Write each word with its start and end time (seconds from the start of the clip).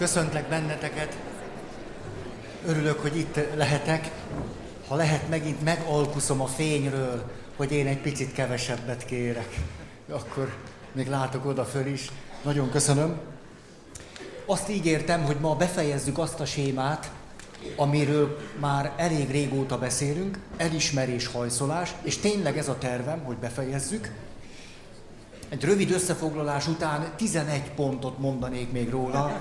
Köszöntlek 0.00 0.48
benneteket. 0.48 1.16
Örülök, 2.66 3.00
hogy 3.00 3.16
itt 3.16 3.40
lehetek. 3.54 4.10
Ha 4.88 4.94
lehet, 4.94 5.28
megint 5.28 5.62
megalkuszom 5.62 6.40
a 6.40 6.46
fényről, 6.46 7.30
hogy 7.56 7.72
én 7.72 7.86
egy 7.86 8.00
picit 8.00 8.32
kevesebbet 8.32 9.04
kérek. 9.04 9.58
Akkor 10.10 10.52
még 10.92 11.08
látok 11.08 11.46
oda 11.46 11.64
föl 11.64 11.86
is. 11.86 12.10
Nagyon 12.42 12.70
köszönöm. 12.70 13.20
Azt 14.46 14.68
ígértem, 14.68 15.24
hogy 15.24 15.36
ma 15.40 15.56
befejezzük 15.56 16.18
azt 16.18 16.40
a 16.40 16.44
sémát, 16.44 17.10
amiről 17.76 18.38
már 18.60 18.92
elég 18.96 19.30
régóta 19.30 19.78
beszélünk, 19.78 20.38
elismerés, 20.56 21.26
hajszolás, 21.26 21.94
és 22.02 22.16
tényleg 22.16 22.58
ez 22.58 22.68
a 22.68 22.78
tervem, 22.78 23.24
hogy 23.24 23.36
befejezzük. 23.36 24.12
Egy 25.50 25.64
rövid 25.64 25.90
összefoglalás 25.90 26.66
után 26.66 27.12
11 27.16 27.70
pontot 27.70 28.18
mondanék 28.18 28.72
még 28.72 28.90
róla. 28.90 29.40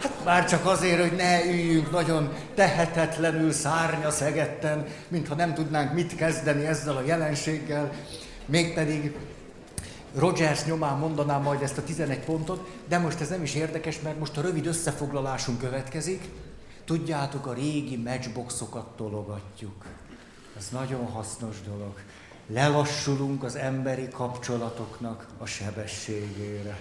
Hát 0.00 0.24
már 0.24 0.48
csak 0.48 0.66
azért, 0.66 1.00
hogy 1.00 1.16
ne 1.16 1.44
üljünk 1.44 1.90
nagyon 1.90 2.32
tehetetlenül 2.54 3.52
szárnya 3.52 4.10
szegetten, 4.10 4.86
mintha 5.08 5.34
nem 5.34 5.54
tudnánk 5.54 5.92
mit 5.92 6.14
kezdeni 6.14 6.66
ezzel 6.66 6.96
a 6.96 7.02
jelenséggel. 7.02 7.92
Mégpedig 8.46 9.16
Rogers 10.14 10.64
nyomán 10.64 10.98
mondanám 10.98 11.42
majd 11.42 11.62
ezt 11.62 11.78
a 11.78 11.84
11 11.84 12.18
pontot, 12.18 12.68
de 12.88 12.98
most 12.98 13.20
ez 13.20 13.28
nem 13.28 13.42
is 13.42 13.54
érdekes, 13.54 14.00
mert 14.00 14.18
most 14.18 14.36
a 14.36 14.40
rövid 14.40 14.66
összefoglalásunk 14.66 15.58
következik. 15.58 16.28
Tudjátok, 16.84 17.46
a 17.46 17.52
régi 17.52 17.96
matchboxokat 17.96 18.86
tologatjuk. 18.96 19.84
Ez 20.56 20.68
nagyon 20.72 21.06
hasznos 21.06 21.56
dolog 21.66 21.94
lelassulunk 22.46 23.42
az 23.42 23.56
emberi 23.56 24.08
kapcsolatoknak 24.08 25.26
a 25.38 25.46
sebességére. 25.46 26.78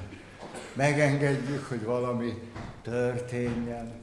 Megengedjük, 0.74 1.66
hogy 1.66 1.84
valami 1.84 2.34
történjen 2.82 4.02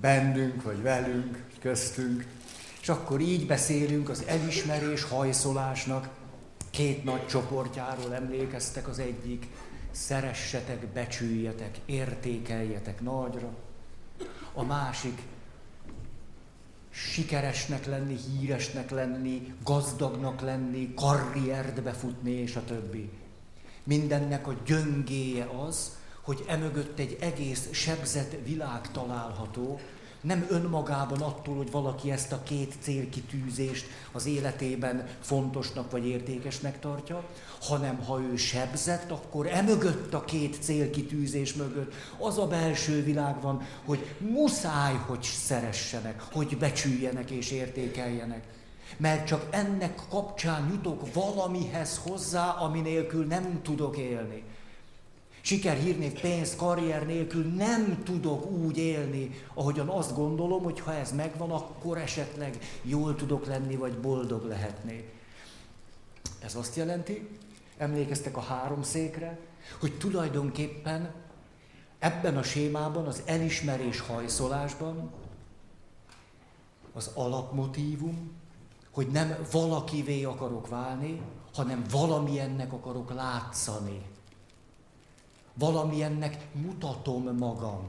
bennünk, 0.00 0.62
vagy 0.62 0.82
velünk, 0.82 1.44
köztünk, 1.60 2.26
és 2.80 2.88
akkor 2.88 3.20
így 3.20 3.46
beszélünk 3.46 4.08
az 4.08 4.24
elismerés 4.26 5.02
hajszolásnak 5.04 6.08
két 6.70 7.04
nagy 7.04 7.26
csoportjáról 7.26 8.14
emlékeztek 8.14 8.88
az 8.88 8.98
egyik, 8.98 9.46
szeressetek, 9.90 10.86
becsüljetek, 10.86 11.78
értékeljetek 11.86 13.00
nagyra. 13.00 13.48
A 14.52 14.62
másik, 14.62 15.22
sikeresnek 16.92 17.86
lenni, 17.86 18.16
híresnek 18.16 18.90
lenni, 18.90 19.54
gazdagnak 19.64 20.40
lenni, 20.40 20.94
karriert 20.94 21.82
befutni, 21.82 22.30
és 22.30 22.56
a 22.56 22.64
többi. 22.64 23.10
Mindennek 23.84 24.46
a 24.46 24.54
gyöngéje 24.64 25.44
az, 25.66 25.96
hogy 26.20 26.44
emögött 26.48 26.98
egy 26.98 27.16
egész 27.20 27.68
sebzett 27.72 28.36
világ 28.44 28.90
található, 28.90 29.80
nem 30.22 30.46
önmagában 30.48 31.20
attól, 31.20 31.56
hogy 31.56 31.70
valaki 31.70 32.10
ezt 32.10 32.32
a 32.32 32.42
két 32.42 32.74
célkitűzést 32.80 33.86
az 34.12 34.26
életében 34.26 35.06
fontosnak 35.20 35.90
vagy 35.90 36.06
értékesnek 36.06 36.80
tartja, 36.80 37.24
hanem 37.60 38.04
ha 38.04 38.20
ő 38.20 38.36
sebzett, 38.36 39.10
akkor 39.10 39.46
emögött 39.46 40.14
a 40.14 40.24
két 40.24 40.56
célkitűzés 40.60 41.54
mögött 41.54 41.92
az 42.18 42.38
a 42.38 42.46
belső 42.46 43.02
világ 43.02 43.40
van, 43.40 43.66
hogy 43.84 44.14
muszáj, 44.18 44.94
hogy 45.06 45.22
szeressenek, 45.22 46.22
hogy 46.32 46.58
becsüljenek 46.58 47.30
és 47.30 47.50
értékeljenek. 47.50 48.44
Mert 48.96 49.26
csak 49.26 49.46
ennek 49.50 50.00
kapcsán 50.10 50.68
jutok 50.70 51.12
valamihez 51.12 52.00
hozzá, 52.04 52.50
ami 52.50 52.80
nélkül 52.80 53.26
nem 53.26 53.60
tudok 53.62 53.96
élni. 53.96 54.42
Siker, 55.44 55.76
hírnév, 55.76 56.20
pénz, 56.20 56.56
karrier 56.56 57.06
nélkül 57.06 57.44
nem 57.44 58.02
tudok 58.04 58.50
úgy 58.50 58.78
élni, 58.78 59.30
ahogyan 59.54 59.88
azt 59.88 60.14
gondolom, 60.14 60.62
hogy 60.62 60.80
ha 60.80 60.94
ez 60.94 61.12
megvan, 61.12 61.50
akkor 61.50 61.98
esetleg 61.98 62.58
jól 62.82 63.16
tudok 63.16 63.46
lenni, 63.46 63.76
vagy 63.76 63.98
boldog 63.98 64.44
lehetnék. 64.44 65.12
Ez 66.40 66.54
azt 66.54 66.76
jelenti, 66.76 67.28
emlékeztek 67.76 68.36
a 68.36 68.40
három 68.40 68.82
székre, 68.82 69.38
hogy 69.80 69.98
tulajdonképpen 69.98 71.14
ebben 71.98 72.36
a 72.36 72.42
sémában, 72.42 73.06
az 73.06 73.22
elismerés 73.24 74.00
hajszolásban 74.00 75.10
az 76.92 77.10
alapmotívum, 77.14 78.30
hogy 78.90 79.06
nem 79.06 79.36
valakivé 79.50 80.24
akarok 80.24 80.68
válni, 80.68 81.20
hanem 81.54 81.84
valamilyennek 81.90 82.72
akarok 82.72 83.14
látszani 83.14 84.02
valamilyennek 85.54 86.46
mutatom 86.52 87.36
magam. 87.38 87.80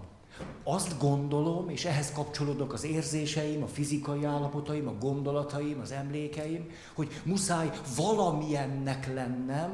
Azt 0.63 1.00
gondolom, 1.00 1.69
és 1.69 1.85
ehhez 1.85 2.12
kapcsolódok 2.12 2.74
az 2.74 2.84
érzéseim, 2.84 3.63
a 3.63 3.68
fizikai 3.68 4.24
állapotaim, 4.24 4.88
a 4.88 4.96
gondolataim, 5.00 5.79
az 5.79 5.91
emlékeim, 5.91 6.69
hogy 6.94 7.22
muszáj 7.23 7.72
valamilyennek 7.96 9.13
lennem, 9.13 9.73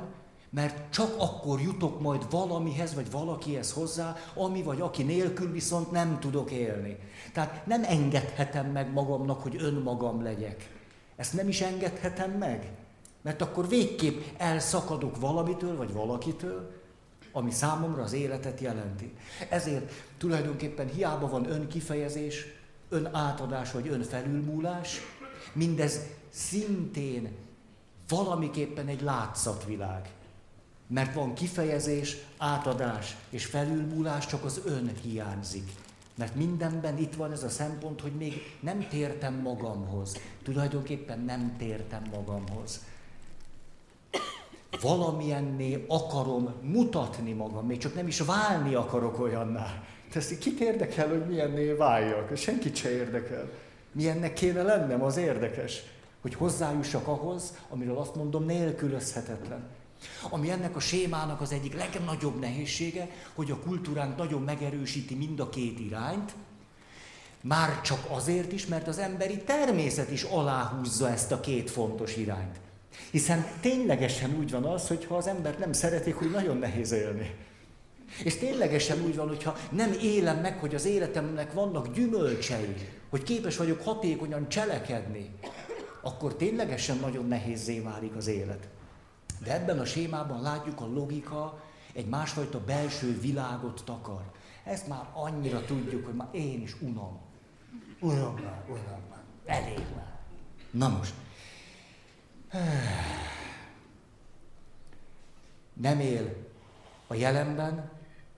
mert 0.49 0.91
csak 0.91 1.15
akkor 1.17 1.61
jutok 1.61 2.01
majd 2.01 2.29
valamihez, 2.29 2.93
vagy 2.93 3.11
valakihez 3.11 3.71
hozzá, 3.71 4.15
ami 4.35 4.63
vagy 4.63 4.81
aki 4.81 5.03
nélkül 5.03 5.51
viszont 5.51 5.91
nem 5.91 6.19
tudok 6.19 6.51
élni. 6.51 6.97
Tehát 7.33 7.65
nem 7.65 7.83
engedhetem 7.83 8.71
meg 8.71 8.93
magamnak, 8.93 9.41
hogy 9.41 9.55
önmagam 9.59 10.23
legyek. 10.23 10.77
Ezt 11.15 11.33
nem 11.33 11.47
is 11.47 11.61
engedhetem 11.61 12.31
meg. 12.31 12.71
Mert 13.21 13.41
akkor 13.41 13.67
végképp 13.67 14.21
elszakadok 14.37 15.19
valamitől, 15.19 15.77
vagy 15.77 15.93
valakitől, 15.93 16.78
ami 17.31 17.51
számomra 17.51 18.03
az 18.03 18.13
életet 18.13 18.59
jelenti. 18.59 19.13
Ezért 19.49 19.91
tulajdonképpen 20.17 20.87
hiába 20.87 21.29
van 21.29 21.49
önkifejezés, 21.49 22.45
önátadás 22.89 23.71
vagy 23.71 23.87
önfelülmúlás, 23.87 24.99
mindez 25.53 25.99
szintén 26.29 27.29
valamiképpen 28.07 28.87
egy 28.87 29.01
látszatvilág. 29.01 30.09
Mert 30.87 31.13
van 31.13 31.33
kifejezés, 31.33 32.17
átadás 32.37 33.15
és 33.29 33.45
felülmúlás, 33.45 34.25
csak 34.25 34.43
az 34.43 34.61
ön 34.65 34.91
hiányzik. 35.01 35.71
Mert 36.15 36.35
mindenben 36.35 36.97
itt 36.97 37.15
van 37.15 37.31
ez 37.31 37.43
a 37.43 37.49
szempont, 37.49 38.01
hogy 38.01 38.11
még 38.11 38.57
nem 38.59 38.87
tértem 38.89 39.33
magamhoz. 39.33 40.17
Tulajdonképpen 40.43 41.19
nem 41.19 41.55
tértem 41.57 42.03
magamhoz 42.11 42.79
valamilyenné 44.81 45.85
akarom 45.87 46.53
mutatni 46.61 47.31
magam, 47.31 47.65
még 47.65 47.77
csak 47.77 47.95
nem 47.95 48.07
is 48.07 48.19
válni 48.19 48.73
akarok 48.73 49.19
olyanná. 49.19 49.83
De 50.13 50.19
ezt 50.19 50.37
kit 50.37 50.59
érdekel, 50.59 51.07
hogy 51.07 51.25
milyenné 51.25 51.71
váljak? 51.71 52.35
Senkit 52.37 52.75
se 52.75 52.91
érdekel. 52.91 53.49
Milyennek 53.91 54.33
kéne 54.33 54.61
lennem, 54.61 55.03
az 55.03 55.17
érdekes. 55.17 55.81
Hogy 56.21 56.33
hozzájussak 56.33 57.07
ahhoz, 57.07 57.53
amiről 57.69 57.97
azt 57.97 58.15
mondom, 58.15 58.45
nélkülözhetetlen. 58.45 59.67
Ami 60.29 60.49
ennek 60.49 60.75
a 60.75 60.79
sémának 60.79 61.41
az 61.41 61.51
egyik 61.51 61.75
legnagyobb 61.75 62.39
nehézsége, 62.39 63.09
hogy 63.33 63.51
a 63.51 63.59
kultúránk 63.59 64.17
nagyon 64.17 64.41
megerősíti 64.41 65.15
mind 65.15 65.39
a 65.39 65.49
két 65.49 65.79
irányt, 65.79 66.33
már 67.41 67.81
csak 67.81 68.05
azért 68.09 68.51
is, 68.51 68.65
mert 68.65 68.87
az 68.87 68.97
emberi 68.97 69.37
természet 69.37 70.11
is 70.11 70.23
aláhúzza 70.23 71.09
ezt 71.09 71.31
a 71.31 71.39
két 71.39 71.69
fontos 71.69 72.15
irányt. 72.15 72.59
Hiszen 73.11 73.45
ténylegesen 73.61 74.35
úgy 74.39 74.51
van 74.51 74.63
az, 74.63 74.87
hogy 74.87 75.05
ha 75.05 75.15
az 75.15 75.27
ember 75.27 75.59
nem 75.59 75.73
szeretik, 75.73 76.15
hogy 76.15 76.31
nagyon 76.31 76.57
nehéz 76.57 76.91
élni. 76.91 77.35
És 78.23 78.37
ténylegesen 78.37 79.01
úgy 79.01 79.15
van, 79.15 79.27
hogyha 79.27 79.57
nem 79.71 79.91
élem 80.01 80.37
meg, 80.37 80.59
hogy 80.59 80.75
az 80.75 80.85
életemnek 80.85 81.53
vannak 81.53 81.93
gyümölcsei, 81.93 82.75
hogy 83.09 83.23
képes 83.23 83.57
vagyok 83.57 83.81
hatékonyan 83.83 84.49
cselekedni, 84.49 85.29
akkor 86.01 86.35
ténylegesen 86.35 86.97
nagyon 86.97 87.27
nehézé 87.27 87.79
válik 87.79 88.15
az 88.15 88.27
élet. 88.27 88.67
De 89.43 89.53
ebben 89.53 89.79
a 89.79 89.85
sémában 89.85 90.41
látjuk, 90.41 90.81
a 90.81 90.87
logika 90.93 91.63
egy 91.93 92.05
másfajta 92.05 92.59
belső 92.59 93.19
világot 93.19 93.81
takar. 93.85 94.21
Ezt 94.63 94.87
már 94.87 95.07
annyira 95.13 95.65
tudjuk, 95.65 96.05
hogy 96.05 96.15
már 96.15 96.27
én 96.31 96.61
is 96.61 96.75
unom. 96.81 97.19
Unom 97.99 98.33
már, 98.43 98.63
unom 98.67 99.01
már. 99.09 99.23
Elég 99.45 99.85
már. 99.95 100.19
Na 100.71 100.87
most, 100.97 101.13
nem 105.73 105.99
él 105.99 106.35
a 107.07 107.13
jelenben, 107.13 107.89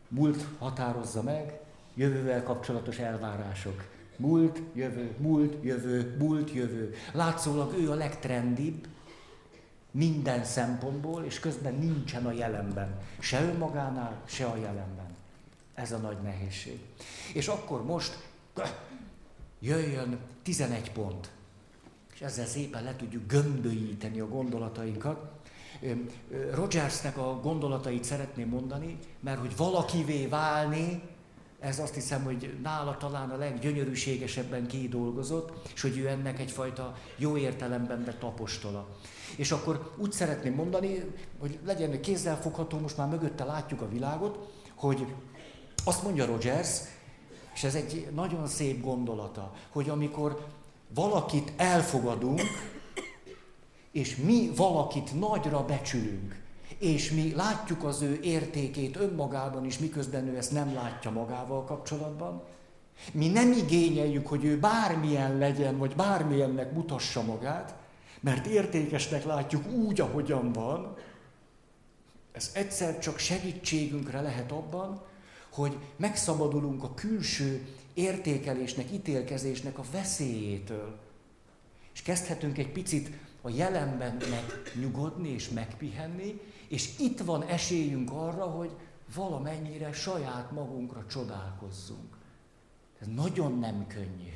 múlt 0.08 0.46
határozza 0.60 1.22
meg, 1.22 1.60
jövővel 1.94 2.44
kapcsolatos 2.44 2.98
elvárások. 2.98 3.90
Múlt, 4.16 4.62
jövő, 4.74 5.16
múlt, 5.18 5.64
jövő, 5.64 6.16
múlt, 6.18 6.52
jövő. 6.52 6.94
Látszólag 7.12 7.74
ő 7.74 7.92
a 7.92 7.96
legtrendibb 7.96 8.88
minden 9.92 10.44
szempontból, 10.44 11.24
és 11.24 11.40
közben 11.40 11.74
nincsen 11.74 12.26
a 12.26 12.32
jelenben. 12.32 13.00
Se 13.20 13.44
önmagánál, 13.44 14.22
se 14.26 14.46
a 14.46 14.56
jelenben. 14.56 15.06
Ez 15.74 15.92
a 15.92 15.98
nagy 15.98 16.22
nehézség. 16.22 16.80
És 17.34 17.48
akkor 17.48 17.86
most 17.86 18.28
jöjjön 19.60 20.20
11 20.44 20.92
pont 20.92 21.30
és 22.22 22.28
ezzel 22.28 22.46
szépen 22.46 22.84
le 22.84 22.96
tudjuk 22.96 23.28
gömbölyíteni 23.28 24.20
a 24.20 24.28
gondolatainkat. 24.28 25.32
Rogersnek 26.54 27.18
a 27.18 27.40
gondolatait 27.42 28.04
szeretném 28.04 28.48
mondani, 28.48 28.98
mert 29.20 29.40
hogy 29.40 29.58
valakivé 29.58 30.26
válni, 30.26 31.02
ez 31.60 31.80
azt 31.80 31.94
hiszem, 31.94 32.24
hogy 32.24 32.58
nála 32.64 32.98
talán 32.98 33.30
a 33.30 33.38
leggyönyörűségesebben 33.38 34.68
kidolgozott, 34.68 35.70
és 35.74 35.82
hogy 35.82 35.98
ő 35.98 36.08
ennek 36.08 36.40
egyfajta 36.40 36.96
jó 37.18 37.38
értelemben 37.38 38.04
vett 38.04 38.24
apostola. 38.24 38.88
És 39.36 39.52
akkor 39.52 39.94
úgy 39.98 40.12
szeretném 40.12 40.54
mondani, 40.54 41.04
hogy 41.40 41.60
legyen 41.66 42.02
kézzelfogható, 42.02 42.80
most 42.80 42.98
már 42.98 43.08
mögötte 43.08 43.44
látjuk 43.44 43.82
a 43.82 43.90
világot, 43.90 44.54
hogy 44.76 45.06
azt 45.86 46.04
mondja 46.04 46.26
Rogers, 46.26 46.80
és 47.54 47.64
ez 47.64 47.76
egy 47.76 48.08
nagyon 48.14 48.48
szép 48.48 48.82
gondolata, 48.82 49.54
hogy 49.70 49.90
amikor 49.90 50.46
valakit 50.94 51.52
elfogadunk, 51.58 52.42
és 53.92 54.16
mi 54.16 54.52
valakit 54.56 55.20
nagyra 55.20 55.66
becsülünk, 55.66 56.40
és 56.80 57.12
mi 57.12 57.34
látjuk 57.36 57.84
az 57.84 58.02
ő 58.02 58.20
értékét 58.22 58.96
önmagában 58.96 59.66
is, 59.66 59.80
miközben 59.80 60.28
ő 60.28 60.38
ezt 60.38 60.52
nem 60.52 60.74
látja 60.74 61.12
magával 61.12 61.64
kapcsolatban, 61.64 62.44
mi 63.12 63.28
nem 63.28 63.52
igényeljük, 63.52 64.28
hogy 64.28 64.46
ő 64.46 64.60
bármilyen 64.60 65.38
legyen, 65.38 65.78
vagy 65.78 65.96
bármilyennek 65.96 66.74
mutassa 66.74 67.24
magát, 67.24 67.76
mert 68.20 68.46
értékesnek 68.46 69.26
látjuk 69.26 69.72
úgy, 69.72 70.02
ahogyan 70.02 70.52
van, 70.52 70.96
ez 72.32 72.52
egyszer 72.54 73.00
csak 73.00 73.18
segítségünkre 73.18 74.22
lehet 74.22 74.52
abban, 74.52 75.02
hogy 75.52 75.78
megszabadulunk 75.96 76.84
a 76.84 76.94
külső 76.94 77.68
értékelésnek, 77.94 78.92
ítélkezésnek 78.92 79.78
a 79.78 79.84
veszélyétől. 79.92 81.00
És 81.94 82.02
kezdhetünk 82.02 82.58
egy 82.58 82.72
picit 82.72 83.10
a 83.42 83.50
jelenben 83.50 84.18
megnyugodni 84.30 85.30
és 85.30 85.50
megpihenni, 85.50 86.42
és 86.68 87.00
itt 87.00 87.20
van 87.20 87.44
esélyünk 87.44 88.12
arra, 88.12 88.44
hogy 88.44 88.72
valamennyire 89.16 89.92
saját 89.92 90.52
magunkra 90.52 91.06
csodálkozzunk. 91.06 92.18
Ez 93.00 93.08
nagyon 93.16 93.60
nem 93.60 93.88
könnyű. 93.88 94.32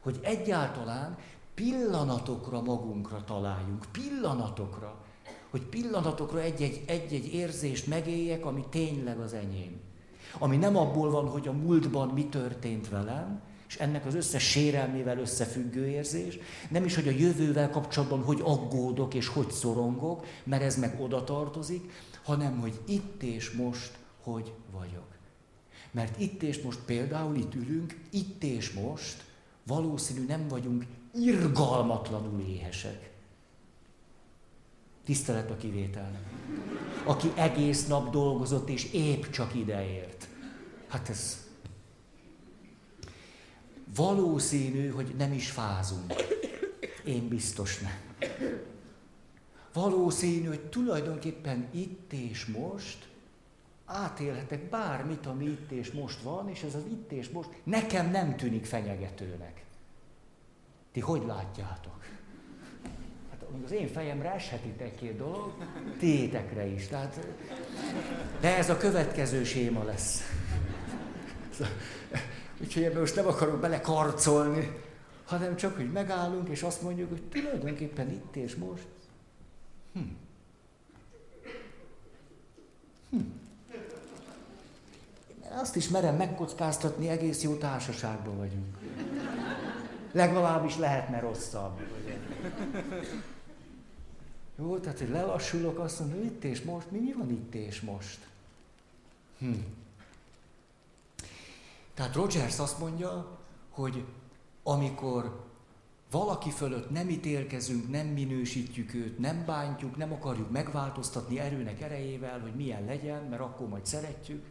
Hogy 0.00 0.18
egyáltalán 0.22 1.18
pillanatokra 1.54 2.62
magunkra 2.62 3.24
találjunk, 3.24 3.86
pillanatokra, 3.92 5.04
hogy 5.50 5.62
pillanatokra 5.62 6.40
egy-egy, 6.40 6.82
egy-egy 6.86 7.34
érzést 7.34 7.86
megéljek, 7.86 8.44
ami 8.44 8.64
tényleg 8.70 9.18
az 9.18 9.32
enyém. 9.32 9.80
Ami 10.38 10.56
nem 10.56 10.76
abból 10.76 11.10
van, 11.10 11.28
hogy 11.28 11.48
a 11.48 11.52
múltban 11.52 12.08
mi 12.08 12.26
történt 12.26 12.88
velem, 12.88 13.40
és 13.68 13.76
ennek 13.76 14.06
az 14.06 14.14
összes 14.14 14.42
sérelmével 14.42 15.18
összefüggő 15.18 15.86
érzés, 15.86 16.38
nem 16.70 16.84
is, 16.84 16.94
hogy 16.94 17.08
a 17.08 17.10
jövővel 17.10 17.70
kapcsolatban 17.70 18.22
hogy 18.22 18.40
aggódok 18.44 19.14
és 19.14 19.28
hogy 19.28 19.50
szorongok, 19.50 20.26
mert 20.44 20.62
ez 20.62 20.76
meg 20.76 21.00
oda 21.00 21.24
tartozik, 21.24 21.92
hanem, 22.24 22.60
hogy 22.60 22.80
itt 22.86 23.22
és 23.22 23.50
most 23.50 23.98
hogy 24.22 24.52
vagyok. 24.72 25.06
Mert 25.90 26.20
itt 26.20 26.42
és 26.42 26.62
most 26.62 26.78
például 26.86 27.36
itt 27.36 27.54
ülünk, 27.54 28.00
itt 28.10 28.42
és 28.42 28.72
most 28.72 29.24
valószínű 29.66 30.26
nem 30.26 30.48
vagyunk 30.48 30.86
irgalmatlanul 31.14 32.40
éhesek. 32.40 33.13
Tisztelet 35.04 35.50
a 35.50 35.56
kivételnek. 35.56 36.22
Aki 37.04 37.32
egész 37.34 37.86
nap 37.86 38.10
dolgozott 38.10 38.68
és 38.68 38.92
épp 38.92 39.24
csak 39.24 39.54
ideért. 39.54 40.28
Hát 40.88 41.08
ez 41.08 41.44
valószínű, 43.94 44.88
hogy 44.88 45.14
nem 45.18 45.32
is 45.32 45.50
fázunk. 45.50 46.12
Én 47.04 47.28
biztos 47.28 47.78
nem. 47.78 47.98
Valószínű, 49.72 50.46
hogy 50.46 50.60
tulajdonképpen 50.60 51.68
itt 51.70 52.12
és 52.12 52.46
most 52.46 53.08
átélhetek 53.84 54.68
bármit, 54.68 55.26
ami 55.26 55.44
itt 55.44 55.70
és 55.70 55.92
most 55.92 56.22
van, 56.22 56.48
és 56.48 56.62
ez 56.62 56.74
az 56.74 56.84
itt 56.88 57.12
és 57.12 57.28
most 57.28 57.48
nekem 57.62 58.10
nem 58.10 58.36
tűnik 58.36 58.64
fenyegetőnek. 58.64 59.64
Ti 60.92 61.00
hogy 61.00 61.22
látjátok? 61.26 62.04
Hát 63.54 63.64
az 63.64 63.72
én 63.72 63.88
fejemre 63.88 64.32
eshet 64.32 64.60
egy-két 64.76 65.16
dolog, 65.16 65.52
tétekre 65.98 66.66
is. 66.66 66.86
Tehát, 66.86 67.26
de 68.40 68.56
ez 68.56 68.70
a 68.70 68.76
következő 68.76 69.44
séma 69.44 69.84
lesz. 69.84 70.22
Úgyhogy 72.60 72.82
ebben 72.82 73.00
most 73.00 73.16
nem 73.16 73.26
akarok 73.26 73.60
belekarcolni, 73.60 74.70
hanem 75.24 75.56
csak, 75.56 75.76
hogy 75.76 75.92
megállunk, 75.92 76.48
és 76.48 76.62
azt 76.62 76.82
mondjuk, 76.82 77.08
hogy 77.08 77.22
tulajdonképpen 77.22 78.10
itt 78.10 78.36
és 78.36 78.54
most. 78.54 78.86
Hm. 79.92 80.00
Hm. 83.10 83.20
Azt 85.60 85.76
is 85.76 85.88
merem 85.88 86.16
megkockáztatni, 86.16 87.08
egész 87.08 87.42
jó 87.42 87.54
társaságban 87.54 88.36
vagyunk. 88.36 88.76
Legalábbis 90.12 90.76
lehetne 90.76 91.20
rosszabb. 91.20 91.80
Jó, 94.58 94.78
tehát, 94.78 94.98
hogy 94.98 95.08
lelassulok, 95.08 95.78
azt 95.78 96.00
mondom, 96.00 96.22
itt 96.22 96.44
és 96.44 96.62
most, 96.62 96.90
mi, 96.90 96.98
mi 96.98 97.12
van 97.12 97.30
itt 97.30 97.54
és 97.54 97.80
most? 97.80 98.26
Hm. 99.38 99.52
Tehát 101.94 102.14
Rogers 102.14 102.58
azt 102.58 102.78
mondja, 102.78 103.38
hogy 103.70 104.04
amikor 104.62 105.44
valaki 106.10 106.50
fölött 106.50 106.90
nem 106.90 107.08
ítélkezünk, 107.08 107.90
nem 107.90 108.06
minősítjük 108.06 108.94
őt, 108.94 109.18
nem 109.18 109.44
bántjuk, 109.44 109.96
nem 109.96 110.12
akarjuk 110.12 110.50
megváltoztatni 110.50 111.38
erőnek 111.38 111.80
erejével, 111.80 112.40
hogy 112.40 112.54
milyen 112.54 112.84
legyen, 112.84 113.22
mert 113.22 113.42
akkor 113.42 113.68
majd 113.68 113.86
szeretjük, 113.86 114.44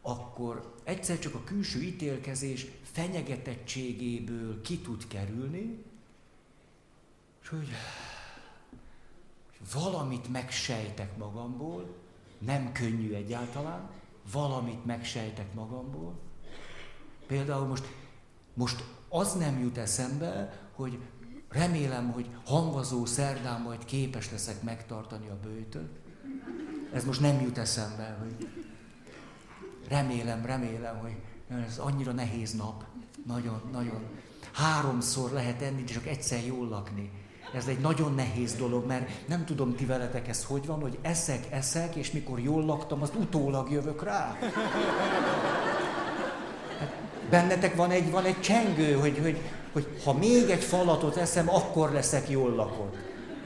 akkor 0.00 0.74
egyszer 0.84 1.18
csak 1.18 1.34
a 1.34 1.44
külső 1.44 1.82
ítélkezés 1.82 2.66
fenyegetettségéből 2.82 4.60
ki 4.60 4.78
tud 4.78 5.06
kerülni, 5.08 5.84
és 7.42 7.48
hogy 7.48 7.68
valamit 9.72 10.32
megsejtek 10.32 11.16
magamból, 11.16 11.94
nem 12.38 12.72
könnyű 12.72 13.12
egyáltalán, 13.12 13.90
valamit 14.32 14.84
megsejtek 14.84 15.54
magamból. 15.54 16.14
Például 17.26 17.66
most, 17.66 17.84
most 18.54 18.84
az 19.08 19.34
nem 19.34 19.58
jut 19.58 19.78
eszembe, 19.78 20.60
hogy 20.74 20.98
remélem, 21.48 22.10
hogy 22.10 22.30
hangvazó 22.44 23.04
szerdán 23.04 23.60
majd 23.60 23.84
képes 23.84 24.30
leszek 24.30 24.62
megtartani 24.62 25.28
a 25.28 25.38
bőtöt. 25.42 25.98
Ez 26.92 27.04
most 27.04 27.20
nem 27.20 27.40
jut 27.40 27.58
eszembe, 27.58 28.16
hogy 28.20 28.48
remélem, 29.88 30.46
remélem, 30.46 30.98
hogy 30.98 31.16
ez 31.48 31.78
annyira 31.78 32.12
nehéz 32.12 32.52
nap. 32.52 32.84
Nagyon, 33.26 33.62
nagyon. 33.72 34.02
Háromszor 34.52 35.30
lehet 35.30 35.62
enni, 35.62 35.84
csak 35.84 36.06
egyszer 36.06 36.46
jól 36.46 36.68
lakni. 36.68 37.25
Ez 37.54 37.66
egy 37.66 37.78
nagyon 37.78 38.14
nehéz 38.14 38.54
dolog, 38.54 38.86
mert 38.86 39.08
nem 39.28 39.44
tudom 39.44 39.74
ti 39.74 39.84
veletek 39.84 40.28
ez 40.28 40.44
hogy 40.44 40.66
van, 40.66 40.80
hogy 40.80 40.98
eszek, 41.02 41.46
eszek, 41.50 41.94
és 41.94 42.10
mikor 42.10 42.40
jól 42.40 42.64
laktam, 42.64 43.02
azt 43.02 43.14
utólag 43.14 43.70
jövök 43.70 44.02
rá. 44.02 44.36
Hát 46.78 46.92
bennetek 47.30 47.76
van 47.76 47.90
egy, 47.90 48.10
van 48.10 48.24
egy 48.24 48.40
csengő, 48.40 48.92
hogy, 48.92 49.18
hogy, 49.22 49.40
hogy 49.72 50.00
ha 50.04 50.12
még 50.12 50.50
egy 50.50 50.64
falatot 50.64 51.16
eszem, 51.16 51.48
akkor 51.48 51.92
leszek 51.92 52.30
jól 52.30 52.54
lakott. 52.54 52.96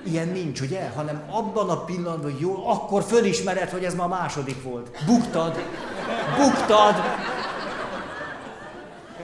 Ilyen 0.04 0.28
nincs, 0.28 0.60
ugye? 0.60 0.90
Hanem 0.94 1.22
abban 1.30 1.68
a 1.68 1.84
pillanatban, 1.84 2.30
hogy 2.30 2.40
jól, 2.40 2.62
akkor 2.66 3.02
fölismered, 3.02 3.70
hogy 3.70 3.84
ez 3.84 3.94
ma 3.94 4.04
a 4.04 4.08
második 4.08 4.62
volt. 4.62 5.04
Buktad. 5.06 5.64
Buktad. 6.36 6.94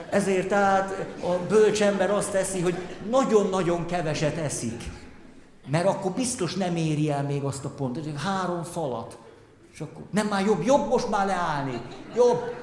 Ezért 0.09 0.47
tehát 0.47 1.05
a 1.21 1.45
bölcs 1.47 1.81
ember 1.81 2.11
azt 2.11 2.31
teszi, 2.31 2.61
hogy 2.61 2.77
nagyon-nagyon 3.09 3.85
keveset 3.85 4.37
eszik. 4.37 4.83
Mert 5.67 5.87
akkor 5.87 6.11
biztos 6.11 6.53
nem 6.53 6.75
éri 6.75 7.11
el 7.11 7.23
még 7.23 7.43
azt 7.43 7.65
a 7.65 7.69
pontot, 7.69 8.03
hogy 8.03 8.21
három 8.23 8.63
falat. 8.63 9.17
És 9.73 9.79
akkor 9.79 10.03
nem 10.11 10.27
már 10.27 10.45
jobb, 10.45 10.63
jobb 10.65 10.87
most 10.87 11.09
már 11.09 11.25
leállni. 11.25 11.81
Jobb. 12.15 12.55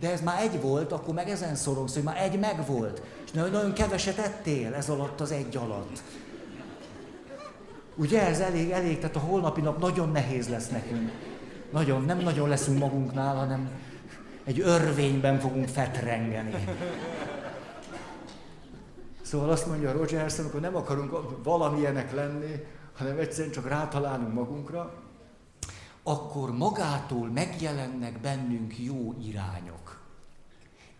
De 0.00 0.12
ez 0.12 0.20
már 0.20 0.42
egy 0.42 0.60
volt, 0.60 0.92
akkor 0.92 1.14
meg 1.14 1.28
ezen 1.28 1.54
szorongsz, 1.54 1.94
hogy 1.94 2.02
már 2.02 2.16
egy 2.16 2.38
meg 2.38 2.66
volt. 2.66 3.02
És 3.24 3.30
nagyon 3.30 3.72
keveset 3.72 4.18
ettél 4.18 4.74
ez 4.74 4.88
alatt 4.88 5.20
az 5.20 5.30
egy 5.30 5.56
alatt. 5.56 6.02
Ugye 7.96 8.26
ez 8.26 8.40
elég, 8.40 8.70
elég, 8.70 8.98
tehát 8.98 9.16
a 9.16 9.18
holnapi 9.18 9.60
nap 9.60 9.80
nagyon 9.80 10.10
nehéz 10.10 10.48
lesz 10.48 10.68
nekünk. 10.68 11.10
Nagyon, 11.72 12.04
nem 12.04 12.18
nagyon 12.18 12.48
leszünk 12.48 12.78
magunknál, 12.78 13.36
hanem 13.36 13.70
egy 14.48 14.60
örvényben 14.60 15.40
fogunk 15.40 15.68
fetrengeni. 15.68 16.64
Szóval 19.22 19.50
azt 19.50 19.66
mondja 19.66 19.92
Rogers, 19.92 20.38
amikor 20.38 20.60
nem 20.60 20.76
akarunk 20.76 21.44
valamilyenek 21.44 22.14
lenni, 22.14 22.64
hanem 22.96 23.18
egyszerűen 23.18 23.52
csak 23.52 23.68
rátalálunk 23.68 24.32
magunkra, 24.32 24.94
akkor 26.02 26.56
magától 26.56 27.28
megjelennek 27.28 28.20
bennünk 28.20 28.78
jó 28.78 29.14
irányok. 29.22 30.00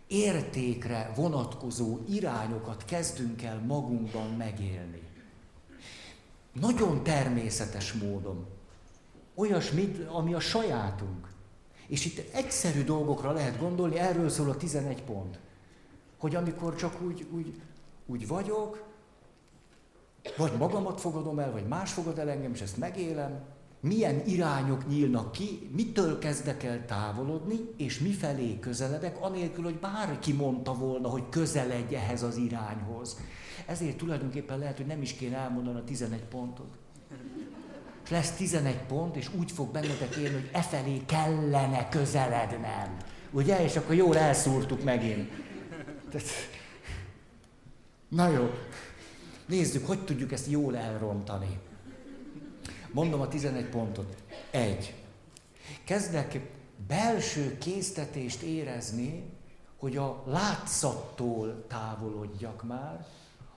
Értékre 0.07 1.12
vonatkozó 1.17 1.99
irányokat 2.09 2.85
kezdünk 2.85 3.43
el 3.43 3.62
magunkban 3.67 4.31
megélni. 4.31 5.02
Nagyon 6.52 7.02
természetes 7.02 7.93
módon. 7.93 8.47
Olyasmit, 9.35 10.09
ami 10.09 10.35
a 10.35 10.40
sajátunk. 10.40 11.37
És 11.88 12.04
itt 12.04 12.35
egyszerű 12.35 12.85
dolgokra 12.85 13.33
lehet 13.33 13.59
gondolni, 13.59 13.99
erről 13.99 14.28
szól 14.28 14.50
a 14.50 14.57
11 14.57 15.02
pont. 15.02 15.38
Hogy 16.18 16.35
amikor 16.35 16.75
csak 16.75 17.02
úgy, 17.02 17.26
úgy, 17.30 17.61
úgy 18.07 18.26
vagyok, 18.26 18.85
vagy 20.37 20.52
magamat 20.59 21.00
fogadom 21.00 21.38
el, 21.38 21.52
vagy 21.52 21.66
más 21.66 21.92
fogad 21.92 22.18
el 22.18 22.30
engem, 22.30 22.52
és 22.52 22.61
ezt 22.61 22.76
megélem, 22.76 23.40
milyen 23.80 24.26
irányok 24.26 24.88
nyílnak 24.88 25.33
ki, 25.33 25.71
mitől 25.75 26.18
kezdek 26.18 26.62
el 26.62 26.87
távolodni, 26.87 27.59
és 27.76 27.99
mifelé 27.99 28.59
közeledek, 28.59 29.23
anélkül, 29.23 29.64
hogy 29.64 29.78
bárki 29.78 30.33
mondta 30.33 30.75
volna, 30.75 31.09
hogy 31.09 31.28
közeledj 31.28 31.95
ehhez 31.95 32.23
az 32.23 32.37
irányhoz. 32.37 33.16
Ezért 33.66 33.97
tulajdonképpen 33.97 34.59
lehet, 34.59 34.76
hogy 34.76 34.87
nem 34.87 35.02
is 35.02 35.12
kéne 35.12 35.37
elmondani 35.37 35.78
a 35.78 35.85
11 35.85 36.21
pontot. 36.25 36.71
Lesz 38.09 38.31
11 38.31 38.77
pont, 38.77 39.17
és 39.17 39.31
úgy 39.38 39.50
fog 39.50 39.71
bennetek 39.71 40.17
élni, 40.17 40.35
hogy 40.35 40.49
e 40.53 40.62
felé 40.62 41.03
kellene 41.07 41.88
közelednem. 41.88 42.97
Ugye? 43.31 43.65
És 43.65 43.77
akkor 43.77 43.95
jól 43.95 44.17
elszúrtuk 44.17 44.85
megint. 44.85 45.31
Na 48.09 48.29
jó. 48.29 48.50
Nézzük, 49.47 49.87
hogy 49.87 50.05
tudjuk 50.05 50.33
ezt 50.33 50.50
jól 50.50 50.77
elrontani. 50.77 51.59
Mondom 52.93 53.21
a 53.21 53.29
11 53.29 53.65
pontot. 53.65 54.17
Egy. 54.50 54.95
Kezdek 55.85 56.41
belső 56.87 57.59
késztetést 57.59 58.43
érezni, 58.43 59.25
hogy 59.79 59.97
a 59.97 60.23
látszattól 60.27 61.65
távolodjak 61.67 62.62
már, 62.62 63.07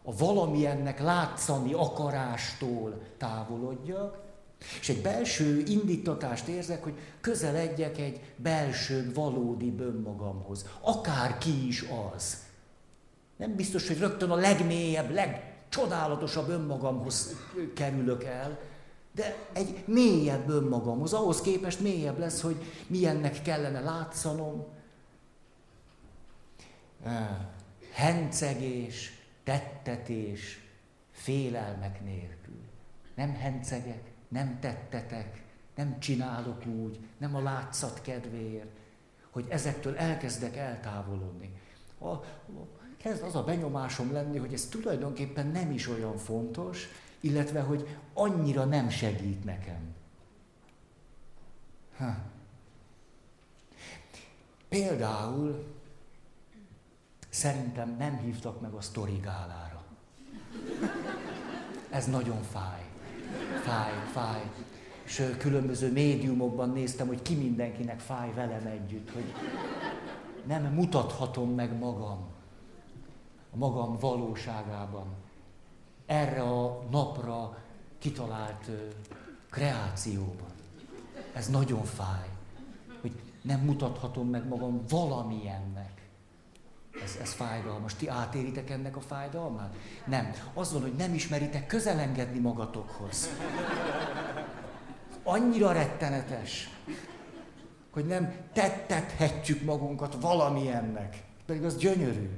a 0.03 0.15
valamilyennek 0.15 0.99
látszani 0.99 1.73
akarástól 1.73 3.01
távolodjak, 3.17 4.30
és 4.79 4.89
egy 4.89 5.01
belső 5.01 5.63
indítatást 5.67 6.47
érzek, 6.47 6.83
hogy 6.83 6.93
közeledjek 7.21 7.97
egy 7.97 8.19
belső 8.35 9.11
valódi 9.13 9.75
önmagamhoz. 9.79 10.65
Akár 10.81 11.37
ki 11.37 11.67
is 11.67 11.85
az. 12.13 12.37
Nem 13.37 13.55
biztos, 13.55 13.87
hogy 13.87 13.99
rögtön 13.99 14.29
a 14.29 14.35
legmélyebb, 14.35 15.11
legcsodálatosabb 15.11 16.49
önmagamhoz 16.49 17.35
kerülök 17.73 18.23
el, 18.23 18.59
de 19.15 19.35
egy 19.53 19.83
mélyebb 19.85 20.49
önmagamhoz, 20.49 21.13
ahhoz 21.13 21.41
képest 21.41 21.79
mélyebb 21.79 22.19
lesz, 22.19 22.41
hogy 22.41 22.55
milyennek 22.87 23.41
kellene 23.41 23.79
látszanom. 23.79 24.65
Hencegés, 27.91 29.13
tettetés, 29.43 30.59
félelmek 31.11 32.03
nélkül. 32.03 32.61
Nem 33.15 33.35
hencegek, 33.35 34.11
nem 34.31 34.59
tettetek, 34.59 35.43
nem 35.75 35.99
csinálok 35.99 36.65
úgy, 36.65 36.99
nem 37.17 37.35
a 37.35 37.41
látszat 37.41 38.01
kedvéért, 38.01 38.77
hogy 39.29 39.45
ezektől 39.49 39.97
elkezdek 39.97 40.55
eltávolodni. 40.57 41.53
A, 41.97 42.07
a, 42.07 42.23
kezd 42.97 43.23
az 43.23 43.35
a 43.35 43.43
benyomásom 43.43 44.11
lenni, 44.11 44.37
hogy 44.37 44.53
ez 44.53 44.65
tulajdonképpen 44.65 45.47
nem 45.47 45.71
is 45.71 45.87
olyan 45.87 46.17
fontos, 46.17 46.87
illetve 47.19 47.61
hogy 47.61 47.97
annyira 48.13 48.65
nem 48.65 48.89
segít 48.89 49.43
nekem. 49.43 49.95
Ha. 51.97 52.15
Például 54.69 55.65
szerintem 57.29 57.95
nem 57.97 58.17
hívtak 58.17 58.61
meg 58.61 58.73
a 58.73 58.81
sztorigálára. 58.81 59.83
Ez 61.89 62.05
nagyon 62.05 62.41
fáj. 62.41 62.90
Fáj, 63.63 63.91
fáj. 64.11 64.51
És 65.03 65.35
különböző 65.37 65.91
médiumokban 65.91 66.69
néztem, 66.69 67.07
hogy 67.07 67.21
ki 67.21 67.35
mindenkinek 67.35 67.99
fáj 67.99 68.33
velem 68.33 68.65
együtt, 68.65 69.11
hogy 69.11 69.33
nem 70.47 70.63
mutathatom 70.63 71.49
meg 71.49 71.77
magam 71.77 72.29
a 73.53 73.57
magam 73.57 73.97
valóságában 73.99 75.05
erre 76.05 76.41
a 76.41 76.83
napra 76.91 77.57
kitalált 77.97 78.69
kreációban. 79.49 80.51
Ez 81.33 81.47
nagyon 81.47 81.83
fáj, 81.83 82.27
hogy 83.01 83.11
nem 83.41 83.59
mutathatom 83.59 84.29
meg 84.29 84.47
magam 84.47 84.81
valamilyennek. 84.89 86.00
Ez, 87.03 87.17
ez 87.21 87.31
fájdalmas. 87.33 87.95
Ti 87.95 88.07
átéritek 88.07 88.69
ennek 88.69 88.95
a 88.95 89.01
fájdalmát? 89.01 89.75
Nem. 90.05 90.31
Az 90.53 90.73
van, 90.73 90.81
hogy 90.81 90.93
nem 90.93 91.13
ismeritek 91.13 91.67
közelengedni 91.67 92.39
magatokhoz. 92.39 93.29
Annyira 95.23 95.71
rettenetes, 95.71 96.69
hogy 97.91 98.05
nem 98.05 98.35
tettethetjük 98.53 99.63
magunkat 99.63 100.17
valamilyennek. 100.21 101.23
Pedig 101.45 101.63
az 101.63 101.77
gyönyörű. 101.77 102.29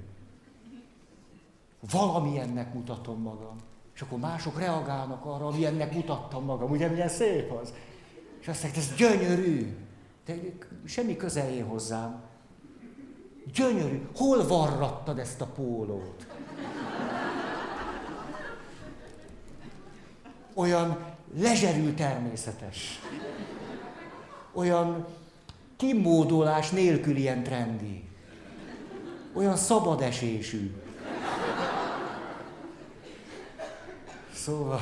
Valamilyennek 1.92 2.74
mutatom 2.74 3.22
magam. 3.22 3.56
És 3.96 4.02
akkor 4.02 4.20
mások 4.20 4.60
reagálnak 4.60 5.26
arra, 5.26 5.46
amilyennek 5.48 5.94
mutattam 5.94 6.46
magam. 6.46 6.72
Ugye 6.72 6.88
milyen 6.88 7.10
szép 7.10 7.52
az? 7.52 7.74
És 8.40 8.48
azt 8.48 8.64
mondják, 8.64 8.84
ez 8.84 8.96
gyönyörű. 8.96 9.78
De 10.26 10.36
semmi 10.86 11.16
közelé 11.16 11.60
hozzám. 11.60 12.24
Gyönyörű. 13.54 14.08
Hol 14.16 14.48
varrattad 14.48 15.20
ezt 15.20 15.42
a 15.42 15.46
pólót? 15.46 16.28
Olyan 20.54 21.16
lezserű 21.38 21.94
természetes. 21.94 23.02
Olyan 24.54 25.06
kimódolás 25.76 26.70
nélkül 26.70 27.16
ilyen 27.16 27.44
trendi. 27.44 28.04
Olyan 29.34 29.56
szabadesésű. 29.56 30.76
Szóval, 34.34 34.82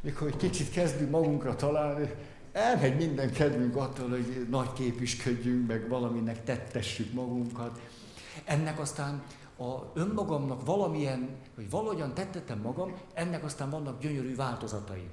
mikor 0.00 0.28
egy 0.28 0.36
kicsit 0.36 0.70
kezdünk 0.70 1.10
magunkra 1.10 1.56
találni, 1.56 2.10
elmegy 2.52 2.96
minden 2.96 3.32
kedvünk 3.32 3.76
attól, 3.76 4.08
hogy 4.08 4.46
nagy 4.50 4.72
képüsködjünk, 4.72 5.66
meg 5.66 5.88
valaminek 5.88 6.44
tettessük 6.44 7.12
magunkat. 7.12 7.80
Ennek 8.44 8.80
aztán 8.80 9.22
a 9.58 9.90
önmagamnak 9.94 10.64
valamilyen, 10.64 11.28
vagy 11.56 11.70
valahogyan 11.70 12.14
tettetem 12.14 12.58
magam, 12.58 12.92
ennek 13.14 13.44
aztán 13.44 13.70
vannak 13.70 14.00
gyönyörű 14.00 14.34
változatai. 14.34 15.08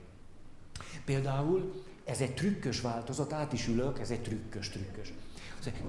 Például 1.06 1.84
ez 2.06 2.22
egy 2.22 2.34
trükkös 2.34 2.82
változat, 2.82 3.34
át 3.34 3.54
is 3.54 3.68
ülök, 3.68 4.00
ez 4.00 4.10
egy 4.10 4.22
trükkös, 4.22 4.70
trükkös. 4.70 5.14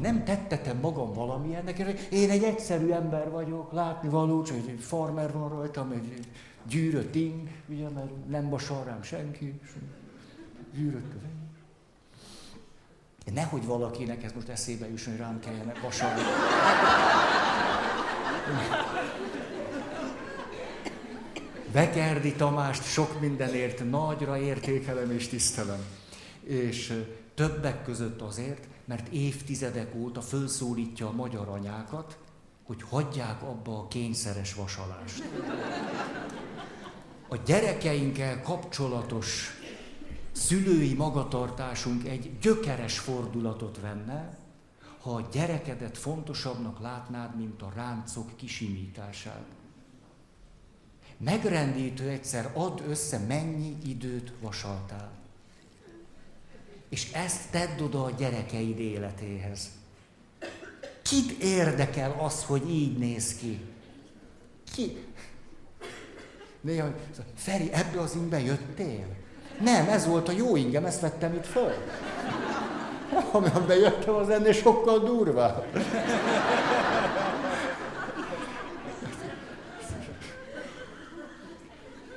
Nem 0.00 0.24
tettetem 0.24 0.78
magam 0.78 1.12
valamilyennek, 1.12 1.78
én 2.10 2.30
egy 2.30 2.42
egyszerű 2.42 2.90
ember 2.90 3.30
vagyok, 3.30 3.72
látni 3.72 4.08
való, 4.08 4.42
csak 4.42 4.56
egy 4.56 4.80
farmer 4.80 5.32
van 5.32 5.48
rajtam, 5.48 5.90
egy 5.90 6.28
gyűrött 6.68 7.14
ing, 7.14 7.48
ugye, 7.68 7.88
mert 7.88 8.28
nem 8.28 8.48
vasal 8.48 8.84
rám 8.84 9.02
senki, 9.02 9.60
gyűrött 10.74 11.12
Nehogy 13.34 13.66
valakinek 13.66 14.22
ez 14.22 14.32
most 14.34 14.48
eszébe 14.48 14.88
jusson, 14.88 15.12
hogy 15.12 15.22
rám 15.22 15.40
kellene 15.40 15.72
vasalni. 15.82 16.20
Vekerdi 21.72 22.32
Tamást 22.32 22.84
sok 22.84 23.20
mindenért 23.20 23.90
nagyra 23.90 24.38
értékelem 24.38 25.10
és 25.10 25.28
tisztelem. 25.28 25.84
És 26.42 27.04
többek 27.34 27.84
között 27.84 28.20
azért, 28.20 28.66
mert 28.84 29.08
évtizedek 29.08 29.94
óta 29.94 30.20
fölszólítja 30.20 31.06
a 31.08 31.12
magyar 31.12 31.48
anyákat, 31.48 32.18
hogy 32.64 32.82
hagyják 32.82 33.42
abba 33.42 33.78
a 33.78 33.88
kényszeres 33.88 34.54
vasalást 34.54 35.22
a 37.32 37.36
gyerekeinkkel 37.46 38.42
kapcsolatos 38.42 39.59
szülői 40.40 40.94
magatartásunk 40.94 42.08
egy 42.08 42.38
gyökeres 42.40 42.98
fordulatot 42.98 43.80
venne, 43.80 44.38
ha 45.00 45.14
a 45.14 45.28
gyerekedet 45.32 45.98
fontosabbnak 45.98 46.80
látnád, 46.80 47.36
mint 47.36 47.62
a 47.62 47.72
ráncok 47.74 48.36
kisimítását. 48.36 49.44
Megrendítő 51.16 52.08
egyszer, 52.08 52.50
add 52.54 52.80
össze, 52.88 53.18
mennyi 53.18 53.76
időt 53.84 54.32
vasaltál. 54.40 55.10
És 56.88 57.12
ezt 57.12 57.50
tedd 57.50 57.80
oda 57.80 58.04
a 58.04 58.10
gyerekeid 58.10 58.78
életéhez. 58.78 59.70
Kit 61.02 61.42
érdekel 61.42 62.16
az, 62.20 62.44
hogy 62.44 62.70
így 62.70 62.98
néz 62.98 63.34
ki? 63.34 63.60
Ki? 64.72 65.04
Néha, 66.60 66.94
Feri, 67.34 67.72
ebbe 67.72 68.00
az 68.00 68.14
ingbe 68.14 68.40
jöttél? 68.40 69.19
Nem, 69.60 69.88
ez 69.88 70.06
volt 70.06 70.28
a 70.28 70.32
jó 70.32 70.56
ingem, 70.56 70.84
ezt 70.84 71.00
vettem 71.00 71.34
itt 71.34 71.46
föl. 71.46 71.72
Amiben 73.32 73.78
jöttem, 73.78 74.14
az 74.14 74.28
ennél 74.28 74.52
sokkal 74.52 74.98
durvább. 74.98 75.64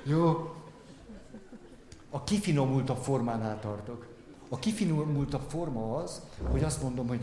Jó. 0.04 0.54
A 2.10 2.24
kifinomultabb 2.24 2.98
formánál 2.98 3.60
tartok. 3.60 4.06
A 4.50 4.60
kifinomultabb 4.60 5.50
forma 5.50 5.96
az, 5.96 6.22
hogy 6.52 6.64
azt 6.64 6.82
mondom, 6.82 7.08
hogy 7.08 7.22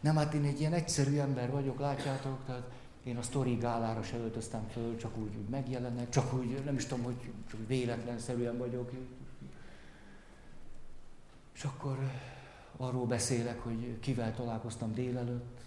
nem, 0.00 0.16
hát 0.16 0.34
én 0.34 0.44
egy 0.44 0.60
ilyen 0.60 0.72
egyszerű 0.72 1.18
ember 1.18 1.50
vagyok, 1.50 1.78
látjátok, 1.78 2.38
tehát 2.46 2.62
én 3.04 3.16
a 3.16 3.22
sztori 3.22 3.54
gálára 3.54 4.02
se 4.02 4.16
öltöztem 4.16 4.68
föl, 4.68 4.96
csak 4.96 5.16
úgy, 5.16 5.36
úgy 5.36 5.48
megjelenek, 5.48 6.08
csak 6.08 6.34
úgy, 6.34 6.64
nem 6.64 6.74
is 6.74 6.86
tudom, 6.86 7.04
hogy 7.04 7.16
csak 7.50 7.66
véletlenszerűen 7.66 8.58
vagyok. 8.58 8.90
És 11.54 11.64
akkor 11.64 11.98
arról 12.76 13.06
beszélek, 13.06 13.60
hogy 13.60 13.98
kivel 14.00 14.34
találkoztam 14.34 14.94
délelőtt. 14.94 15.60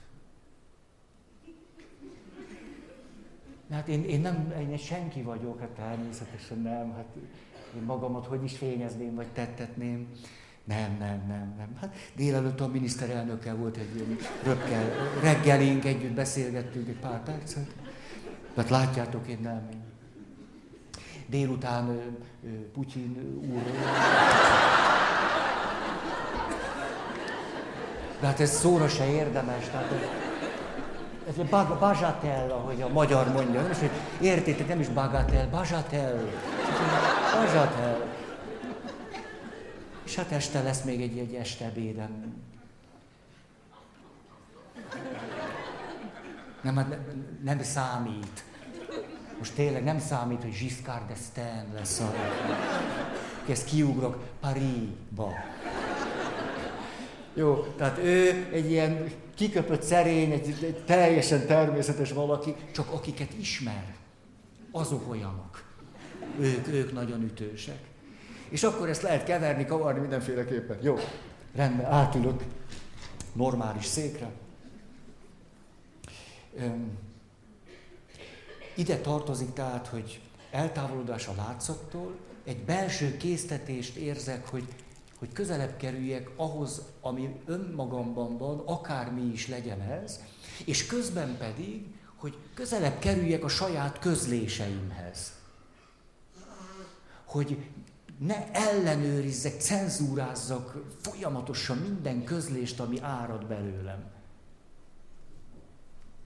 Hát 3.69 3.87
én, 3.87 4.03
én 4.03 4.21
nem, 4.21 4.53
én 4.69 4.77
senki 4.77 5.21
vagyok, 5.21 5.59
hát 5.59 5.69
természetesen 5.69 6.61
nem, 6.61 6.93
hát 6.93 7.15
én 7.75 7.81
magamat 7.81 8.25
hogy 8.25 8.43
is 8.43 8.57
fényezném, 8.57 9.15
vagy 9.15 9.27
tettetném. 9.27 10.11
Nem, 10.67 10.95
nem, 10.99 11.23
nem, 11.27 11.53
nem. 11.57 11.77
Hát 11.81 11.95
délelőtt 12.15 12.59
a 12.59 12.67
miniszterelnökkel 12.67 13.55
volt 13.55 13.77
egy 13.77 14.17
röpkel, 14.43 14.91
reggelink 15.21 15.85
együtt 15.85 16.13
beszélgettünk 16.13 16.87
egy 16.87 16.99
pár 16.99 17.23
percet. 17.23 17.67
Tehát 18.53 18.69
látjátok, 18.69 19.27
én 19.27 19.39
nem. 19.41 19.69
Délután 21.25 21.99
Putyin 22.73 23.39
úr. 23.53 23.61
De 28.19 28.27
hát 28.27 28.39
ez 28.39 28.51
szóra 28.51 28.87
se 28.87 29.09
érdemes. 29.09 29.65
Tehát 29.65 29.91
ez, 31.27 31.37
ez 31.37 31.49
bag, 31.49 31.79
bazatel, 31.79 32.51
ahogy 32.51 32.81
a 32.81 32.87
magyar 32.87 33.31
mondja. 33.31 33.69
Is, 33.71 33.79
hogy 33.79 33.91
értétek, 34.21 34.67
nem 34.67 34.79
is 34.79 34.87
bagatel, 34.87 35.47
bazatel. 35.49 36.21
Bazatel. 37.33 38.16
És 40.07 40.15
hát 40.15 40.31
este 40.31 40.61
lesz 40.61 40.83
még 40.83 41.01
egy, 41.01 41.17
egy 41.17 41.33
este 41.33 41.65
ebédem. 41.65 42.35
Nem, 46.61 46.75
hát 46.75 46.89
nem, 46.89 47.25
nem 47.43 47.63
számít. 47.63 48.43
Most 49.37 49.53
tényleg 49.53 49.83
nem 49.83 49.99
számít, 49.99 50.41
hogy 50.41 50.57
Giscard 50.59 51.01
d'Estaing 51.09 51.73
lesz 51.73 51.99
a... 51.99 52.13
Ezt 53.49 53.65
kiugrok 53.65 54.23
Parisba. 54.39 55.31
Jó, 57.33 57.55
tehát 57.77 57.97
ő 57.97 58.47
egy 58.51 58.71
ilyen 58.71 59.11
kiköpött 59.35 59.81
szerény, 59.81 60.31
egy, 60.31 60.47
egy 60.61 60.83
teljesen 60.85 61.45
természetes 61.45 62.11
valaki, 62.11 62.55
csak 62.71 62.91
akiket 62.91 63.33
ismer, 63.39 63.95
azok 64.71 65.09
olyanok. 65.09 65.63
Ők, 66.39 66.67
ők 66.67 66.93
nagyon 66.93 67.23
ütősek. 67.23 67.95
És 68.49 68.63
akkor 68.63 68.89
ezt 68.89 69.01
lehet 69.01 69.23
keverni, 69.23 69.65
kavarni 69.65 69.99
mindenféleképpen. 69.99 70.77
Jó, 70.81 70.97
rendben, 71.55 71.85
átülök 71.85 72.43
normális 73.33 73.85
székre. 73.85 74.31
Ide 78.75 78.97
tartozik 78.97 79.53
tehát, 79.53 79.87
hogy 79.87 80.21
eltávolodás 80.51 81.27
a 81.27 81.33
látszattól, 81.35 82.15
egy 82.43 82.63
belső 82.63 83.17
késztetést 83.17 83.95
érzek, 83.95 84.47
hogy, 84.47 84.67
hogy 85.19 85.31
közelebb 85.33 85.77
kerüljek 85.77 86.29
ahhoz, 86.35 86.81
ami 87.01 87.39
önmagamban 87.45 88.37
van, 88.37 88.59
akármi 88.65 89.21
is 89.21 89.47
legyen 89.47 89.81
ez, 89.81 90.19
és 90.65 90.85
közben 90.85 91.37
pedig, 91.37 91.85
hogy 92.15 92.37
közelebb 92.53 92.99
kerüljek 92.99 93.43
a 93.43 93.47
saját 93.47 93.99
közléseimhez. 93.99 95.31
Hogy 97.25 97.57
ne 98.17 98.51
ellenőrizzek, 98.51 99.61
cenzúrázzak 99.61 100.83
folyamatosan 101.01 101.77
minden 101.77 102.23
közlést, 102.23 102.79
ami 102.79 103.01
árad 103.01 103.45
belőlem. 103.45 104.11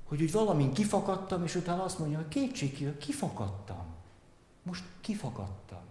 Hogy 0.03 0.21
úgy 0.21 0.31
valamin 0.31 0.73
kifakadtam, 0.73 1.43
és 1.43 1.55
utána 1.55 1.83
azt 1.83 1.99
mondja, 1.99 2.17
hogy 2.17 2.27
kétség 2.27 2.97
kifakadtam. 2.97 3.85
Most 4.63 4.83
kifakadtam. 5.01 5.81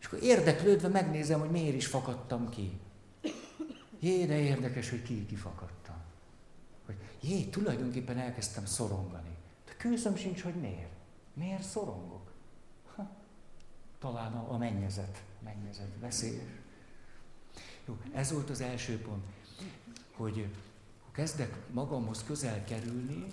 És 0.00 0.06
akkor 0.06 0.22
érdeklődve 0.22 0.88
megnézem, 0.88 1.40
hogy 1.40 1.50
miért 1.50 1.74
is 1.74 1.86
fakadtam 1.86 2.48
ki. 2.48 2.80
Jé, 4.00 4.26
de 4.26 4.38
érdekes, 4.38 4.90
hogy 4.90 5.02
ki 5.02 5.26
kifakadtam. 5.26 5.96
Hogy 6.86 6.96
jé, 7.20 7.44
tulajdonképpen 7.44 8.18
elkezdtem 8.18 8.66
szorongani. 8.66 9.36
De 9.66 9.72
kőszöm 9.76 10.16
sincs, 10.16 10.42
hogy 10.42 10.54
miért. 10.54 10.92
Miért 11.34 11.62
szorongok? 11.62 12.23
Talán 14.04 14.32
a, 14.32 14.56
mennyezet, 14.56 15.22
mennyezet 15.42 15.90
veszélyes. 16.00 16.50
Jó, 17.86 17.98
ez 18.12 18.32
volt 18.32 18.50
az 18.50 18.60
első 18.60 18.98
pont, 18.98 19.24
hogy 20.16 20.48
ha 21.04 21.10
kezdek 21.12 21.56
magamhoz 21.72 22.24
közel 22.24 22.64
kerülni, 22.64 23.26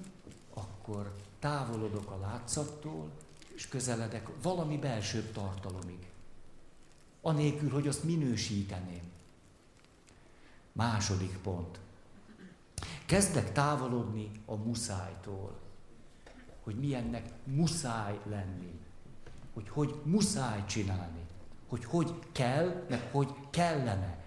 akkor 0.54 1.16
távolodok 1.40 2.12
a 2.12 2.18
látszattól, 2.18 3.10
és 3.56 3.68
közeledek 3.68 4.30
valami 4.42 4.78
belsőbb 4.78 5.32
tartalomig. 5.32 6.08
Anélkül, 7.22 7.70
hogy 7.70 7.88
azt 7.88 8.04
minősíteném. 8.04 9.12
Második 10.72 11.38
pont. 11.38 11.80
Kezdek 13.06 13.52
távolodni 13.52 14.32
a 14.46 14.56
muszájtól. 14.56 15.60
Hogy 16.64 16.76
milyennek 16.76 17.32
muszáj 17.46 18.20
lenni 18.26 18.81
hogy 19.54 19.70
hogy 19.70 19.96
muszáj 20.04 20.66
csinálni, 20.66 21.22
hogy 21.68 21.86
hogy 21.86 22.14
kell, 22.32 22.86
meg 22.90 23.10
hogy 23.12 23.34
kellene. 23.50 24.18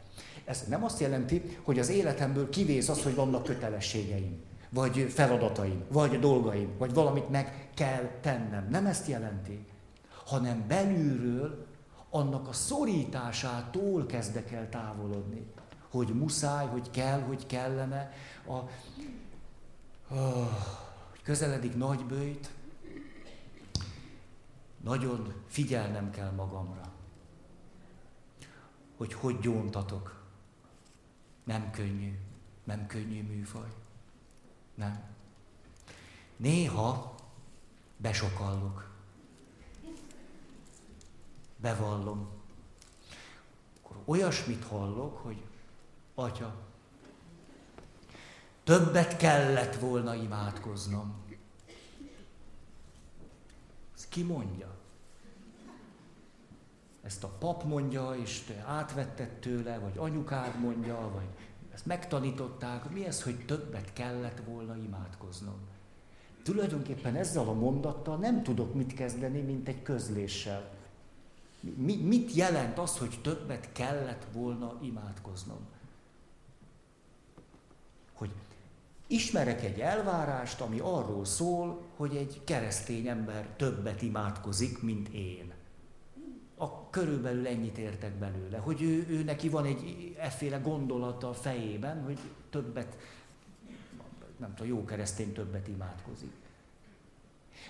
Ez 0.45 0.65
nem 0.69 0.85
azt 0.85 1.01
jelenti, 1.01 1.59
hogy 1.63 1.79
az 1.79 1.89
életemből 1.89 2.49
kivész 2.49 2.89
az, 2.89 3.03
hogy 3.03 3.15
vannak 3.15 3.45
kötelességeim, 3.45 4.43
vagy 4.71 5.07
feladataim, 5.09 5.85
vagy 5.89 6.19
dolgaim, 6.19 6.69
vagy 6.79 6.95
valamit 6.95 7.31
meg 7.31 7.69
kell 7.75 8.11
tennem. 8.21 8.69
Nem 8.71 8.87
ezt 8.87 9.09
jelenti, 9.09 9.67
hanem 10.25 10.65
belülről 10.69 11.67
annak 12.11 12.49
a 12.49 12.53
szorításától 12.53 14.07
kezdek 14.07 14.53
el 14.53 14.69
távolodni. 14.69 15.47
Hogy 15.91 16.09
muszáj, 16.09 16.67
hogy 16.67 16.91
kell, 16.91 17.21
hogy 17.21 17.47
kellene. 17.47 18.13
A, 18.47 18.53
oh, 20.15 20.51
közeledik 21.23 21.77
nagybőjt, 21.77 22.51
nagyon 24.85 25.35
figyelnem 25.47 26.11
kell 26.11 26.31
magamra, 26.31 26.93
hogy 28.97 29.13
hogy 29.13 29.39
gyóntatok. 29.39 30.23
Nem 31.45 31.71
könnyű, 31.71 32.19
nem 32.65 32.87
könnyű 32.87 33.23
műfaj. 33.23 33.73
Nem. 34.75 35.03
Néha 36.37 37.15
besokallok. 37.97 38.91
Bevallom. 41.57 42.29
Akkor 43.83 44.03
olyasmit 44.05 44.65
hallok, 44.65 45.17
hogy 45.17 45.45
Atya, 46.15 46.55
többet 48.65 49.17
kellett 49.17 49.75
volna 49.75 50.15
imádkoznom. 50.15 51.24
Ez 54.05 54.11
ki 54.11 54.23
mondja? 54.23 54.75
ezt 57.05 57.25
a 57.25 57.29
pap 57.29 57.65
mondja, 57.65 58.15
és 58.23 58.41
te 58.41 58.65
átvetted 58.67 59.29
tőle, 59.29 59.79
vagy 59.79 59.93
anyukád 59.97 60.61
mondja, 60.61 61.11
vagy 61.15 61.27
ezt 61.73 61.87
megtanították, 61.87 62.91
mi 62.91 63.07
ez, 63.07 63.23
hogy 63.23 63.45
többet 63.47 63.93
kellett 63.93 64.41
volna 64.47 64.77
imádkoznom. 64.77 65.59
Tulajdonképpen 66.43 67.17
ezzel 67.17 67.49
a 67.49 67.53
mondattal 67.53 68.17
nem 68.17 68.43
tudok 68.43 68.75
mit 68.75 68.95
kezdeni, 68.95 69.41
mint 69.41 69.69
egy 69.69 69.83
közléssel. 69.83 70.71
Mi, 71.61 71.97
mit 71.97 72.33
jelent 72.35 72.79
az, 72.79 72.99
hogy 72.99 73.19
többet 73.23 73.73
kellett 73.73 74.27
volna 74.33 74.79
imádkoznom? 74.83 75.67
Hogy 78.13 78.31
ismerek 79.07 79.63
egy 79.63 79.81
elvárást, 79.81 80.61
ami 80.61 80.79
arról 80.79 81.25
szól, 81.25 81.83
hogy 81.97 82.17
egy 82.17 82.41
keresztény 82.45 83.09
ember 83.09 83.47
többet 83.57 84.03
imádkozik, 84.03 84.83
mint 84.83 85.09
én 85.09 85.53
a 86.57 86.91
körülbelül 86.91 87.47
ennyit 87.47 87.79
értek 87.79 88.13
belőle, 88.13 88.59
hogy 88.59 88.83
ő, 88.83 89.07
ő 89.09 89.23
neki 89.23 89.49
van 89.49 89.65
egy 89.65 90.15
efféle 90.19 90.59
gondolata 90.59 91.29
a 91.29 91.35
fejében, 91.35 92.03
hogy 92.03 92.19
többet, 92.51 92.97
nem 94.37 94.55
tudom, 94.55 94.73
jó 94.73 94.85
keresztény 94.85 95.33
többet 95.33 95.69
imádkozik. 95.69 96.33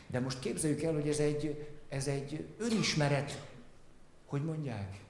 De 0.06 0.20
most 0.20 0.38
képzeljük 0.38 0.82
el, 0.82 0.92
hogy 0.92 1.08
ez 1.08 1.18
egy, 1.18 1.68
ez 1.88 2.06
egy 2.06 2.46
önismeret, 2.58 3.48
hogy 4.26 4.44
mondják, 4.44 5.04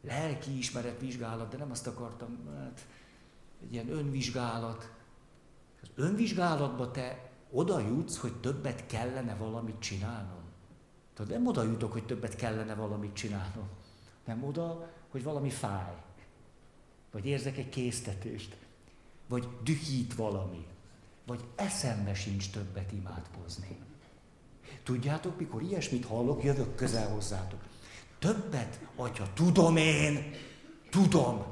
lelki 0.00 0.58
ismeret 0.58 1.00
vizsgálat, 1.00 1.50
de 1.50 1.56
nem 1.56 1.70
azt 1.70 1.86
akartam, 1.86 2.38
hát 2.58 2.86
egy 3.62 3.72
ilyen 3.72 3.88
önvizsgálat. 3.90 4.90
Az 5.82 5.88
önvizsgálatba 5.94 6.90
te 6.90 7.30
oda 7.50 7.80
jutsz, 7.80 8.16
hogy 8.16 8.40
többet 8.40 8.86
kellene 8.86 9.34
valamit 9.34 9.78
csinálnom. 9.78 10.42
Tudod, 11.14 11.32
nem 11.32 11.46
oda 11.46 11.62
jutok, 11.62 11.92
hogy 11.92 12.06
többet 12.06 12.36
kellene 12.36 12.74
valamit 12.74 13.12
csinálnom. 13.12 13.68
Nem 14.24 14.44
oda, 14.44 14.90
hogy 15.10 15.22
valami 15.22 15.50
fáj. 15.50 15.94
Vagy 17.10 17.26
érzek 17.26 17.56
egy 17.58 17.68
késztetést. 17.68 18.56
Vagy 19.28 19.48
dühít 19.62 20.14
valami. 20.14 20.66
Vagy 21.26 21.44
eszembe 21.54 22.14
sincs 22.14 22.50
többet 22.50 22.92
imádkozni. 22.92 23.78
Tudjátok, 24.82 25.38
mikor 25.38 25.62
ilyesmit 25.62 26.04
hallok, 26.04 26.44
jövök 26.44 26.74
közel 26.74 27.08
hozzátok. 27.08 27.60
Többet, 28.18 28.80
atya, 28.96 29.32
tudom 29.34 29.76
én, 29.76 30.32
tudom, 30.90 31.44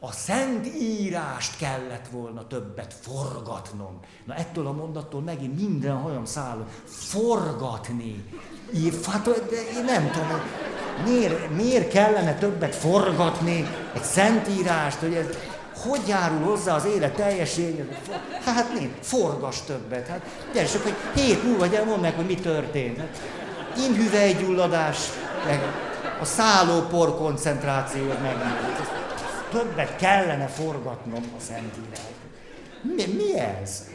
a 0.00 0.12
szent 0.12 0.66
írást 0.80 1.56
kellett 1.56 2.08
volna 2.10 2.46
többet 2.46 2.94
forgatnom. 3.00 4.00
Na 4.24 4.34
ettől 4.34 4.66
a 4.66 4.72
mondattól 4.72 5.20
megint 5.20 5.60
minden 5.60 5.96
hajam 5.96 6.24
száll. 6.24 6.66
Forgatni. 6.84 8.24
Hát, 9.06 9.24
de 9.24 9.56
én 9.76 9.84
nem 9.84 10.10
tudom, 10.10 10.40
miért, 11.04 11.50
miért 11.50 11.90
kellene 11.90 12.34
többet 12.34 12.74
forgatni 12.74 13.66
egy 13.94 14.02
szentírást, 14.02 14.98
hogy 14.98 15.14
ez 15.14 15.26
hogy 15.82 16.00
járul 16.08 16.44
hozzá 16.44 16.74
az 16.74 16.84
élet 16.84 17.14
teljességéhez? 17.14 17.86
Hát 18.44 18.74
nem, 18.74 18.94
forgas 19.00 19.62
többet. 19.62 20.06
Hát 20.06 20.20
gyere, 20.52 20.66
csak 20.66 20.82
hogy 20.82 20.94
hét 21.14 21.44
múlva 21.44 21.66
gyere, 21.66 21.84
mondd 21.84 22.00
meg, 22.00 22.14
hogy 22.14 22.26
mi 22.26 22.34
történt. 22.34 22.98
Hát, 22.98 23.20
inhüvelygyulladás, 23.88 24.98
a 26.20 26.24
szállópor 26.24 27.16
koncentráció 27.16 28.04
meg 28.06 28.36
többet 29.50 29.96
kellene 29.96 30.46
forgatnom 30.46 31.32
a 31.36 31.40
Szentírást. 31.40 32.14
Mi, 32.82 33.06
mi 33.06 33.38
ez? 33.38 33.88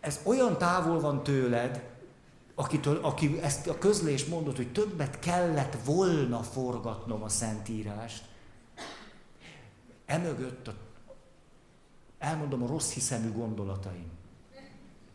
Ez 0.00 0.20
olyan 0.22 0.58
távol 0.58 1.00
van 1.00 1.22
tőled, 1.22 1.82
akitől, 2.54 2.98
aki 3.02 3.40
ezt 3.42 3.66
a 3.66 3.78
közlés 3.78 4.24
mondott, 4.24 4.56
hogy 4.56 4.72
többet 4.72 5.18
kellett 5.18 5.76
volna 5.84 6.42
forgatnom 6.42 7.22
a 7.22 7.28
Szentírást, 7.28 8.24
emögött 10.06 10.68
a, 10.68 10.74
elmondom 12.18 12.62
a 12.62 12.66
rossz 12.66 12.92
hiszemű 12.92 13.32
gondolataim. 13.32 14.10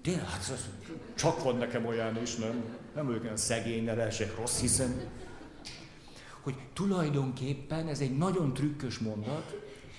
Tényleg, 0.01 0.25
hát 0.25 0.69
csak 1.15 1.43
van 1.43 1.57
nekem 1.57 1.85
olyan 1.85 2.21
is, 2.21 2.35
nem? 2.35 2.63
Nem 2.95 3.05
vagyok 3.05 3.23
olyan 3.23 3.37
szegény, 3.37 3.83
ne 3.83 4.09
rossz 4.35 4.59
hiszemű 4.59 5.03
hogy 6.49 6.57
tulajdonképpen 6.73 7.87
ez 7.87 7.99
egy 7.99 8.17
nagyon 8.17 8.53
trükkös 8.53 8.97
mondat, 8.97 9.55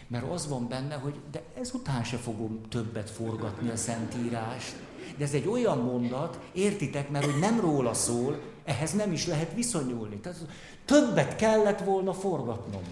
mert 0.08 0.30
az 0.30 0.48
van 0.48 0.68
benne, 0.68 0.94
hogy 0.94 1.14
de 1.30 1.42
ezután 1.60 2.04
se 2.04 2.16
fogom 2.16 2.60
többet 2.68 3.10
forgatni 3.10 3.70
a 3.70 3.76
Szentírást. 3.76 4.74
De 5.16 5.24
ez 5.24 5.32
egy 5.32 5.46
olyan 5.46 5.78
mondat, 5.78 6.40
értitek, 6.52 7.10
mert 7.10 7.24
hogy 7.24 7.38
nem 7.38 7.60
róla 7.60 7.94
szól, 7.94 8.40
ehhez 8.64 8.92
nem 8.92 9.12
is 9.12 9.26
lehet 9.26 9.54
viszonyulni. 9.54 10.16
Tehát 10.16 10.38
többet 10.84 11.36
kellett 11.36 11.80
volna 11.80 12.12
forgatnom. 12.12 12.82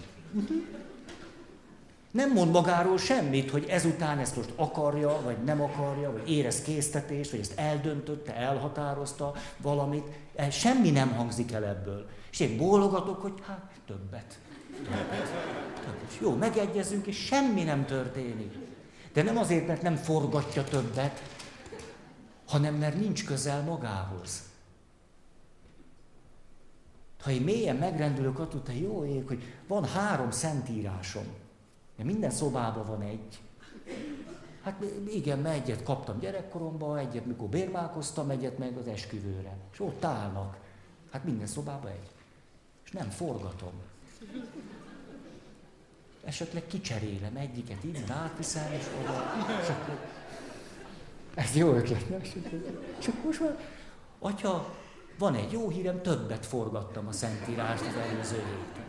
Nem 2.11 2.31
mond 2.31 2.51
magáról 2.51 2.97
semmit, 2.97 3.51
hogy 3.51 3.65
ezután 3.69 4.19
ezt 4.19 4.35
most 4.35 4.53
akarja, 4.55 5.21
vagy 5.23 5.37
nem 5.43 5.61
akarja, 5.61 6.11
vagy 6.11 6.29
érez 6.31 6.61
késztetést, 6.61 7.31
vagy 7.31 7.39
ezt 7.39 7.59
eldöntötte, 7.59 8.35
elhatározta 8.35 9.33
valamit. 9.57 10.05
Semmi 10.51 10.89
nem 10.89 11.11
hangzik 11.15 11.51
el 11.51 11.65
ebből. 11.65 12.09
És 12.31 12.39
én 12.39 12.57
bólogatok, 12.57 13.21
hogy 13.21 13.33
hát 13.47 13.71
többet. 13.85 14.39
Többet. 14.73 15.29
többet. 15.75 16.17
Jó, 16.21 16.35
megegyezünk, 16.35 17.07
és 17.07 17.17
semmi 17.17 17.63
nem 17.63 17.85
történik. 17.85 18.57
De 19.13 19.23
nem 19.23 19.37
azért, 19.37 19.67
mert 19.67 19.81
nem 19.81 19.95
forgatja 19.95 20.63
többet, 20.63 21.21
hanem 22.47 22.75
mert 22.75 22.99
nincs 22.99 23.25
közel 23.25 23.61
magához. 23.63 24.47
Ha 27.21 27.31
én 27.31 27.41
mélyen 27.41 27.75
megrendülök 27.75 28.39
attól, 28.39 28.61
hogy 28.65 28.81
jó 28.81 29.05
ég, 29.05 29.27
hogy 29.27 29.43
van 29.67 29.85
három 29.85 30.31
szentírásom, 30.31 31.25
de 31.97 32.03
minden 32.03 32.31
szobában 32.31 32.85
van 32.85 33.01
egy. 33.01 33.39
Hát 34.63 34.83
igen, 35.13 35.39
mert 35.39 35.55
egyet 35.55 35.83
kaptam 35.83 36.19
gyerekkoromban, 36.19 36.97
egyet, 36.97 37.25
mikor 37.25 37.47
bérmálkoztam, 37.47 38.29
egyet 38.29 38.57
meg 38.57 38.77
az 38.77 38.87
esküvőre. 38.87 39.57
És 39.71 39.79
ott 39.79 40.03
állnak. 40.03 40.57
Hát 41.11 41.23
minden 41.23 41.47
szobában 41.47 41.91
egy 41.91 42.09
és 42.89 42.95
nem 42.95 43.09
forgatom. 43.09 43.71
Esetleg 46.23 46.67
kicserélem 46.67 47.35
egyiket, 47.35 47.83
innen 47.83 48.11
átviszem, 48.11 48.71
és 48.73 48.85
oda, 49.01 49.23
és 49.61 49.69
akkor... 49.69 49.99
Ez 51.33 51.55
jó 51.55 51.73
ötlet? 51.73 52.05
Csak 52.99 53.23
most 53.23 53.39
már, 53.39 53.57
atya, 54.19 54.75
van 55.17 55.35
egy 55.35 55.51
jó 55.51 55.69
hírem, 55.69 56.01
többet 56.01 56.45
forgattam 56.45 57.07
a 57.07 57.11
Szentírást 57.11 57.85
az 57.85 57.95
előző 57.95 58.35
héten. 58.35 58.87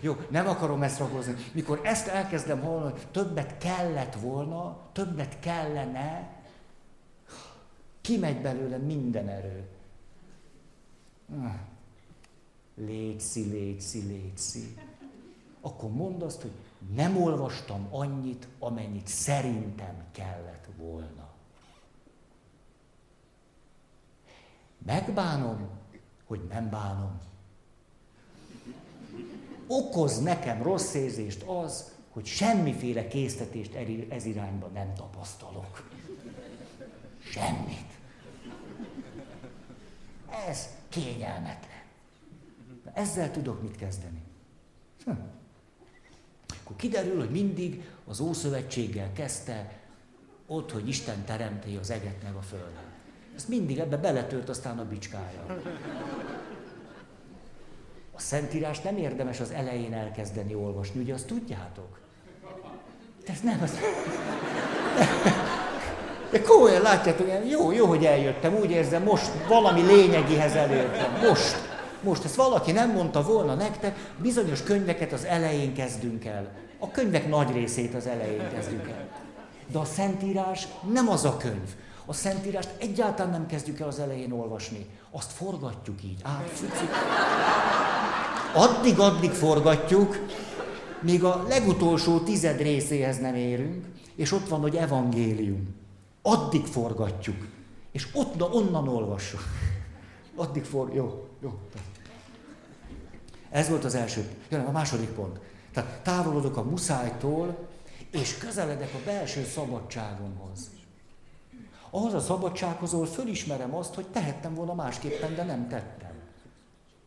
Jó, 0.00 0.16
nem 0.28 0.48
akarom 0.48 0.82
ezt 0.82 0.98
ragozni. 0.98 1.34
Mikor 1.52 1.80
ezt 1.84 2.06
elkezdem 2.06 2.60
hallani, 2.60 3.00
többet 3.10 3.58
kellett 3.58 4.14
volna, 4.14 4.88
többet 4.92 5.38
kellene, 5.38 6.30
kimegy 8.00 8.40
belőle 8.40 8.76
minden 8.76 9.28
erő. 9.28 9.68
Létszi, 12.76 13.42
létszi, 13.42 14.06
létszi. 14.06 14.76
Akkor 15.60 15.90
mondd 15.90 16.22
azt, 16.22 16.42
hogy 16.42 16.52
nem 16.94 17.16
olvastam 17.22 17.88
annyit, 17.90 18.48
amennyit 18.58 19.06
szerintem 19.06 20.04
kellett 20.12 20.68
volna. 20.76 21.28
Megbánom, 24.86 25.68
hogy 26.26 26.40
nem 26.48 26.70
bánom. 26.70 27.20
Okoz 29.66 30.20
nekem 30.22 30.62
rossz 30.62 30.94
érzést 30.94 31.42
az, 31.42 31.94
hogy 32.10 32.24
semmiféle 32.24 33.08
késztetést 33.08 33.74
ez 34.08 34.24
irányba 34.24 34.66
nem 34.66 34.94
tapasztalok. 34.94 35.90
Semmit. 37.18 37.98
Ez 40.48 40.68
kényelmetlen. 40.88 41.75
Ezzel 42.96 43.30
tudok 43.30 43.62
mit 43.62 43.76
kezdeni. 43.76 44.22
Hm. 45.04 45.10
Akkor 46.62 46.76
kiderül, 46.76 47.18
hogy 47.18 47.30
mindig 47.30 47.84
az 48.06 48.20
Ószövetséggel 48.20 49.12
kezdte, 49.12 49.72
ott, 50.46 50.72
hogy 50.72 50.88
Isten 50.88 51.24
teremti 51.24 51.76
az 51.80 51.90
eget 51.90 52.22
meg 52.22 52.34
a 52.34 52.40
földet. 52.40 52.84
Ezt 53.34 53.48
mindig 53.48 53.78
ebbe 53.78 53.96
beletört 53.96 54.48
aztán 54.48 54.78
a 54.78 54.84
bicskája. 54.84 55.46
A 58.12 58.20
Szentírást 58.20 58.84
nem 58.84 58.96
érdemes 58.96 59.40
az 59.40 59.50
elején 59.50 59.92
elkezdeni 59.92 60.54
olvasni, 60.54 61.00
ugye 61.00 61.14
azt 61.14 61.26
tudjátok? 61.26 62.00
De 63.26 63.32
ez 63.32 63.40
nem 63.40 63.60
az... 63.62 63.78
De 66.30 66.42
komolyan 66.42 66.82
látjátok, 66.82 67.28
jó, 67.48 67.72
jó, 67.72 67.86
hogy 67.86 68.04
eljöttem, 68.04 68.54
úgy 68.54 68.70
érzem, 68.70 69.02
most 69.02 69.30
valami 69.48 69.82
lényegihez 69.82 70.54
elértem, 70.54 71.28
most. 71.28 71.65
Most 72.06 72.24
ezt 72.24 72.34
valaki 72.34 72.72
nem 72.72 72.90
mondta 72.90 73.22
volna 73.22 73.54
nektek, 73.54 74.14
bizonyos 74.18 74.62
könyveket 74.62 75.12
az 75.12 75.24
elején 75.24 75.74
kezdünk 75.74 76.24
el. 76.24 76.52
A 76.78 76.90
könyvek 76.90 77.28
nagy 77.28 77.52
részét 77.52 77.94
az 77.94 78.06
elején 78.06 78.50
kezdjük 78.54 78.88
el. 78.88 79.08
De 79.66 79.78
a 79.78 79.84
Szentírás 79.84 80.68
nem 80.92 81.08
az 81.08 81.24
a 81.24 81.36
könyv. 81.36 81.74
A 82.04 82.12
Szentírást 82.12 82.74
egyáltalán 82.78 83.32
nem 83.32 83.46
kezdjük 83.46 83.80
el 83.80 83.88
az 83.88 83.98
elején 83.98 84.32
olvasni. 84.32 84.86
Azt 85.10 85.32
forgatjuk 85.32 86.04
így. 86.04 86.22
Addig-addig 88.54 89.30
forgatjuk, 89.30 90.26
míg 91.00 91.24
a 91.24 91.44
legutolsó 91.48 92.18
tized 92.18 92.60
részéhez 92.60 93.18
nem 93.18 93.34
érünk, 93.34 93.84
és 94.14 94.32
ott 94.32 94.48
van, 94.48 94.60
hogy 94.60 94.76
evangélium. 94.76 95.74
Addig 96.22 96.64
forgatjuk. 96.64 97.46
És 97.92 98.08
ott, 98.12 98.42
onnan 98.52 98.88
olvassuk. 98.88 99.40
Addig 100.36 100.64
for... 100.64 100.94
Jó, 100.94 101.26
jó. 101.42 101.58
Ez 103.50 103.68
volt 103.68 103.84
az 103.84 103.94
első. 103.94 104.28
Jön 104.48 104.60
a 104.60 104.70
második 104.70 105.08
pont. 105.08 105.38
Tehát 105.72 106.00
távolodok 106.02 106.56
a 106.56 106.62
muszájtól, 106.62 107.56
és 108.10 108.38
közeledek 108.38 108.94
a 108.94 109.04
belső 109.04 109.44
szabadságomhoz. 109.44 110.70
Ahhoz 111.90 112.14
a 112.14 112.20
szabadsághoz, 112.20 112.92
ahol 112.92 113.06
fölismerem 113.06 113.74
azt, 113.74 113.94
hogy 113.94 114.06
tehettem 114.06 114.54
volna 114.54 114.74
másképpen, 114.74 115.34
de 115.34 115.44
nem 115.44 115.68
tettem. 115.68 116.12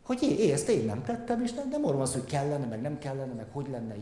Hogy 0.02 0.22
én, 0.22 0.38
én 0.38 0.52
ezt 0.52 0.68
én 0.68 0.84
nem 0.84 1.02
tettem, 1.02 1.42
és 1.42 1.52
nem, 1.52 1.68
nem 1.68 1.84
arról 1.84 2.00
az, 2.00 2.12
hogy 2.12 2.24
kellene, 2.24 2.66
meg 2.66 2.80
nem 2.80 2.98
kellene, 2.98 3.32
meg 3.32 3.46
hogy 3.52 3.68
lenne, 3.70 3.94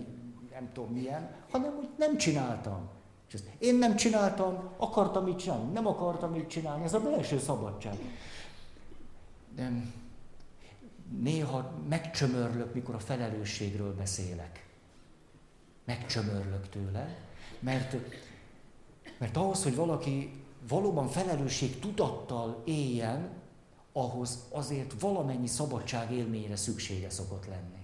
nem 0.52 0.68
tudom 0.72 0.92
milyen, 0.92 1.30
hanem 1.50 1.74
hogy 1.76 1.88
nem 1.96 2.16
csináltam. 2.16 2.88
És 3.28 3.34
ezt 3.34 3.44
én 3.58 3.74
nem 3.74 3.96
csináltam, 3.96 4.70
akartam 4.76 5.28
így 5.28 5.36
csinálni, 5.36 5.72
nem 5.72 5.86
akartam 5.86 6.34
így 6.34 6.46
csinálni, 6.46 6.84
ez 6.84 6.94
a 6.94 7.00
belső 7.00 7.38
szabadság. 7.38 7.98
De 9.54 9.72
néha 11.22 11.72
megcsömörlök, 11.88 12.74
mikor 12.74 12.94
a 12.94 12.98
felelősségről 12.98 13.94
beszélek. 13.94 14.66
Megcsömörlök 15.84 16.68
tőle, 16.68 17.16
mert, 17.60 17.96
mert 19.18 19.36
ahhoz, 19.36 19.62
hogy 19.62 19.74
valaki 19.74 20.32
valóban 20.68 21.08
felelősség 21.08 21.78
tudattal 21.78 22.62
éljen, 22.64 23.30
ahhoz 23.92 24.46
azért 24.50 25.00
valamennyi 25.00 25.46
szabadság 25.46 26.12
élményre 26.12 26.56
szüksége 26.56 27.10
szokott 27.10 27.46
lenni. 27.46 27.78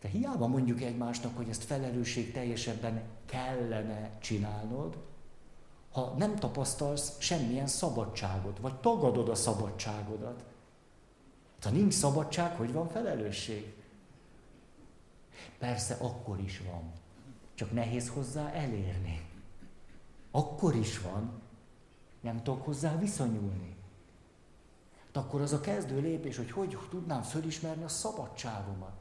De 0.00 0.08
hiába 0.08 0.46
mondjuk 0.46 0.82
egymásnak, 0.82 1.36
hogy 1.36 1.48
ezt 1.48 1.64
felelősség 1.64 2.32
teljesebben 2.32 3.02
kellene 3.26 4.10
csinálnod, 4.20 4.96
ha 5.92 6.14
nem 6.18 6.36
tapasztalsz 6.36 7.12
semmilyen 7.18 7.66
szabadságot, 7.66 8.58
vagy 8.58 8.74
tagadod 8.74 9.28
a 9.28 9.34
szabadságodat. 9.34 10.44
Ha 11.62 11.70
nincs 11.70 11.94
szabadság, 11.94 12.56
hogy 12.56 12.72
van 12.72 12.88
felelősség? 12.88 13.74
Persze 15.58 15.94
akkor 16.00 16.40
is 16.40 16.62
van, 16.70 16.92
csak 17.54 17.72
nehéz 17.72 18.08
hozzá 18.08 18.50
elérni. 18.50 19.26
Akkor 20.30 20.74
is 20.74 21.00
van, 21.00 21.40
nem 22.20 22.42
tudok 22.42 22.64
hozzá 22.64 22.98
viszonyulni. 22.98 23.76
De 25.12 25.18
akkor 25.18 25.40
az 25.40 25.52
a 25.52 25.60
kezdő 25.60 26.00
lépés, 26.00 26.36
hogy 26.36 26.50
hogy 26.50 26.78
tudnám 26.90 27.22
fölismerni 27.22 27.84
a 27.84 27.88
szabadságomat. 27.88 28.96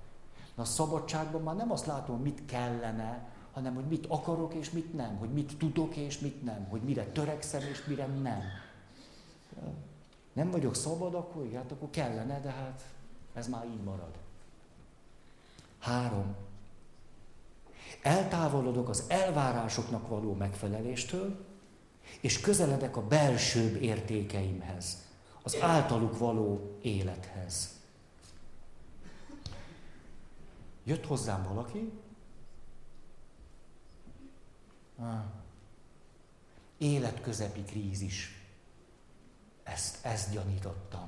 Na 0.55 0.63
a 0.63 0.65
szabadságban 0.65 1.41
már 1.41 1.55
nem 1.55 1.71
azt 1.71 1.85
látom, 1.85 2.21
mit 2.21 2.45
kellene, 2.45 3.29
hanem 3.53 3.75
hogy 3.75 3.85
mit 3.85 4.05
akarok 4.05 4.53
és 4.53 4.69
mit 4.69 4.93
nem, 4.93 5.17
hogy 5.17 5.33
mit 5.33 5.57
tudok 5.57 5.95
és 5.95 6.19
mit 6.19 6.43
nem, 6.43 6.67
hogy 6.69 6.81
mire 6.81 7.05
törekszem 7.05 7.61
és 7.61 7.85
mire 7.85 8.05
nem. 8.05 8.41
Nem 10.37 10.51
vagyok 10.51 10.75
szabad, 10.75 11.13
akkor 11.13 11.51
hát 11.53 11.71
akkor 11.71 11.89
kellene, 11.89 12.39
de 12.39 12.49
hát 12.49 12.85
ez 13.33 13.47
már 13.47 13.65
így 13.65 13.83
marad. 13.83 14.17
Három. 15.79 16.35
Eltávolodok 18.01 18.89
az 18.89 19.03
elvárásoknak 19.07 20.07
való 20.07 20.33
megfeleléstől, 20.33 21.45
és 22.21 22.39
közeledek 22.39 22.97
a 22.97 23.07
belsőbb 23.07 23.81
értékeimhez, 23.81 24.97
az 25.43 25.57
általuk 25.61 26.17
való 26.17 26.77
élethez. 26.81 27.79
Jött 30.83 31.05
hozzám 31.05 31.43
valaki, 31.43 31.91
életközepi 36.77 37.61
krízis. 37.61 38.36
Ezt, 39.73 40.05
ezt 40.05 40.31
gyanítottam. 40.31 41.07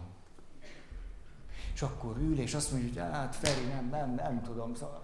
És 1.74 1.82
akkor 1.82 2.18
ül, 2.18 2.40
és 2.40 2.54
azt 2.54 2.72
mondja, 2.72 3.04
hogy 3.04 3.14
hát 3.14 3.36
Feri, 3.36 3.66
nem, 3.66 3.90
nem, 3.90 4.16
nem 4.16 4.42
tudom, 4.42 4.76
szóval, 4.76 5.04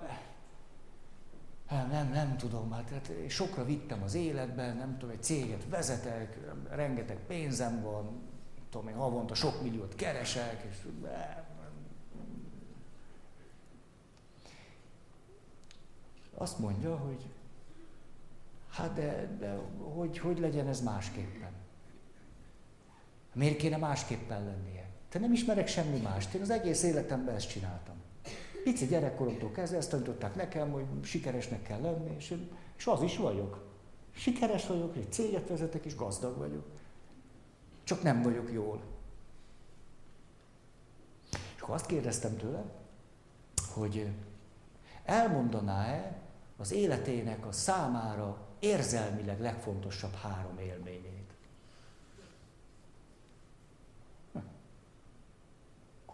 nem, 1.69 1.89
nem, 1.89 2.09
nem 2.09 2.37
tudom, 2.37 2.71
hát, 2.71 2.89
hát 2.89 3.11
sokra 3.27 3.65
vittem 3.65 4.03
az 4.03 4.13
életben, 4.13 4.77
nem 4.77 4.97
tudom, 4.97 5.15
egy 5.15 5.23
céget 5.23 5.65
vezetek, 5.69 6.37
rengeteg 6.69 7.17
pénzem 7.27 7.81
van, 7.81 8.21
tudom 8.69 8.87
én, 8.87 8.95
havonta 8.95 9.35
sok 9.35 9.61
milliót 9.61 9.95
keresek, 9.95 10.65
és 10.69 10.77
azt 16.33 16.59
mondja, 16.59 16.97
hogy 16.97 17.25
hát 18.69 18.93
de, 18.93 19.35
de 19.39 19.59
hogy, 19.93 20.17
hogy 20.17 20.39
legyen 20.39 20.67
ez 20.67 20.81
másképpen? 20.81 21.64
Miért 23.35 23.57
kéne 23.57 23.77
másképpen 23.77 24.45
lennie? 24.45 24.89
Te 25.09 25.19
nem 25.19 25.33
ismerek 25.33 25.67
semmi 25.67 25.99
mást, 25.99 26.33
én 26.33 26.41
az 26.41 26.49
egész 26.49 26.83
életemben 26.83 27.35
ezt 27.35 27.49
csináltam. 27.49 27.95
Pici 28.63 28.85
gyerekkoromtól 28.85 29.51
kezdve 29.51 29.77
ezt 29.77 29.89
tanították 29.89 30.35
nekem, 30.35 30.71
hogy 30.71 30.85
sikeresnek 31.03 31.61
kell 31.61 31.81
lenni, 31.81 32.15
és, 32.17 32.37
és 32.77 32.87
az 32.87 33.01
is 33.01 33.17
vagyok. 33.17 33.65
Sikeres 34.11 34.67
vagyok, 34.67 34.95
egy 34.95 35.11
céget 35.11 35.49
vezetek, 35.49 35.85
és 35.85 35.95
gazdag 35.95 36.37
vagyok. 36.37 36.65
Csak 37.83 38.03
nem 38.03 38.21
vagyok 38.21 38.51
jól. 38.51 38.81
És 41.55 41.61
akkor 41.61 41.75
azt 41.75 41.85
kérdeztem 41.85 42.37
tőle, 42.37 42.63
hogy 43.73 44.07
elmondaná-e 45.03 46.17
az 46.57 46.71
életének 46.71 47.45
a 47.45 47.51
számára 47.51 48.47
érzelmileg 48.59 49.39
legfontosabb 49.39 50.13
három 50.13 50.57
élményét. 50.57 51.04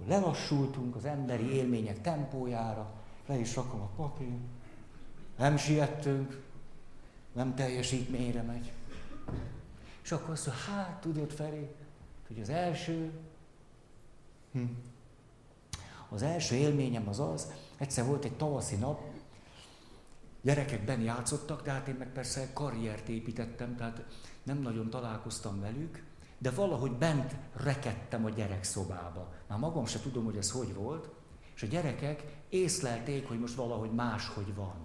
Akkor 0.02 0.14
lelassultunk 0.14 0.96
az 0.96 1.06
emberi 1.06 1.54
élmények 1.54 2.02
tempójára, 2.02 2.92
le 3.26 3.36
is 3.38 3.56
rakom 3.56 3.82
a 3.82 3.90
papír, 3.96 4.38
nem 5.38 5.58
siettünk, 5.58 6.42
nem 7.34 7.56
teljesítményre 7.56 8.42
megy. 8.42 8.72
És 10.04 10.12
akkor 10.12 10.30
azt 10.30 10.48
mondja, 10.48 10.64
hát 10.64 11.02
tudod 11.02 11.32
Feri, 11.32 11.70
hogy 12.28 12.40
az 12.40 12.50
első, 12.50 13.12
hm, 14.52 14.64
az 16.10 16.22
első 16.22 16.56
élményem 16.56 17.08
az 17.08 17.20
az, 17.20 17.52
egyszer 17.78 18.06
volt 18.06 18.26
egy 18.26 18.38
tavaszi 18.38 18.76
nap, 18.76 19.02
gyerekekben 20.42 21.02
játszottak, 21.02 21.64
de 21.64 21.72
hát 21.72 21.88
én 21.88 21.96
meg 21.96 22.12
persze 22.12 22.54
karriert 22.54 23.08
építettem, 23.08 23.76
tehát 23.76 24.06
nem 24.44 24.58
nagyon 24.58 24.90
találkoztam 24.90 25.60
velük, 25.60 26.04
de 26.42 26.52
valahogy 26.52 26.92
bent 26.92 27.36
rekedtem 27.54 28.26
a 28.26 28.30
gyerekszobába. 28.30 29.34
Már 29.48 29.60
magam 29.60 29.86
se 29.86 30.00
tudom, 30.00 30.26
hogy 30.26 30.38
ez 30.38 30.52
hogy 30.52 30.74
volt, 30.74 31.10
és 31.56 31.64
a 31.64 31.68
gyerekek 31.68 32.24
észlelték, 32.50 33.28
hogy 33.28 33.40
most 33.40 33.56
valahogy 33.56 33.92
máshogy 33.92 34.56
van. 34.56 34.76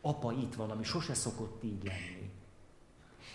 Apa 0.00 0.32
itt 0.32 0.54
valami, 0.54 0.84
sose 0.84 1.14
szokott 1.14 1.64
így 1.64 1.84
lenni. 1.84 2.30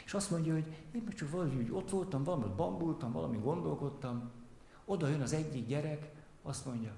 És 0.05 0.13
azt 0.13 0.31
mondja, 0.31 0.53
hogy 0.53 0.77
én 0.93 1.09
csak 1.15 1.29
valahogy 1.29 1.55
úgy 1.55 1.71
ott 1.71 1.89
voltam, 1.89 2.23
valamit 2.23 2.55
bambultam, 2.55 3.11
valami 3.11 3.37
gondolkodtam, 3.37 4.31
oda 4.85 5.07
jön 5.07 5.21
az 5.21 5.33
egyik 5.33 5.67
gyerek, 5.67 6.11
azt 6.43 6.65
mondja, 6.65 6.91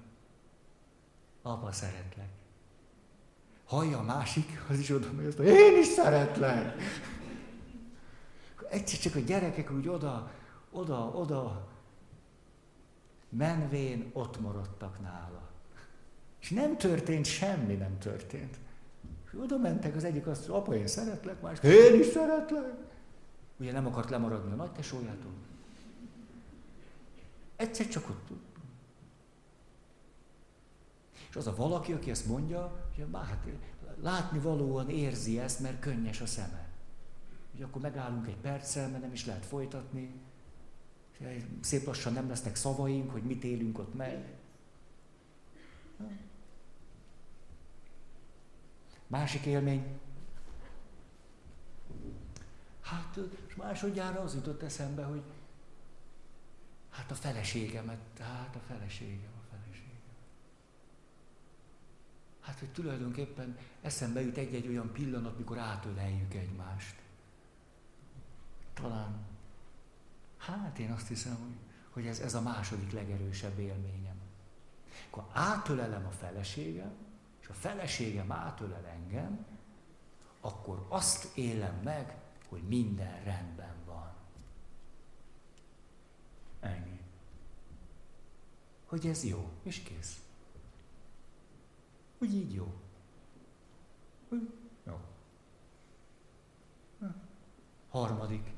apa 1.42 1.72
szeretlek. 1.72 2.28
Hallja 3.64 3.98
a 3.98 4.02
másik, 4.02 4.64
az 4.68 4.78
is 4.78 4.90
oda 4.90 5.12
megy, 5.12 5.26
azt 5.26 5.38
mondja, 5.38 5.56
én 5.56 5.78
is 5.78 5.86
szeretlek. 5.86 6.82
Egyszer 8.70 8.98
csak 8.98 9.14
a 9.14 9.18
gyerekek 9.18 9.70
úgy 9.70 9.88
oda, 9.88 10.30
oda, 10.74 11.12
oda 11.14 11.68
menvén 13.28 14.10
ott 14.12 14.40
maradtak 14.40 15.00
nála. 15.00 15.50
És 16.40 16.50
nem 16.50 16.76
történt 16.76 17.24
semmi, 17.24 17.74
nem 17.74 17.98
történt. 17.98 18.58
És 19.26 19.38
oda 19.40 19.58
mentek, 19.58 19.96
az 19.96 20.04
egyik 20.04 20.26
azt 20.26 20.48
apa, 20.48 20.74
én 20.74 20.86
szeretlek, 20.86 21.40
más, 21.40 21.58
én 21.62 22.00
is 22.00 22.06
szeretlek. 22.06 22.74
Ugye 23.56 23.72
nem 23.72 23.86
akart 23.86 24.10
lemaradni 24.10 24.52
a 24.52 24.54
nagy 24.54 24.72
tesójától. 24.72 25.32
Egyszer 27.56 27.88
csak 27.88 28.08
ott. 28.08 28.28
És 31.28 31.36
az 31.36 31.46
a 31.46 31.54
valaki, 31.54 31.92
aki 31.92 32.10
ezt 32.10 32.26
mondja, 32.26 32.88
hogy 32.94 33.06
hát, 33.12 33.46
látni 34.02 34.38
valóan 34.38 34.88
érzi 34.90 35.38
ezt, 35.38 35.60
mert 35.60 35.80
könnyes 35.80 36.20
a 36.20 36.26
szeme. 36.26 36.68
Hogy 37.52 37.62
akkor 37.62 37.82
megállunk 37.82 38.26
egy 38.26 38.36
perccel, 38.36 38.88
mert 38.88 39.02
nem 39.02 39.12
is 39.12 39.26
lehet 39.26 39.46
folytatni. 39.46 40.23
Szép 41.60 41.86
lassan 41.86 42.12
nem 42.12 42.28
lesznek 42.28 42.56
szavaink, 42.56 43.10
hogy 43.10 43.22
mit 43.22 43.44
élünk 43.44 43.78
ott 43.78 43.94
meg. 43.94 44.32
Másik 49.06 49.46
élmény. 49.46 50.00
Hát, 52.80 53.18
és 53.48 53.54
másodjára 53.54 54.20
az 54.20 54.34
jutott 54.34 54.62
eszembe, 54.62 55.04
hogy 55.04 55.22
hát 56.90 57.10
a 57.10 57.14
feleségemet, 57.14 58.00
hát 58.18 58.56
a 58.56 58.60
feleségem, 58.66 59.30
a 59.38 59.44
feleségem. 59.50 60.00
Hát, 62.40 62.58
hogy 62.58 62.72
tulajdonképpen 62.72 63.58
eszembe 63.80 64.20
jut 64.20 64.36
egy-egy 64.36 64.68
olyan 64.68 64.92
pillanat, 64.92 65.38
mikor 65.38 65.58
átöleljük 65.58 66.34
egymást. 66.34 66.94
Talán, 68.74 69.33
hát 70.46 70.78
én 70.78 70.90
azt 70.90 71.08
hiszem, 71.08 71.34
hogy, 71.34 71.56
hogy 71.90 72.06
ez, 72.06 72.20
ez 72.20 72.34
a 72.34 72.40
második 72.40 72.92
legerősebb 72.92 73.58
élményem. 73.58 74.16
Akkor 75.10 75.24
átölelem 75.32 76.06
a 76.06 76.10
feleségem, 76.10 76.92
és 77.40 77.48
a 77.48 77.52
feleségem 77.52 78.32
átölel 78.32 78.86
engem, 78.86 79.46
akkor 80.40 80.86
azt 80.88 81.36
élem 81.36 81.80
meg, 81.82 82.16
hogy 82.48 82.62
minden 82.62 83.24
rendben 83.24 83.74
van. 83.86 84.12
Ennyi. 86.60 87.00
Hogy 88.86 89.06
ez 89.06 89.24
jó, 89.24 89.50
és 89.62 89.80
kész. 89.80 90.22
Hogy 92.18 92.34
így 92.34 92.54
jó. 92.54 92.74
Hogy 94.28 94.52
jó. 94.86 95.00
Harmadik. 97.88 98.53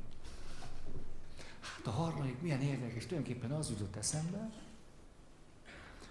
A 1.86 1.90
harmadik 1.90 2.40
milyen 2.40 2.60
érdekes, 2.60 3.06
tulajdonképpen 3.06 3.50
az 3.50 3.70
jutott 3.70 3.96
eszembe, 3.96 4.50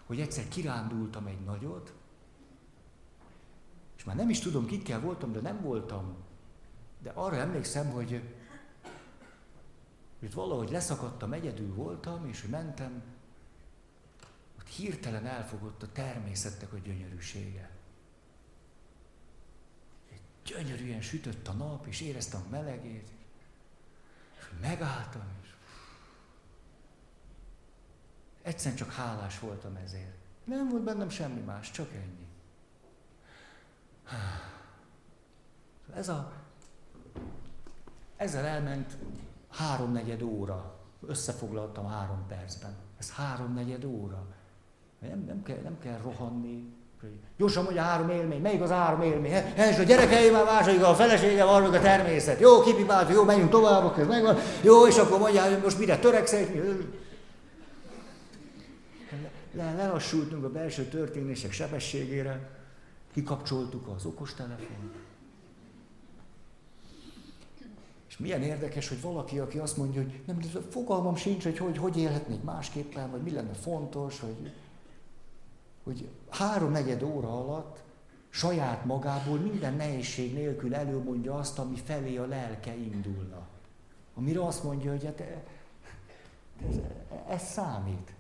hogy 0.06 0.20
egyszer 0.20 0.48
kirándultam 0.48 1.26
egy 1.26 1.40
nagyot, 1.40 1.94
és 3.98 4.04
már 4.04 4.16
nem 4.16 4.30
is 4.30 4.40
tudom, 4.40 4.66
kikkel 4.66 5.00
voltam, 5.00 5.32
de 5.32 5.42
nem 5.42 5.62
voltam 5.62 6.16
de 7.06 7.12
arra 7.12 7.36
emlékszem, 7.36 7.90
hogy 7.90 8.34
Itt 10.20 10.34
valahogy 10.34 10.70
leszakadtam, 10.70 11.34
egyedül 11.34 11.74
voltam, 11.74 12.28
és 12.28 12.44
mentem, 12.44 13.04
ott 14.60 14.68
hirtelen 14.68 15.26
elfogott 15.26 15.84
a 15.84 15.92
természetnek 15.92 16.74
a 16.74 16.78
gyönyörűsége. 16.78 17.70
Gyönyörűen 20.46 21.02
sütött 21.02 21.48
a 21.48 21.54
nap, 21.54 21.88
és 21.88 22.02
éreztem 22.02 22.42
a 22.46 22.50
melegét, 22.50 23.10
és 24.38 24.46
megálltam, 24.62 25.28
és 25.42 25.50
egyszerűen 28.46 28.76
csak 28.76 28.92
hálás 28.92 29.40
voltam 29.40 29.76
ezért. 29.84 30.16
Nem 30.44 30.70
volt 30.70 30.84
bennem 30.84 31.10
semmi 31.10 31.40
más, 31.40 31.72
csak 31.72 31.88
ennyi. 31.94 32.28
Ez 35.96 36.10
a, 36.10 36.32
ezzel 38.18 38.46
elment 38.46 38.98
háromnegyed 39.50 40.22
óra. 40.22 40.74
Összefoglaltam 41.08 41.88
három 41.88 42.28
percben. 42.28 42.76
Ez 43.00 43.12
háromnegyed 43.12 43.86
óra. 43.86 44.26
Nem, 45.00 45.24
nem, 45.28 45.44
kell, 45.44 45.62
nem 45.64 45.80
kell 45.80 45.98
rohanni. 45.98 46.74
Gyorsan 47.38 47.64
mondja 47.64 47.82
három 47.82 48.10
élmény. 48.10 48.42
Melyik 48.42 48.62
az 48.62 48.70
három 48.70 49.02
élmény? 49.02 49.34
Ez 49.56 49.80
a 49.80 49.84
gyerekeim 49.84 50.34
már 50.34 50.46
második, 50.46 50.84
a 50.84 50.96
felesége 50.96 51.44
van, 51.46 51.64
a 51.64 51.80
természet. 51.80 52.40
Jó, 52.40 52.62
kipipált, 52.62 53.10
jó, 53.10 53.24
menjünk 53.24 53.50
tovább, 53.50 54.00
ez 54.00 54.08
megvan. 54.08 54.38
Jó, 54.62 54.88
és 54.88 54.98
akkor 54.98 55.20
mondja, 55.20 55.44
hogy 55.44 55.62
most 55.64 55.80
mire 55.80 56.00
törekszel. 56.00 56.46
Le, 59.56 59.74
lelassultunk 59.74 60.44
a 60.44 60.52
belső 60.52 60.84
történések 60.84 61.52
sebességére, 61.52 62.50
kikapcsoltuk 63.14 63.88
az 63.88 64.06
okostelefont. 64.06 64.96
És 68.08 68.18
milyen 68.18 68.44
érdekes, 68.44 68.88
hogy 68.88 69.02
valaki, 69.02 69.40
aki 69.40 69.58
azt 69.58 69.78
mondja, 69.78 70.02
hogy 70.02 70.22
nem, 70.26 70.40
fogalmam 70.70 71.16
sincs, 71.16 71.44
hogy 71.44 71.58
hogy, 71.58 71.78
hogy 71.78 71.98
élhetnék 71.98 72.44
másképpen, 72.44 73.12
vagy 73.12 73.22
mi 73.22 73.32
lenne 73.32 73.54
fontos, 73.54 74.20
hogy, 74.20 74.54
hogy 75.84 76.10
három-negyed 76.30 77.04
óra 77.04 77.28
alatt 77.28 77.84
saját 78.30 78.86
magából 78.86 79.38
minden 79.38 79.74
nehézség 79.74 80.34
nélkül 80.34 80.76
előmondja 80.76 81.36
azt, 81.36 81.60
ami 81.60 81.76
felé 81.76 82.18
a 82.18 82.26
lelke 82.26 82.76
indulna. 82.76 83.48
Amire 84.14 84.46
azt 84.46 84.64
mondja, 84.64 84.92
hogy 84.92 85.06
hát 85.06 85.20
ez, 86.70 86.76
ez 87.30 87.44
számít. 87.44 88.15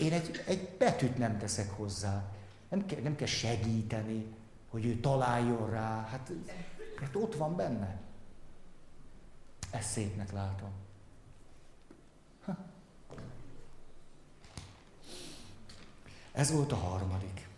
Én 0.00 0.12
egy, 0.12 0.42
egy 0.46 0.68
betűt 0.78 1.18
nem 1.18 1.38
teszek 1.38 1.70
hozzá. 1.70 2.24
Nem 2.68 2.86
kell, 2.86 3.00
nem 3.00 3.16
kell 3.16 3.26
segíteni, 3.26 4.26
hogy 4.70 4.86
ő 4.86 5.00
találjon 5.00 5.70
rá. 5.70 6.06
Hát, 6.10 6.30
hát 7.00 7.16
ott 7.16 7.34
van 7.34 7.56
benne. 7.56 8.00
Ezt 9.70 9.90
szépnek 9.90 10.32
látom. 10.32 10.70
Ha. 12.44 12.56
Ez 16.32 16.52
volt 16.52 16.72
a 16.72 16.76
harmadik. 16.76 17.48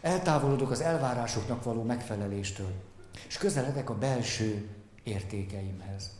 Eltávolodok 0.00 0.70
az 0.70 0.80
elvárásoknak 0.80 1.62
való 1.64 1.82
megfeleléstől, 1.82 2.72
és 3.28 3.38
közeledek 3.38 3.90
a 3.90 3.98
belső 3.98 4.68
értékeimhez. 5.02 6.10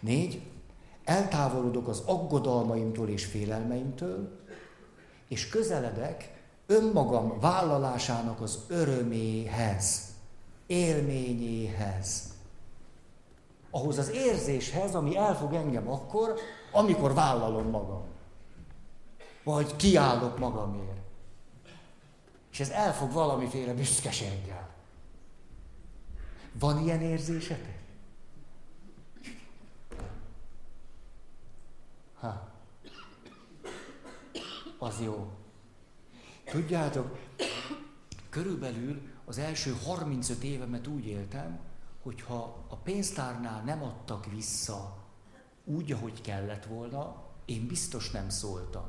Négy, 0.00 0.42
eltávolodok 1.10 1.88
az 1.88 2.02
aggodalmaimtól 2.06 3.08
és 3.08 3.24
félelmeimtől, 3.24 4.38
és 5.28 5.48
közeledek 5.48 6.42
önmagam 6.66 7.40
vállalásának 7.40 8.40
az 8.40 8.58
öröméhez, 8.68 10.08
élményéhez. 10.66 12.34
Ahhoz 13.70 13.98
az 13.98 14.10
érzéshez, 14.10 14.94
ami 14.94 15.16
elfog 15.16 15.54
engem 15.54 15.88
akkor, 15.88 16.34
amikor 16.72 17.14
vállalom 17.14 17.70
magam. 17.70 18.02
Vagy 19.44 19.76
kiállok 19.76 20.38
magamért. 20.38 20.98
És 22.52 22.60
ez 22.60 22.70
elfog 22.70 23.12
valamiféle 23.12 23.72
büszkeséggel. 23.72 24.68
Van 26.52 26.82
ilyen 26.82 27.00
érzésetek? 27.00 27.80
Ha. 32.20 32.48
Az 34.82 35.00
jó. 35.00 35.30
Tudjátok, 36.44 37.18
körülbelül 38.30 39.02
az 39.24 39.38
első 39.38 39.76
35 39.84 40.42
évemet 40.42 40.86
úgy 40.86 41.06
éltem, 41.06 41.58
hogyha 42.02 42.64
a 42.68 42.76
pénztárnál 42.76 43.62
nem 43.62 43.82
adtak 43.82 44.26
vissza 44.26 44.96
úgy, 45.64 45.92
ahogy 45.92 46.20
kellett 46.20 46.64
volna, 46.64 47.24
én 47.44 47.66
biztos 47.66 48.10
nem 48.10 48.28
szóltam. 48.28 48.88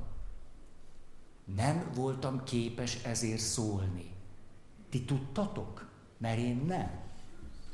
Nem 1.56 1.92
voltam 1.96 2.44
képes 2.44 3.04
ezért 3.04 3.42
szólni. 3.42 4.14
Ti 4.90 5.06
tudtatok? 5.06 5.90
Mert 6.18 6.38
én 6.40 6.64
nem. 6.68 7.00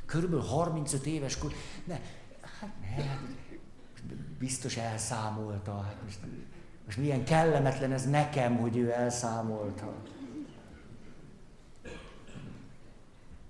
Körülbelül 0.05 0.45
35 0.45 1.05
éves 1.05 1.37
kor... 1.37 1.53
Ne, 1.85 1.99
hát 2.41 2.79
ne, 2.81 3.03
hát 3.03 3.21
biztos 4.39 4.77
elszámolta. 4.77 5.81
Hát 5.81 6.03
most, 6.03 6.19
most 6.87 6.99
milyen 6.99 7.23
kellemetlen 7.25 7.91
ez 7.91 8.09
nekem, 8.09 8.57
hogy 8.57 8.77
ő 8.77 8.91
elszámolta. 8.91 9.93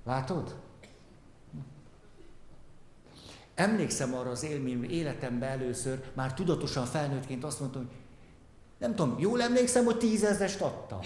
Látod? 0.05 0.55
Emlékszem 3.55 4.13
arra 4.13 4.29
az 4.29 4.43
élmény, 4.43 4.91
életemben 4.91 5.49
először, 5.49 6.03
már 6.13 6.33
tudatosan 6.33 6.85
felnőttként 6.85 7.43
azt 7.43 7.59
mondtam, 7.59 7.81
hogy 7.81 7.95
nem 8.77 8.95
tudom, 8.95 9.19
jól 9.19 9.41
emlékszem, 9.41 9.85
hogy 9.85 9.97
tízezest 9.97 10.61
adtam. 10.61 10.99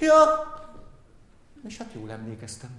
Ja, 0.00 0.16
és 1.66 1.76
hát 1.76 1.92
jól 1.92 2.10
emlékeztem. 2.10 2.70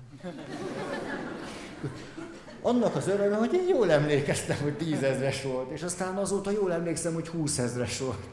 Annak 2.62 2.96
az 2.96 3.08
öröme, 3.08 3.36
hogy 3.36 3.54
én 3.54 3.68
jól 3.68 3.92
emlékeztem, 3.92 4.58
hogy 4.62 4.78
tízezres 4.78 5.44
volt, 5.44 5.72
és 5.72 5.82
aztán 5.82 6.16
azóta 6.16 6.52
jól 6.52 6.74
emlékszem, 6.74 7.14
hogy 7.14 7.28
húszezres 7.28 8.00
volt. 8.00 8.28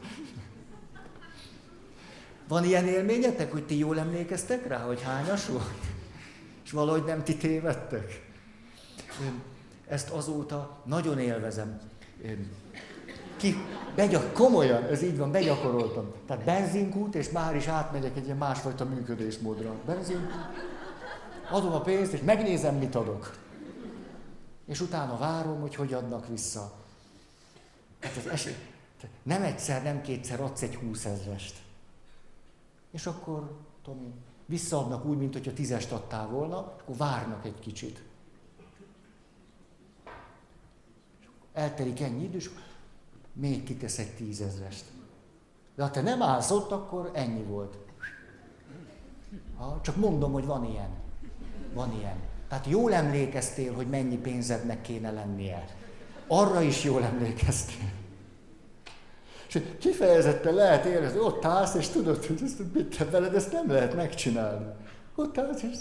Van 2.47 2.63
ilyen 2.63 2.87
élményetek, 2.87 3.51
hogy 3.51 3.65
ti 3.65 3.77
jól 3.77 3.99
emlékeztek 3.99 4.67
rá, 4.67 4.77
hogy 4.77 5.01
hányas 5.01 5.45
volt? 5.45 5.73
És 6.65 6.71
valahogy 6.71 7.03
nem 7.03 7.23
ti 7.23 7.37
tévedtek? 7.37 8.25
Ezt 9.87 10.09
azóta 10.09 10.81
nagyon 10.85 11.19
élvezem. 11.19 11.79
Ki, 13.37 13.55
begyak, 13.95 14.33
komolyan, 14.33 14.83
ez 14.83 15.01
így 15.01 15.17
van, 15.17 15.31
begyakoroltam. 15.31 16.11
Tehát 16.27 16.43
benzinkút, 16.43 17.15
és 17.15 17.29
már 17.29 17.55
is 17.55 17.67
átmegyek 17.67 18.17
egy 18.17 18.25
ilyen 18.25 18.37
másfajta 18.37 18.85
működésmódra. 18.85 19.73
Benzinkút, 19.85 20.31
adom 21.49 21.73
a 21.73 21.81
pénzt, 21.81 22.13
és 22.13 22.21
megnézem, 22.21 22.75
mit 22.75 22.95
adok. 22.95 23.33
És 24.67 24.81
utána 24.81 25.17
várom, 25.17 25.61
hogy 25.61 25.75
hogy 25.75 25.93
adnak 25.93 26.27
vissza. 26.27 26.73
Hát 27.99 28.15
az 28.15 28.27
esély, 28.27 28.55
nem 29.23 29.43
egyszer, 29.43 29.83
nem 29.83 30.01
kétszer 30.01 30.41
adsz 30.41 30.61
egy 30.61 30.75
húszezrest. 30.75 31.61
És 32.91 33.05
akkor, 33.05 33.57
tudom 33.83 34.13
visszaadnak 34.45 35.05
úgy, 35.05 35.17
mint 35.17 35.33
hogyha 35.33 35.53
tízest 35.53 35.91
adtál 35.91 36.27
volna, 36.27 36.57
akkor 36.57 36.97
várnak 36.97 37.45
egy 37.45 37.59
kicsit. 37.59 38.03
Eltelik 41.53 42.01
ennyi 42.01 42.23
idő, 42.23 42.37
és 42.37 42.49
még 43.33 43.63
kitesz 43.63 43.97
egy 43.97 44.15
tízezrest. 44.15 44.85
De 45.75 45.83
ha 45.83 45.91
te 45.91 46.01
nem 46.01 46.21
állsz 46.21 46.51
ott, 46.51 46.71
akkor 46.71 47.11
ennyi 47.13 47.43
volt. 47.43 47.77
Ha, 49.57 49.79
csak 49.81 49.95
mondom, 49.95 50.31
hogy 50.31 50.45
van 50.45 50.65
ilyen. 50.65 50.89
Van 51.73 51.91
ilyen. 51.91 52.17
Tehát 52.49 52.65
jól 52.65 52.93
emlékeztél, 52.93 53.73
hogy 53.73 53.87
mennyi 53.87 54.17
pénzednek 54.17 54.81
kéne 54.81 55.11
lennie. 55.11 55.65
Arra 56.27 56.61
is 56.61 56.83
jól 56.83 57.03
emlékeztél. 57.03 57.91
És 59.47 59.61
kifejezetten 59.79 60.53
lehet 60.53 60.85
érezni, 60.85 61.19
ott 61.19 61.45
állsz, 61.45 61.73
és 61.73 61.87
tudod, 61.87 62.25
hogy 62.25 62.41
ezt, 62.43 62.73
mit 62.73 62.97
te 62.97 63.05
veled, 63.05 63.35
ezt 63.35 63.51
nem 63.51 63.71
lehet 63.71 63.95
megcsinálni. 63.95 64.65
Ott 65.15 65.37
állsz, 65.37 65.61
és... 65.61 65.77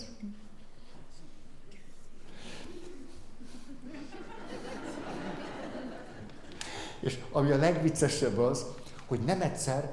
És 7.01 7.19
ami 7.33 7.51
a 7.51 7.57
legviccesebb 7.57 8.39
az, 8.39 8.67
hogy 9.07 9.21
nem 9.21 9.41
egyszer, 9.41 9.93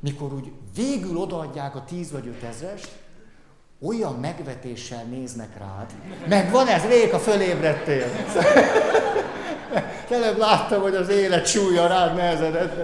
mikor 0.00 0.32
úgy 0.32 0.52
végül 0.74 1.16
odaadják 1.16 1.76
a 1.76 1.84
tíz 1.84 2.10
vagy 2.10 2.26
öt 2.26 2.42
ezrest, 2.42 2.98
olyan 3.86 4.14
megvetéssel 4.14 5.04
néznek 5.10 5.48
rád. 5.58 5.86
Meg 6.28 6.50
van 6.50 6.66
ez, 6.66 6.82
Réka, 6.82 7.18
fölébredtél. 7.18 8.06
Előbb 10.10 10.38
láttam, 10.38 10.82
hogy 10.82 10.94
az 10.94 11.08
élet 11.08 11.46
súlya 11.46 11.86
rád 11.86 12.14
nehezedett. 12.14 12.74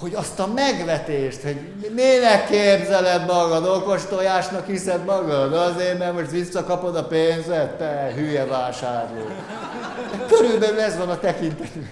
hogy 0.00 0.14
azt 0.14 0.38
a 0.40 0.46
megvetést, 0.46 1.42
hogy 1.42 1.74
minek 1.94 2.46
képzeled 2.46 3.26
magad, 3.26 3.66
okos 3.66 4.06
tojásnak 4.06 4.66
hiszed 4.66 5.04
magad, 5.04 5.52
azért, 5.52 5.98
mert 5.98 6.14
most 6.14 6.30
visszakapod 6.30 6.96
a 6.96 7.06
pénzet, 7.06 7.70
te 7.70 8.12
hülye 8.14 8.44
vásárló. 8.44 9.24
Körülbelül 10.28 10.80
ez 10.80 10.96
van 10.96 11.08
a 11.08 11.18
tekintetünk. 11.18 11.88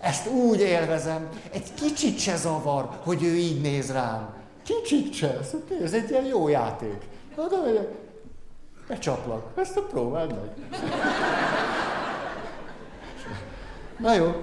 Ezt 0.00 0.26
úgy 0.26 0.60
élvezem, 0.60 1.28
egy 1.52 1.74
kicsit 1.74 2.18
se 2.18 2.36
zavar, 2.36 2.88
hogy 3.04 3.22
ő 3.22 3.34
így 3.34 3.60
néz 3.60 3.92
rám. 3.92 4.41
Kicsit 4.62 5.12
se, 5.12 5.38
ez 5.82 5.92
egy 5.92 6.10
ilyen 6.10 6.24
jó 6.24 6.48
játék. 6.48 7.08
Oda 7.36 7.62
megyek, 7.62 7.88
becsaplak, 8.88 9.52
ezt 9.54 9.76
a 9.76 9.82
próbáld 9.82 10.30
meg. 10.30 10.80
Na 13.98 14.14
jó, 14.14 14.42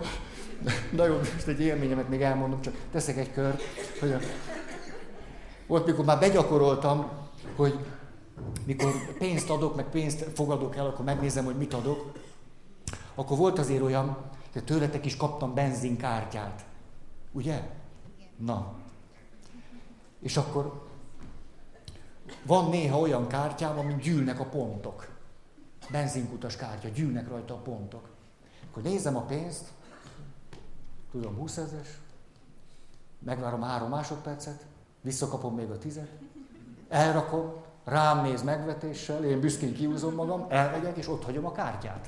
na 0.91 1.05
jó, 1.05 1.15
most 1.15 1.47
egy 1.47 1.61
élményemet 1.61 2.09
még 2.09 2.22
elmondom, 2.22 2.61
csak 2.61 2.74
teszek 2.91 3.17
egy 3.17 3.34
kör, 3.34 3.55
hogy 3.99 4.11
a... 4.11 4.20
volt, 5.67 5.86
mikor 5.86 6.05
már 6.05 6.20
begyakoroltam, 6.20 7.11
hogy 7.55 7.80
mikor 8.65 8.91
pénzt 9.17 9.49
adok, 9.49 9.76
meg 9.76 9.86
pénzt 9.86 10.26
fogadok 10.34 10.76
el, 10.76 10.86
akkor 10.86 11.05
megnézem, 11.05 11.45
hogy 11.45 11.57
mit 11.57 11.74
adok. 11.74 12.11
Akkor 13.15 13.38
volt 13.38 13.59
azért 13.59 13.82
olyan, 13.82 14.17
hogy 14.53 14.63
tőletek 14.63 15.05
is 15.05 15.17
kaptam 15.17 15.53
benzinkártyát. 15.53 16.65
Ugye? 17.32 17.61
Na. 18.38 18.79
És 20.20 20.38
akkor 20.38 20.88
van 22.43 22.70
néha 22.70 22.99
olyan 22.99 23.28
kártyám, 23.28 23.80
amin 23.80 23.97
gyűlnek 23.97 24.39
a 24.39 24.45
pontok. 24.45 25.07
Benzinkutas 25.89 26.55
kártya, 26.55 26.88
gyűlnek 26.88 27.30
rajta 27.30 27.53
a 27.53 27.57
pontok. 27.57 28.09
Akkor 28.70 28.84
nézem 28.84 29.15
a 29.15 29.22
pénzt, 29.22 29.65
tudom, 31.11 31.36
20 31.36 31.57
ezes, 31.57 31.88
megvárom 33.20 33.61
három 33.61 33.89
másodpercet, 33.89 34.65
visszakapom 35.01 35.55
még 35.55 35.70
a 35.70 35.78
tizet, 35.78 36.09
elrakom, 36.89 37.53
rám 37.86 38.22
néz 38.22 38.41
megvetéssel, 38.41 39.24
én 39.24 39.39
büszkén 39.39 39.74
kiúzom 39.74 40.13
magam, 40.13 40.45
elmegyek, 40.49 40.97
és 40.97 41.07
ott 41.07 41.24
hagyom 41.24 41.45
a 41.45 41.51
kártyát. 41.51 42.07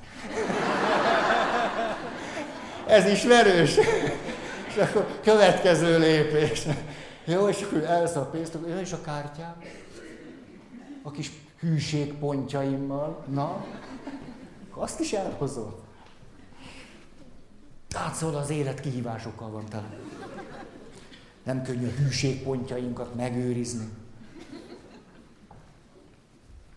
Ez 2.87 3.05
ismerős. 3.05 3.77
És 4.67 4.77
akkor 4.77 5.19
következő 5.21 5.99
lépés. 5.99 6.67
Jó, 7.25 7.47
és 7.47 7.61
akkor 7.61 7.83
elsz 7.83 8.15
a 8.15 8.25
pénzt, 8.25 8.55
akkor 8.55 8.69
és 8.69 8.91
a 8.91 9.01
kártyám. 9.01 9.61
A 11.01 11.11
kis 11.11 11.31
hűségpontjaimmal. 11.59 13.25
Na, 13.27 13.65
azt 14.69 14.99
is 14.99 15.13
elhozom. 15.13 15.73
Tehát 17.87 18.15
szóval 18.15 18.41
az 18.41 18.49
élet 18.49 18.79
kihívásokkal 18.79 19.49
van 19.49 19.65
tele. 19.65 19.99
Nem 21.43 21.63
könnyű 21.63 21.87
a 21.87 22.01
hűségpontjainkat 22.01 23.15
megőrizni. 23.15 23.89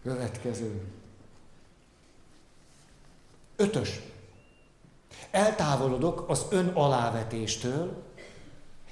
Következő. 0.03 0.83
Ötös. 3.57 4.01
Eltávolodok 5.31 6.25
az 6.29 6.47
ön 6.51 6.69
alávetéstől, 6.69 8.03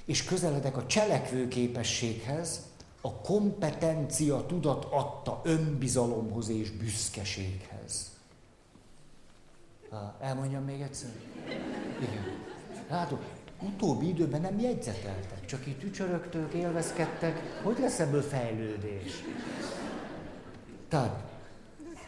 és 0.05 0.23
közeledek 0.23 0.77
a 0.77 0.85
cselekvőképességhez, 0.85 2.61
a 3.01 3.13
kompetencia 3.13 4.45
tudat 4.45 4.85
adta 4.85 5.41
önbizalomhoz 5.43 6.49
és 6.49 6.71
büszkeséghez. 6.71 8.11
Elmondjam 10.19 10.63
még 10.63 10.81
egyszer? 10.81 11.09
Igen. 12.01 12.23
Látod, 12.89 13.19
utóbbi 13.61 14.07
időben 14.07 14.41
nem 14.41 14.59
jegyzeteltek, 14.59 15.45
csak 15.45 15.67
itt 15.67 15.83
ücsörögtök, 15.83 16.53
élvezkedtek. 16.53 17.61
Hogy 17.63 17.77
lesz 17.79 17.99
ebből 17.99 18.21
fejlődés? 18.21 19.23
Tehát 20.87 21.23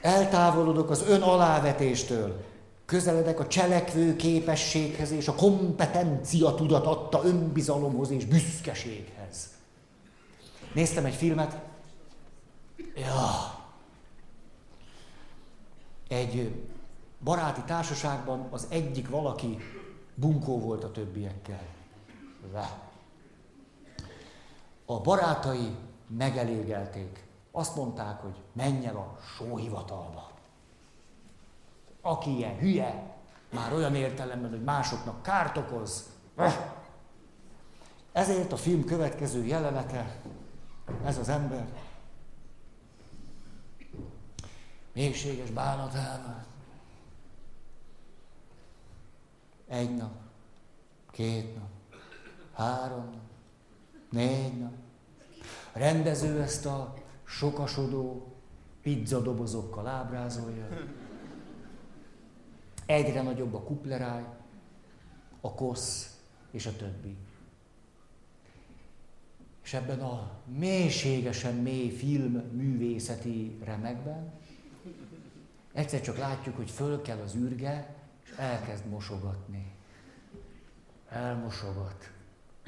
eltávolodok 0.01 0.89
az 0.89 1.03
ön 1.07 1.21
alávetéstől, 1.21 2.43
közeledek 2.85 3.39
a 3.39 3.47
cselekvő 3.47 4.15
képességhez 4.15 5.11
és 5.11 5.27
a 5.27 5.35
kompetencia 5.35 6.55
tudat 6.55 6.85
adta 6.85 7.21
önbizalomhoz 7.23 8.09
és 8.09 8.25
büszkeséghez. 8.25 9.49
Néztem 10.73 11.05
egy 11.05 11.15
filmet, 11.15 11.61
ja, 12.95 13.59
egy 16.07 16.63
baráti 17.23 17.61
társaságban 17.61 18.47
az 18.51 18.67
egyik 18.69 19.09
valaki 19.09 19.57
bunkó 20.15 20.59
volt 20.59 20.83
a 20.83 20.91
többiekkel. 20.91 21.61
A 24.85 25.01
barátai 25.01 25.75
megelégelték. 26.07 27.23
Azt 27.51 27.75
mondták, 27.75 28.21
hogy 28.21 28.35
menjen 28.53 28.95
a 28.95 29.17
sóhivatalba. 29.37 30.34
Aki 32.07 32.35
ilyen 32.35 32.57
hülye, 32.57 33.15
már 33.53 33.73
olyan 33.73 33.95
értelemben, 33.95 34.49
hogy 34.49 34.63
másoknak 34.63 35.21
kárt 35.21 35.57
okoz. 35.57 36.09
Ezért 38.11 38.51
a 38.51 38.57
film 38.57 38.85
következő 38.85 39.45
jelenete, 39.45 40.21
ez 41.05 41.17
az 41.17 41.29
ember, 41.29 41.67
mélységes 44.93 45.49
bánatában. 45.49 46.45
Egy 49.67 49.95
nap, 49.95 50.13
két 51.11 51.55
nap, 51.55 51.69
három 52.53 53.05
nap, 53.05 53.29
négy 54.09 54.59
nap. 54.59 54.73
A 55.73 55.79
rendező 55.79 56.41
ezt 56.41 56.65
a 56.65 56.93
sokasodó 57.23 58.33
pizzadobozokkal 58.81 59.87
ábrázolja. 59.87 60.67
Egyre 62.85 63.21
nagyobb 63.21 63.53
a 63.53 63.63
kupleráj, 63.63 64.23
a 65.41 65.53
kosz 65.53 66.19
és 66.51 66.65
a 66.65 66.75
többi. 66.75 67.17
És 69.63 69.73
ebben 69.73 69.99
a 69.99 70.31
mélységesen 70.45 71.55
mély 71.55 71.89
film 71.89 72.33
művészeti 72.33 73.57
remekben 73.63 74.33
egyszer 75.75 76.01
csak 76.01 76.17
látjuk, 76.17 76.55
hogy 76.55 76.69
föl 76.69 77.01
kell 77.01 77.19
az 77.19 77.35
űrge, 77.35 77.95
és 78.23 78.33
elkezd 78.37 78.85
mosogatni. 78.85 79.71
Elmosogat. 81.09 82.11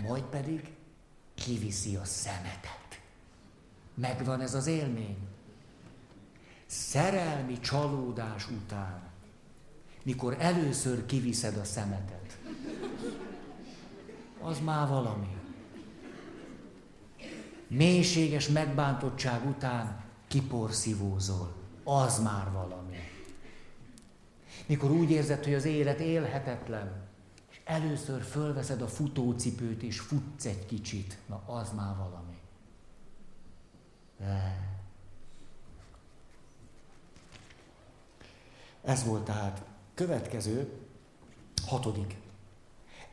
Majd 0.02 0.24
pedig 0.24 0.76
kiviszi 1.34 1.96
a 1.96 2.06
szemetet. 2.06 3.02
Megvan 3.94 4.42
ez 4.42 4.54
az 4.54 4.68
élmény. 4.68 5.18
Szerelmi 6.66 7.60
csalódás 7.60 8.50
után 8.50 9.07
mikor 10.08 10.36
először 10.40 11.06
kiviszed 11.06 11.58
a 11.58 11.64
szemetet. 11.64 12.38
Az 14.42 14.60
már 14.60 14.88
valami. 14.88 15.36
Mélységes 17.68 18.48
megbántottság 18.48 19.46
után 19.46 20.04
kiporszívózol. 20.28 21.56
Az 21.84 22.20
már 22.20 22.52
valami. 22.52 22.98
Mikor 24.66 24.92
úgy 24.92 25.12
érzed, 25.12 25.44
hogy 25.44 25.54
az 25.54 25.66
élet 25.66 26.00
élhetetlen, 26.00 27.08
és 27.52 27.62
először 27.64 28.22
fölveszed 28.22 28.82
a 28.82 28.88
futócipőt, 28.88 29.82
és 29.84 30.00
futsz 30.00 30.46
egy 30.46 30.66
kicsit, 30.66 31.18
na 31.26 31.42
az 31.46 31.72
már 31.76 31.96
valami. 31.96 32.38
De. 34.18 34.66
Ez 38.84 39.04
volt 39.04 39.24
tehát 39.24 39.76
Következő, 39.98 40.72
hatodik. 41.66 42.18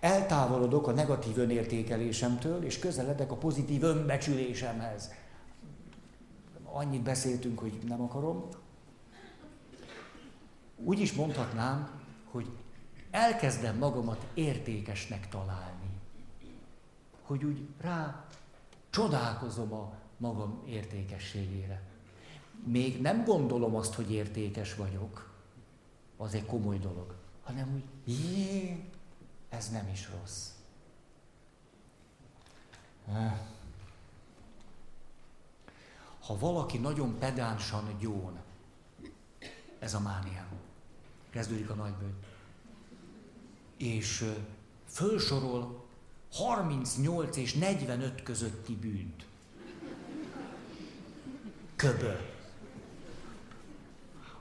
Eltávolodok 0.01 0.87
a 0.87 0.93
negatív 0.93 1.39
önértékelésemtől, 1.39 2.65
és 2.65 2.79
közeledek 2.79 3.31
a 3.31 3.37
pozitív 3.37 3.83
önbecsülésemhez. 3.83 5.11
Annyit 6.65 7.03
beszéltünk, 7.03 7.59
hogy 7.59 7.79
nem 7.87 8.03
akarom. 8.03 8.49
Úgy 10.77 11.01
is 11.01 11.13
mondhatnám, 11.13 12.01
hogy 12.31 12.51
elkezdem 13.11 13.79
magamat 13.79 14.27
értékesnek 14.35 15.29
találni. 15.29 15.91
Hogy 17.23 17.45
úgy 17.45 17.69
rá 17.81 18.25
csodálkozom 18.91 19.73
a 19.73 19.93
magam 20.17 20.63
értékességére. 20.67 21.83
Még 22.65 23.01
nem 23.01 23.25
gondolom 23.25 23.75
azt, 23.75 23.95
hogy 23.95 24.13
értékes 24.13 24.75
vagyok, 24.75 25.34
az 26.17 26.35
egy 26.35 26.47
komoly 26.47 26.79
dolog, 26.79 27.15
hanem 27.43 27.75
úgy, 27.75 28.15
jé, 28.15 28.85
ez 29.49 29.71
nem 29.71 29.89
is 29.89 30.09
rossz. 30.21 30.49
Ha 36.21 36.39
valaki 36.39 36.79
nagyon 36.79 37.19
pedánsan 37.19 37.97
gyón, 37.99 38.39
ez 39.79 39.95
a 39.95 40.01
mániám, 40.01 40.49
kezdődik 41.31 41.71
a 41.71 41.75
nagybőt, 41.75 42.27
és 43.77 44.25
fölsorol 44.87 45.85
38 46.33 47.37
és 47.37 47.55
45 47.55 48.23
közötti 48.23 48.77
bűnt. 48.77 49.27
Köböl. 51.77 52.33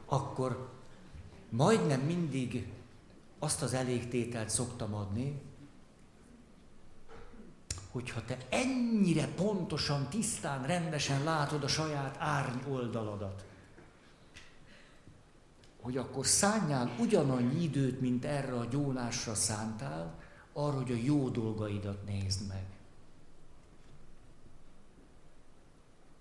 Akkor 0.05 0.72
majdnem 1.55 1.99
mindig 1.99 2.67
azt 3.39 3.61
az 3.61 3.73
elégtételt 3.73 4.49
szoktam 4.49 4.93
adni, 4.93 5.41
hogyha 7.91 8.25
te 8.25 8.37
ennyire 8.49 9.27
pontosan, 9.27 10.09
tisztán, 10.09 10.65
rendesen 10.65 11.23
látod 11.23 11.63
a 11.63 11.67
saját 11.67 12.15
árny 12.19 12.69
oldaladat, 12.69 13.45
hogy 15.81 15.97
akkor 15.97 16.25
szálljál 16.25 16.95
ugyanannyi 16.99 17.63
időt, 17.63 18.01
mint 18.01 18.25
erre 18.25 18.53
a 18.53 18.65
gyónásra 18.65 19.35
szántál, 19.35 20.19
arra, 20.53 20.75
hogy 20.75 20.91
a 20.91 20.95
jó 20.95 21.29
dolgaidat 21.29 22.05
nézd 22.05 22.47
meg. 22.47 22.65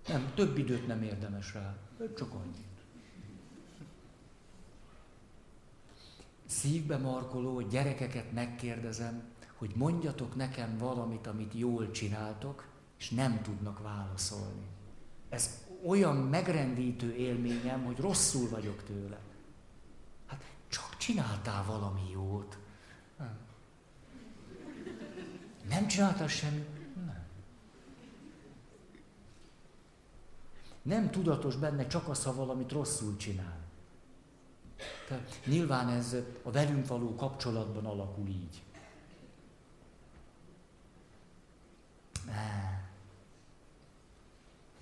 Nem, 0.07 0.33
több 0.35 0.59
időt 0.59 0.87
nem 0.87 1.03
érdemes 1.03 1.55
rá, 1.55 1.76
csak 2.16 2.33
annyit. 2.33 2.72
Szívbe 6.53 6.97
markoló 6.97 7.61
gyerekeket 7.61 8.33
megkérdezem, 8.33 9.23
hogy 9.57 9.73
mondjatok 9.75 10.35
nekem 10.37 10.79
valamit, 10.79 11.27
amit 11.27 11.55
jól 11.55 11.91
csináltok, 11.91 12.67
és 12.99 13.11
nem 13.11 13.43
tudnak 13.43 13.83
válaszolni. 13.83 14.67
Ez 15.29 15.65
olyan 15.85 16.17
megrendítő 16.17 17.15
élményem, 17.15 17.85
hogy 17.85 17.99
rosszul 17.99 18.49
vagyok 18.49 18.85
tőle. 18.85 19.19
Hát 20.27 20.43
csak 20.69 20.97
csináltál 20.97 21.65
valami 21.65 22.11
jót. 22.13 22.59
Nem. 23.19 23.39
Nem 25.69 25.87
csináltál 25.87 26.29
semmit? 26.29 26.95
Nem. 26.95 27.25
Nem 30.83 31.11
tudatos 31.11 31.57
benne 31.57 31.87
csak 31.87 32.09
az, 32.09 32.25
ha 32.25 32.35
valamit 32.35 32.73
rosszul 32.73 33.17
csinál. 33.17 33.62
Tehát 35.09 35.41
nyilván 35.47 35.89
ez 35.89 36.16
a 36.43 36.51
velünk 36.51 36.87
való 36.87 37.14
kapcsolatban 37.14 37.87
alakul 37.87 38.28
így. 38.28 38.62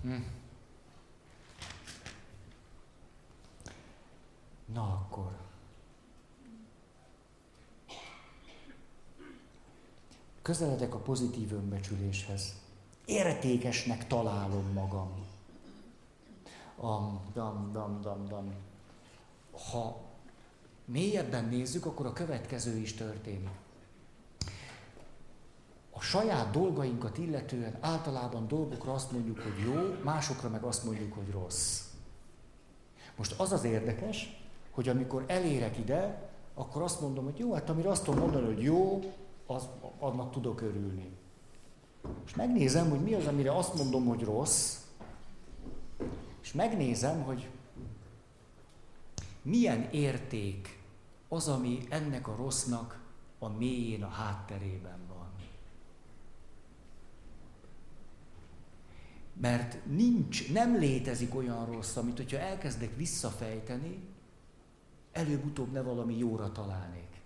Hm. 0.03 0.23
Na 4.73 4.83
akkor. 4.83 5.39
Közeledek 10.43 10.95
a 10.95 10.99
pozitív 10.99 11.53
önbecsüléshez. 11.53 12.55
Értékesnek 13.05 14.07
találom 14.07 14.73
magam. 14.73 15.27
Am, 16.77 17.21
dam, 17.33 17.73
dam, 17.73 18.01
dam, 18.01 18.29
dam. 18.29 18.55
Ha 19.71 20.01
mélyebben 20.85 21.45
nézzük, 21.45 21.87
akkor 21.87 22.07
a 22.07 22.13
következő 22.13 22.77
is 22.77 22.95
történik 22.95 23.49
a 26.01 26.03
saját 26.03 26.51
dolgainkat 26.51 27.19
illetően 27.19 27.77
általában 27.81 28.49
dolgokra 28.49 28.93
azt 28.93 29.13
mondjuk, 29.13 29.41
hogy 29.41 29.65
jó, 29.65 29.95
másokra 30.05 30.49
meg 30.49 30.63
azt 30.63 30.85
mondjuk, 30.85 31.13
hogy 31.13 31.31
rossz. 31.31 31.81
Most 33.17 33.41
az 33.41 33.53
az 33.53 33.65
érdekes, 33.65 34.43
hogy 34.71 34.89
amikor 34.89 35.25
elérek 35.27 35.79
ide, 35.79 36.29
akkor 36.55 36.83
azt 36.83 37.01
mondom, 37.01 37.25
hogy 37.25 37.39
jó, 37.39 37.53
hát 37.53 37.71
amire 37.71 37.89
azt 37.89 38.05
tudom 38.05 38.21
mondani, 38.21 38.47
hogy 38.47 38.63
jó, 38.63 39.01
az, 39.47 39.69
annak 39.99 40.33
tudok 40.33 40.61
örülni. 40.61 41.11
És 42.27 42.35
megnézem, 42.35 42.91
hogy 42.91 43.01
mi 43.01 43.15
az, 43.15 43.27
amire 43.27 43.57
azt 43.57 43.75
mondom, 43.75 44.07
hogy 44.07 44.23
rossz, 44.23 44.77
és 46.43 46.53
megnézem, 46.53 47.23
hogy 47.23 47.49
milyen 49.43 49.89
érték 49.91 50.79
az, 51.29 51.49
ami 51.49 51.79
ennek 51.89 52.29
a 52.29 52.37
rossznak 52.37 53.01
a 53.39 53.49
mélyén, 53.49 54.03
a 54.03 54.09
hátterében 54.09 54.99
van. 55.09 55.31
Mert 59.41 59.87
nincs, 59.87 60.53
nem 60.53 60.79
létezik 60.79 61.35
olyan 61.35 61.67
rossz, 61.67 61.97
amit 61.97 62.17
hogyha 62.17 62.39
elkezdek 62.39 62.97
visszafejteni, 62.97 64.09
előbb-utóbb 65.13 65.73
ne 65.73 65.83
valami 65.83 66.19
jóra 66.19 66.53
találnék. 66.53 67.21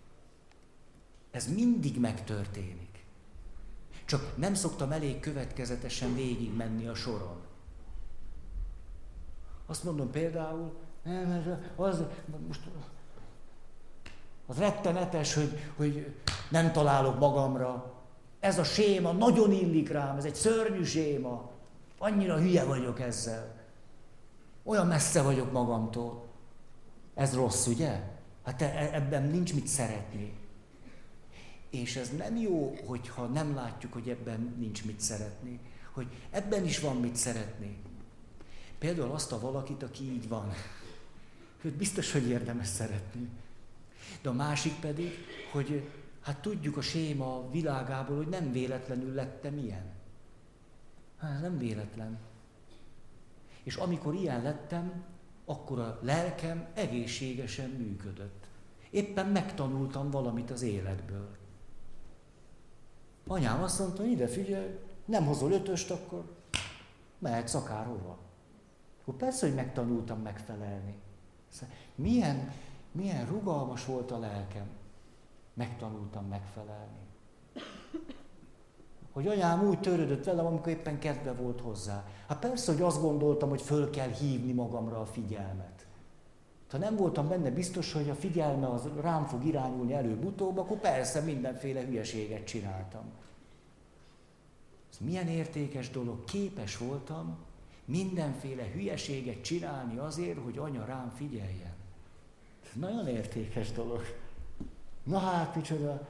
Ez 1.31 1.55
mindig 1.55 2.01
megtörténik. 2.01 3.05
Csak 4.05 4.37
nem 4.37 4.55
szoktam 4.55 4.93
elég 4.93 5.21
következetesen 5.21 6.15
végigmenni 6.15 6.87
a 6.87 6.95
soron. 6.95 7.41
Azt 9.67 9.85
mondom 9.85 10.11
például, 10.11 10.77
nem, 11.05 11.73
az, 11.77 12.03
most, 12.47 12.61
az 14.47 14.59
rettenetes, 14.59 15.35
hogy, 15.35 15.71
hogy 15.77 16.15
nem 16.51 16.73
találok 16.73 17.19
magamra. 17.19 17.93
Ez 18.41 18.59
a 18.59 18.65
séma 18.65 19.13
nagyon 19.13 19.53
illik 19.53 19.89
rám, 19.89 20.17
ez 20.17 20.25
egy 20.25 20.35
szörnyű 20.35 20.83
séma. 20.83 21.51
Annyira 21.99 22.39
hülye 22.39 22.65
vagyok 22.65 23.01
ezzel. 23.01 23.55
Olyan 24.63 24.87
messze 24.87 25.23
vagyok 25.23 25.53
magamtól. 25.53 26.25
Ez 27.15 27.35
rossz, 27.35 27.67
ugye? 27.67 28.01
Hát 28.45 28.63
e, 28.63 28.91
ebben 28.93 29.23
nincs 29.23 29.55
mit 29.55 29.67
szeretni. 29.67 30.33
És 31.71 31.97
ez 31.97 32.11
nem 32.17 32.37
jó, 32.37 32.75
hogyha 32.87 33.27
nem 33.27 33.55
látjuk, 33.55 33.93
hogy 33.93 34.09
ebben 34.09 34.55
nincs 34.59 34.85
mit 34.85 35.01
szeretni. 35.01 35.61
Hogy 35.93 36.07
ebben 36.31 36.65
is 36.65 36.81
van 36.81 36.97
mit 36.97 37.17
szeretni. 37.17 37.77
Például 38.79 39.11
azt 39.11 39.33
a 39.33 39.41
valakit, 39.41 39.83
aki 39.83 40.05
így 40.13 40.29
van. 40.29 40.53
Őt 41.65 41.75
biztos, 41.75 42.13
hogy 42.13 42.29
érdemes 42.29 42.67
szeretni. 42.67 43.29
De 44.23 44.29
a 44.29 44.33
másik 44.33 44.81
pedig, 44.81 45.13
hogy 45.53 45.89
hát 46.21 46.39
tudjuk 46.43 46.77
a 46.77 46.81
séma 46.81 47.51
világából, 47.51 48.17
hogy 48.17 48.29
nem 48.29 48.53
véletlenül 48.53 49.15
lettem 49.15 49.59
ilyen. 49.59 49.93
Hát 51.19 51.41
nem 51.41 51.59
véletlen. 51.59 52.19
És 53.63 53.77
amikor 53.77 54.15
ilyen 54.15 54.43
lettem, 54.43 55.05
akkor 55.45 55.79
a 55.79 55.99
lelkem 56.03 56.67
egészségesen 56.75 57.71
működött. 57.71 58.47
Éppen 58.91 59.27
megtanultam 59.27 60.11
valamit 60.11 60.51
az 60.51 60.63
életből. 60.63 61.37
Anyám 63.27 63.63
azt 63.63 63.79
mondta, 63.79 64.05
ide 64.05 64.27
figyelj, 64.27 64.79
nem 65.05 65.25
hozol 65.25 65.53
ötöst, 65.53 65.91
akkor 65.91 66.37
mehetsz 67.19 67.55
akárhova. 67.55 68.19
Akkor 69.01 69.15
persze, 69.15 69.47
hogy 69.47 69.55
megtanultam 69.55 70.21
megfelelni. 70.21 70.95
Szóval 71.55 71.75
milyen, 71.95 72.53
milyen 72.93 73.27
rugalmas 73.27 73.85
volt 73.85 74.11
a 74.11 74.19
lelkem. 74.19 74.67
Megtanultam 75.55 76.27
megfelelni 76.27 77.05
hogy 79.15 79.27
anyám 79.27 79.67
úgy 79.69 79.81
törődött 79.81 80.25
velem, 80.25 80.47
amikor 80.47 80.69
éppen 80.69 80.99
kedve 80.99 81.33
volt 81.33 81.61
hozzá. 81.61 82.05
Hát 82.29 82.39
persze, 82.39 82.73
hogy 82.73 82.83
azt 82.83 83.01
gondoltam, 83.01 83.49
hogy 83.49 83.63
föl 83.63 83.91
kell 83.91 84.09
hívni 84.09 84.53
magamra 84.53 85.01
a 85.01 85.07
figyelmet. 85.07 85.87
Ha 86.71 86.79
nem 86.79 86.97
voltam 86.97 87.29
benne 87.29 87.51
biztos, 87.51 87.93
hogy 87.93 88.11
a 88.11 88.15
figyelme 88.15 88.69
az 88.69 88.89
rám 89.01 89.25
fog 89.25 89.45
irányulni 89.45 89.93
előbb-utóbb, 89.93 90.59
akkor 90.59 90.79
persze 90.79 91.21
mindenféle 91.21 91.85
hülyeséget 91.85 92.45
csináltam. 92.45 93.03
Ez 94.91 94.99
milyen 95.01 95.29
értékes 95.29 95.91
dolog, 95.91 96.25
képes 96.25 96.77
voltam 96.77 97.37
mindenféle 97.85 98.71
hülyeséget 98.73 99.43
csinálni 99.43 99.99
azért, 99.99 100.39
hogy 100.39 100.59
anya 100.59 100.85
rám 100.85 101.13
figyeljen. 101.17 101.75
Ez 102.65 102.81
nagyon 102.81 103.09
értékes 103.09 103.73
dolog. 103.73 104.03
Na 105.03 105.19
hát, 105.19 105.57
micsoda 105.57 106.09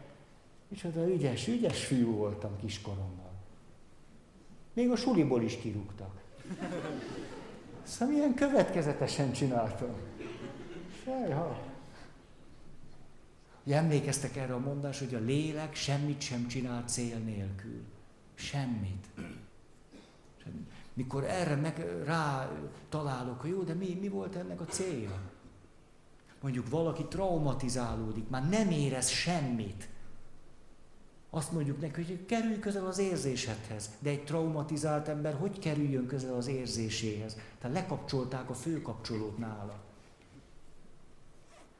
Micsoda 0.74 1.08
ügyes, 1.08 1.48
ügyes 1.48 1.84
fiú 1.84 2.12
voltam 2.12 2.56
kiskoromban. 2.56 3.32
Még 4.72 4.90
a 4.90 4.96
suliból 4.96 5.42
is 5.42 5.56
kirúgtak. 5.56 6.22
Szóval 7.82 8.14
milyen 8.14 8.34
következetesen 8.34 9.32
csináltam. 9.32 9.94
Sejha. 11.04 11.62
Ugye 13.64 13.76
emlékeztek 13.76 14.36
erre 14.36 14.54
a 14.54 14.58
mondás, 14.58 14.98
hogy 14.98 15.14
a 15.14 15.18
lélek 15.18 15.74
semmit 15.74 16.20
sem 16.20 16.46
csinál 16.46 16.84
cél 16.86 17.18
nélkül. 17.18 17.84
Semmit. 18.34 19.06
Mikor 20.94 21.24
erre 21.24 21.54
meg 21.54 22.02
rá 22.04 22.50
találok, 22.88 23.40
hogy 23.40 23.50
jó, 23.50 23.62
de 23.62 23.74
mi, 23.74 23.98
mi 24.00 24.08
volt 24.08 24.36
ennek 24.36 24.60
a 24.60 24.64
célja? 24.64 25.20
Mondjuk 26.40 26.68
valaki 26.68 27.04
traumatizálódik, 27.04 28.28
már 28.28 28.48
nem 28.48 28.70
érez 28.70 29.08
semmit. 29.08 29.88
Azt 31.30 31.52
mondjuk 31.52 31.80
neki, 31.80 32.04
hogy 32.04 32.26
kerülj 32.26 32.58
közel 32.58 32.86
az 32.86 32.98
érzésedhez. 32.98 33.90
De 33.98 34.10
egy 34.10 34.24
traumatizált 34.24 35.08
ember 35.08 35.34
hogy 35.34 35.58
kerüljön 35.58 36.06
közel 36.06 36.34
az 36.34 36.46
érzéséhez? 36.46 37.36
Tehát 37.58 37.76
lekapcsolták 37.76 38.50
a 38.50 38.54
főkapcsolót 38.54 39.38
nála. 39.38 39.82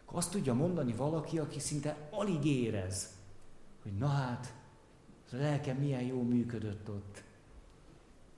Azt 0.05 0.31
tudja 0.31 0.55
mondani 0.55 0.93
valaki, 0.93 1.39
aki 1.39 1.61
szinte 1.61 2.09
alig 2.11 2.45
érez, 2.45 3.09
hogy 3.83 3.93
na 3.93 4.07
hát, 4.07 4.55
A 5.33 5.37
lelkem 5.37 5.77
milyen 5.77 6.03
jó 6.03 6.23
működött 6.23 6.89
ott. 6.89 7.23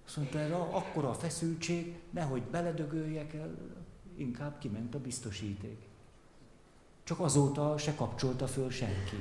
Azt 0.06 0.16
mondta, 0.16 0.38
erre 0.38 0.54
akkora 0.54 1.08
a 1.08 1.14
feszültség, 1.14 1.98
nehogy 2.10 2.42
beledögöljek 2.42 3.34
el, 3.34 3.54
inkább 4.16 4.58
kiment 4.58 4.94
a 4.94 5.00
biztosíték. 5.00 5.78
Csak 7.04 7.20
azóta 7.20 7.78
se 7.78 7.94
kapcsolta 7.94 8.46
föl 8.46 8.70
senki. 8.70 9.16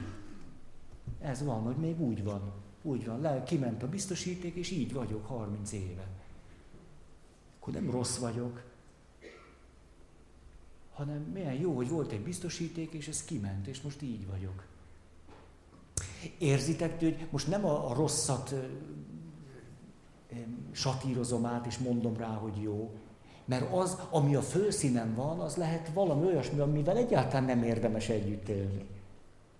Ez 1.19 1.43
van, 1.43 1.61
hogy 1.61 1.75
még 1.75 2.01
úgy 2.01 2.23
van. 2.23 2.53
Úgy 2.81 3.05
van, 3.05 3.21
le, 3.21 3.43
kiment 3.43 3.83
a 3.83 3.89
biztosíték, 3.89 4.55
és 4.55 4.71
így 4.71 4.93
vagyok 4.93 5.25
30 5.25 5.71
éve. 5.71 6.07
Akkor 7.59 7.73
nem 7.73 7.91
rossz 7.91 8.17
vagyok, 8.17 8.63
hanem 10.93 11.21
milyen 11.21 11.53
jó, 11.53 11.75
hogy 11.75 11.89
volt 11.89 12.11
egy 12.11 12.23
biztosíték, 12.23 12.91
és 12.91 13.07
ez 13.07 13.23
kiment, 13.23 13.67
és 13.67 13.81
most 13.81 14.01
így 14.01 14.27
vagyok. 14.27 14.65
Érzitek, 16.38 16.99
hogy 16.99 17.27
most 17.29 17.47
nem 17.47 17.65
a, 17.65 17.89
a 17.89 17.93
rosszat 17.93 18.55
satírozom 20.71 21.45
át, 21.45 21.65
és 21.65 21.77
mondom 21.77 22.17
rá, 22.17 22.27
hogy 22.27 22.61
jó, 22.61 22.91
mert 23.45 23.73
az, 23.73 23.97
ami 24.09 24.36
a 24.36 24.41
főszínen 24.41 25.15
van, 25.15 25.39
az 25.39 25.55
lehet 25.55 25.89
valami 25.93 26.25
olyasmi, 26.25 26.59
amivel 26.59 26.97
egyáltalán 26.97 27.43
nem 27.43 27.63
érdemes 27.63 28.09
együtt 28.09 28.47
élni. 28.47 28.86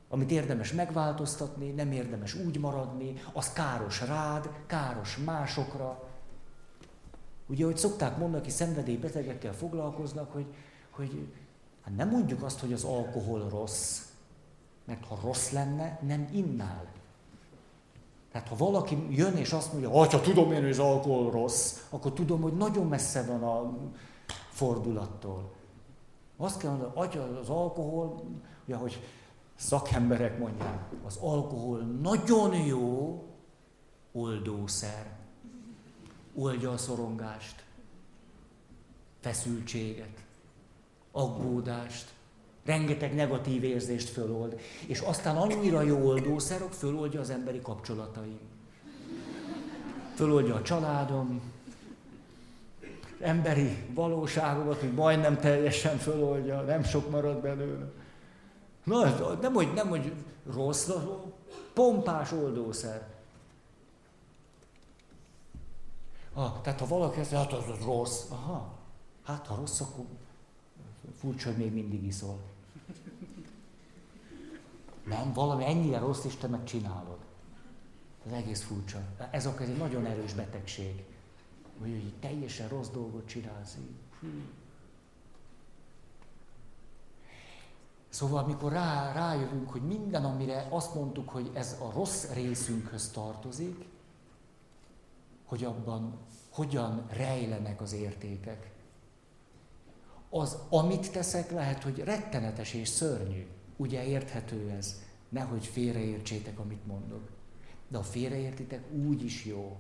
Amit 0.10 0.32
érdemes 0.32 0.74
megváltoztatni, 0.74 1.70
nem 1.70 1.92
érdemes 1.92 2.36
úgy 2.36 2.60
maradni, 2.60 3.14
az 3.34 3.54
káros 3.54 4.02
rád, 4.02 4.50
káros 4.68 5.18
másokra. 5.18 6.10
Ugye, 7.48 7.66
hogy 7.66 7.78
szokták 7.78 8.18
mondani, 8.18 8.42
aki 8.42 8.50
szenvedélybetegekkel 8.52 9.54
foglalkoznak, 9.54 10.32
hogy, 10.32 10.46
hogy 10.90 11.28
hát 11.82 11.96
nem 11.96 12.10
mondjuk 12.10 12.44
azt, 12.44 12.60
hogy 12.60 12.74
az 12.74 12.84
alkohol 12.84 13.50
rossz, 13.50 14.02
mert 14.86 15.06
ha 15.06 15.20
rossz 15.24 15.52
lenne, 15.52 16.00
nem 16.02 16.30
innál. 16.32 16.86
Tehát 18.36 18.50
ha 18.50 18.56
valaki 18.56 19.08
jön 19.10 19.36
és 19.36 19.52
azt 19.52 19.72
mondja, 19.72 19.90
hogy 19.90 20.12
ha 20.12 20.22
tudom 20.22 20.52
én, 20.52 20.62
hogy 20.62 20.70
az 20.70 20.80
alkohol 20.80 21.32
rossz, 21.32 21.80
akkor 21.90 22.14
tudom, 22.14 22.42
hogy 22.42 22.54
nagyon 22.54 22.88
messze 22.88 23.26
van 23.26 23.44
a 23.44 23.78
fordulattól. 24.50 25.52
Azt 26.38 26.60
kell 26.60 26.70
mondani, 26.70 26.92
atya, 26.96 27.40
az 27.40 27.50
alkohol, 27.50 28.24
ugye, 28.66 28.76
hogy 28.76 29.04
szakemberek 29.56 30.40
mondják, 30.40 30.90
az 31.06 31.18
alkohol 31.22 31.80
nagyon 31.80 32.56
jó 32.56 33.24
oldószer. 34.12 35.18
Oldja 36.36 36.72
a 36.72 36.78
szorongást, 36.78 37.64
feszültséget, 39.20 40.24
aggódást, 41.12 42.14
rengeteg 42.66 43.16
negatív 43.16 43.64
érzést 43.64 44.10
fölold, 44.10 44.60
és 44.88 45.00
aztán 45.00 45.36
annyira 45.36 45.82
jó 45.82 46.08
oldószer, 46.08 46.60
hogy 46.60 46.76
föloldja 46.76 47.20
az 47.20 47.30
emberi 47.30 47.62
kapcsolataim. 47.62 48.40
Föloldja 50.16 50.56
a 50.56 50.62
családom, 50.62 51.42
emberi 53.20 53.86
valóságomat, 53.94 54.80
hogy 54.80 54.94
majdnem 54.94 55.40
teljesen 55.40 55.98
föloldja, 55.98 56.62
nem 56.62 56.84
sok 56.84 57.10
marad 57.10 57.42
belőle. 57.42 57.92
Na, 58.84 59.34
nem 59.42 59.54
hogy, 59.54 59.74
nem, 59.74 59.88
hogy 59.88 60.14
rossz, 60.54 60.90
pompás 61.74 62.32
oldószer. 62.32 63.08
Ah, 66.34 66.62
tehát 66.62 66.80
ha 66.80 66.88
valaki 66.88 67.20
ezt 67.20 67.32
hát 67.32 67.54
az, 67.54 67.70
az 67.70 67.86
rossz, 67.86 68.24
aha, 68.30 68.74
hát 69.24 69.48
ha 69.48 69.56
rossz, 69.56 69.80
akkor 69.80 70.06
furcsa, 71.20 71.48
hogy 71.48 71.58
még 71.58 71.74
mindig 71.74 72.04
iszol. 72.04 72.40
Nem, 75.06 75.34
valami 75.34 75.66
ennyire 75.66 76.00
rossz, 76.00 76.24
és 76.26 76.36
te 76.36 76.48
megcsinálod. 76.48 77.18
Ez 78.26 78.32
egész 78.32 78.64
furcsa. 78.64 79.02
Ez 79.32 79.46
akkor 79.46 79.62
egy 79.62 79.78
nagyon 79.78 80.06
erős 80.06 80.34
betegség. 80.34 81.04
Hogy, 81.80 81.90
hogy 81.90 82.14
teljesen 82.20 82.68
rossz 82.68 82.90
dolgot 82.90 83.28
csinálsz. 83.28 83.78
Szóval, 88.10 88.44
amikor 88.44 88.72
rá, 88.72 89.14
rájövünk, 89.14 89.70
hogy 89.72 89.82
minden, 89.82 90.26
amire 90.26 90.68
azt 90.70 90.96
mondtuk, 90.96 91.30
hogy 91.30 91.52
ez 91.54 91.78
a 91.82 91.92
rossz 91.92 92.32
részünkhöz 92.32 93.10
tartozik, 93.10 93.86
hogy 95.46 95.64
abban 95.64 96.18
hogyan 96.50 97.06
rejlenek 97.10 97.82
az 97.82 97.94
értékek. 97.94 98.72
Az, 100.30 100.58
amit 100.70 101.12
teszek, 101.12 101.52
lehet, 101.52 101.84
hogy 101.84 102.00
rettenetes 102.00 102.74
és 102.74 102.88
szörnyű. 102.88 103.48
Ugye 103.76 104.06
érthető 104.06 104.70
ez? 104.70 105.04
Nehogy 105.30 105.66
félreértsétek, 105.66 106.60
amit 106.60 106.86
mondok. 106.86 107.30
De 107.88 107.98
ha 107.98 108.04
félreértitek, 108.04 108.92
úgy 108.92 109.24
is 109.24 109.46
jó. 109.46 109.78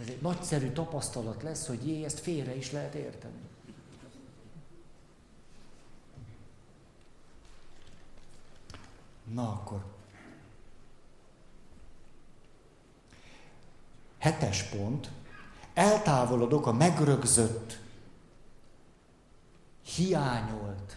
Ez 0.00 0.06
egy 0.06 0.20
nagyszerű 0.20 0.68
tapasztalat 0.68 1.42
lesz, 1.42 1.66
hogy 1.66 1.86
jé, 1.86 2.04
ezt 2.04 2.20
félre 2.20 2.56
is 2.56 2.72
lehet 2.72 2.94
érteni. 2.94 3.38
Na 9.32 9.52
akkor. 9.52 9.84
Hetes 14.18 14.62
pont. 14.62 15.10
Eltávolodok 15.74 16.66
a 16.66 16.72
megrögzött, 16.72 17.78
hiányolt, 19.82 20.96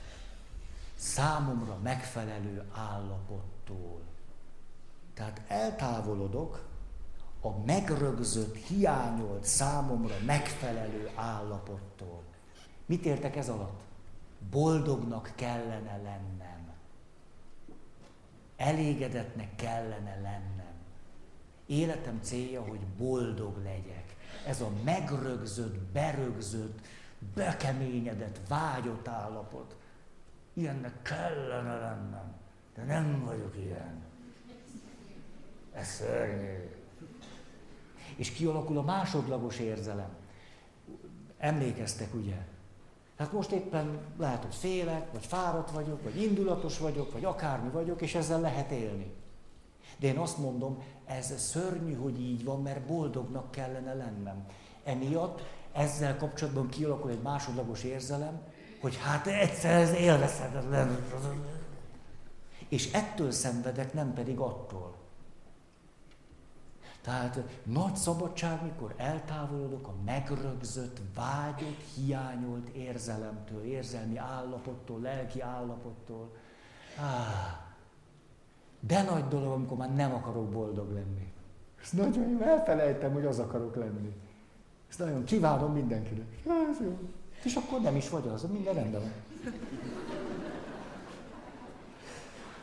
számomra 1.04 1.78
megfelelő 1.84 2.64
állapottól. 2.72 4.02
Tehát 5.14 5.42
eltávolodok 5.48 6.66
a 7.42 7.50
megrögzött, 7.66 8.56
hiányolt, 8.56 9.44
számomra 9.44 10.16
megfelelő 10.26 11.12
állapottól. 11.16 12.24
Mit 12.86 13.06
értek 13.06 13.36
ez 13.36 13.50
alatt? 13.50 13.82
Boldognak 14.50 15.32
kellene 15.36 15.98
lennem. 16.04 16.74
Elégedetnek 18.58 19.56
kellene 19.56 20.20
lennem. 20.22 20.74
Életem 21.66 22.20
célja, 22.22 22.62
hogy 22.62 22.80
boldog 22.98 23.64
legyek. 23.64 24.16
Ez 24.48 24.62
a 24.62 24.70
megrögzött, 24.84 25.80
berögzött, 25.80 26.80
bekeményedett, 27.36 28.40
vágyott 28.48 29.08
állapot. 29.08 29.76
Ilyennek 30.54 31.02
kellene 31.02 31.76
lennem, 31.76 32.34
de 32.76 32.84
nem 32.84 33.26
vagyok 33.26 33.56
ilyen. 33.58 34.04
Ez 35.74 35.88
szörnyű. 35.88 36.70
És 38.16 38.32
kialakul 38.32 38.78
a 38.78 38.82
másodlagos 38.82 39.60
érzelem. 39.60 40.10
Emlékeztek, 41.38 42.14
ugye? 42.14 42.46
Hát 43.18 43.32
most 43.32 43.52
éppen 43.52 44.00
lehet, 44.18 44.44
hogy 44.44 44.56
félek, 44.56 45.12
vagy 45.12 45.26
fáradt 45.26 45.72
vagyok, 45.72 46.04
vagy 46.04 46.22
indulatos 46.22 46.80
vagyok, 46.80 47.12
vagy 47.12 47.26
akármi 47.26 47.70
vagyok, 47.70 48.02
és 48.02 48.16
ezzel 48.16 48.42
lehet 48.42 48.72
élni. 48.72 49.14
De 50.00 50.08
én 50.08 50.18
azt 50.18 50.38
mondom, 50.38 50.84
ez 51.06 51.40
szörnyű, 51.40 51.94
hogy 51.94 52.22
így 52.22 52.44
van, 52.44 52.62
mert 52.62 52.86
boldognak 52.86 53.52
kellene 53.52 53.94
lennem. 53.94 54.46
Emiatt 54.84 55.42
ezzel 55.72 56.18
kapcsolatban 56.18 56.70
kialakul 56.70 57.12
egy 57.12 57.22
másodlagos 57.22 57.84
érzelem, 57.84 58.42
hogy 58.84 58.98
hát 58.98 59.28
egyszer 59.28 59.82
ez 59.82 59.94
élvezhetetlen. 59.94 60.98
És 62.70 62.92
ettől 62.92 63.32
szenvedek, 63.32 63.94
nem 63.94 64.14
pedig 64.14 64.40
attól. 64.40 64.96
Tehát 67.02 67.40
nagy 67.64 67.96
szabadság, 67.96 68.64
mikor 68.64 68.94
eltávolodok 68.98 69.88
a 69.88 69.94
megrögzött, 70.06 71.02
vágyott, 71.16 71.82
hiányolt 71.96 72.68
érzelemtől, 72.68 73.64
érzelmi 73.64 74.18
állapottól, 74.18 75.00
lelki 75.00 75.42
állapottól. 75.42 76.36
De 78.80 79.04
nagy 79.04 79.28
dolog, 79.28 79.52
amikor 79.52 79.78
már 79.78 79.96
nem 79.96 80.14
akarok 80.14 80.50
boldog 80.50 80.92
lenni. 80.94 81.32
Ez 81.82 81.90
nagyon 81.90 82.42
elfelejtem, 82.42 83.14
hogy 83.14 83.26
az 83.26 83.40
akarok 83.40 83.76
lenni. 83.76 84.16
Ezt 84.90 85.00
nagyon 85.00 85.24
kívánom 85.24 85.74
mindenkinek. 85.74 86.28
Ez 86.72 86.80
jó. 86.82 86.98
És 87.44 87.56
akkor 87.56 87.82
nem 87.82 87.96
is 87.96 88.10
vagy 88.10 88.28
az, 88.28 88.44
minden 88.44 88.74
rendben 88.74 89.02
van. 89.02 89.14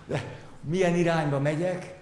De 0.07 0.39
milyen 0.61 0.95
irányba 0.95 1.41
megyek? 1.41 1.99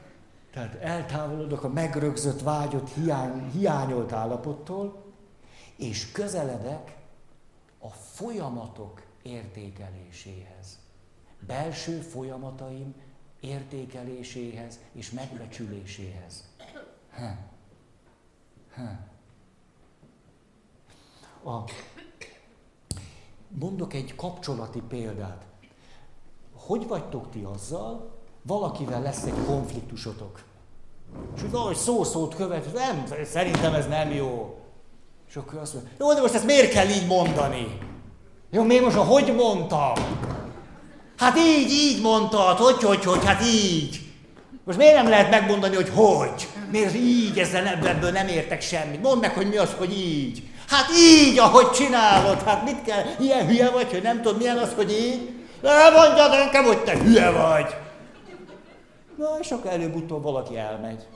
Tehát 0.53 0.75
eltávolodok 0.75 1.65
a 1.65 1.69
megrögzött, 1.69 2.41
vágyott, 2.41 2.89
hiány, 2.95 3.51
hiányolt 3.51 4.13
állapottól, 4.13 5.05
és 5.77 6.13
közeledek 6.13 6.97
a 7.79 7.89
folyamatok 7.89 9.03
értékeléséhez. 9.23 10.79
Belső 11.47 12.01
folyamataim 12.01 12.95
értékeléséhez 13.41 14.79
és 14.93 15.11
megbecsüléséhez. 15.11 16.49
Ha. 17.11 17.37
Ha. 18.75 19.07
A, 21.51 21.65
mondok 23.49 23.95
egy 23.95 24.15
kapcsolati 24.15 24.83
példát. 24.89 25.43
Hogy 26.55 26.87
vagytok 26.87 27.31
ti 27.31 27.47
azzal, 27.55 28.11
valakivel 28.43 29.03
lesz 29.03 29.25
egy 29.25 29.45
konfliktusotok. 29.47 30.41
És 31.35 31.41
hogy 31.41 31.51
valahogy 31.51 31.77
szó-szót 31.77 32.35
követ, 32.35 32.73
nem, 32.73 33.05
szerintem 33.25 33.75
ez 33.75 33.87
nem 33.87 34.11
jó. 34.11 34.59
És 35.29 35.37
akkor 35.37 35.59
azt 35.59 35.75
mondja, 35.75 35.93
jó, 35.99 36.15
de 36.15 36.21
most 36.21 36.35
ezt 36.35 36.45
miért 36.45 36.73
kell 36.73 36.89
így 36.89 37.07
mondani? 37.07 37.79
Jó, 38.51 38.63
miért 38.63 38.85
most 38.85 38.97
hogy 38.97 39.35
mondtam? 39.35 39.95
Hát 41.17 41.39
így, 41.39 41.71
így 41.71 42.03
mondtad, 42.03 42.59
hogy, 42.59 42.83
hogy, 42.83 43.05
hogy, 43.05 43.25
hát 43.25 43.43
így. 43.45 44.01
Most 44.65 44.79
miért 44.79 44.95
nem 44.95 45.09
lehet 45.09 45.31
megmondani, 45.31 45.75
hogy 45.75 45.89
hogy? 45.89 46.49
Miért 46.71 46.95
így, 46.95 47.39
ezzel 47.39 47.67
ebből 47.67 48.11
nem 48.11 48.29
értek 48.29 48.61
semmit. 48.61 49.03
Mondd 49.03 49.21
meg, 49.21 49.35
hogy 49.35 49.49
mi 49.49 49.57
az, 49.57 49.73
hogy 49.73 49.93
így. 49.93 50.48
Hát 50.69 50.91
így, 50.91 51.39
ahogy 51.39 51.71
csinálod, 51.71 52.43
hát 52.43 52.65
mit 52.65 52.83
kell, 52.83 53.05
ilyen 53.19 53.47
hülye 53.47 53.71
vagy, 53.71 53.91
hogy 53.91 54.03
nem 54.03 54.23
tudod, 54.23 54.37
milyen 54.37 54.59
az, 54.59 54.73
hogy 54.75 54.93
így? 54.93 55.33
Ne 55.63 55.91
mondjad 55.91 56.31
nekem, 56.31 56.65
hogy 56.65 56.85
te 56.85 56.99
hülye 56.99 57.31
vagy. 57.31 57.77
Na, 59.17 59.39
és 59.41 59.51
akkor 59.51 59.71
előbb-utóbb 59.71 60.23
valaki 60.23 60.57
elmegy. 60.57 61.07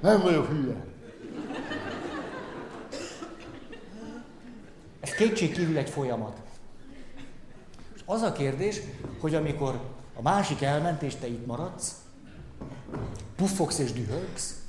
Nem 0.00 0.20
vagyok 0.20 0.48
hülye. 0.48 0.84
Ez 5.00 5.10
kétségkívül 5.10 5.76
egy 5.76 5.90
folyamat. 5.90 6.36
És 7.94 8.00
az 8.04 8.22
a 8.22 8.32
kérdés, 8.32 8.80
hogy 9.20 9.34
amikor 9.34 9.80
a 10.16 10.22
másik 10.22 10.62
elment, 10.62 11.02
és 11.02 11.14
te 11.14 11.26
itt 11.26 11.46
maradsz, 11.46 11.92
puffogsz 13.36 13.78
és 13.78 13.92
dühögsz, 13.92 14.61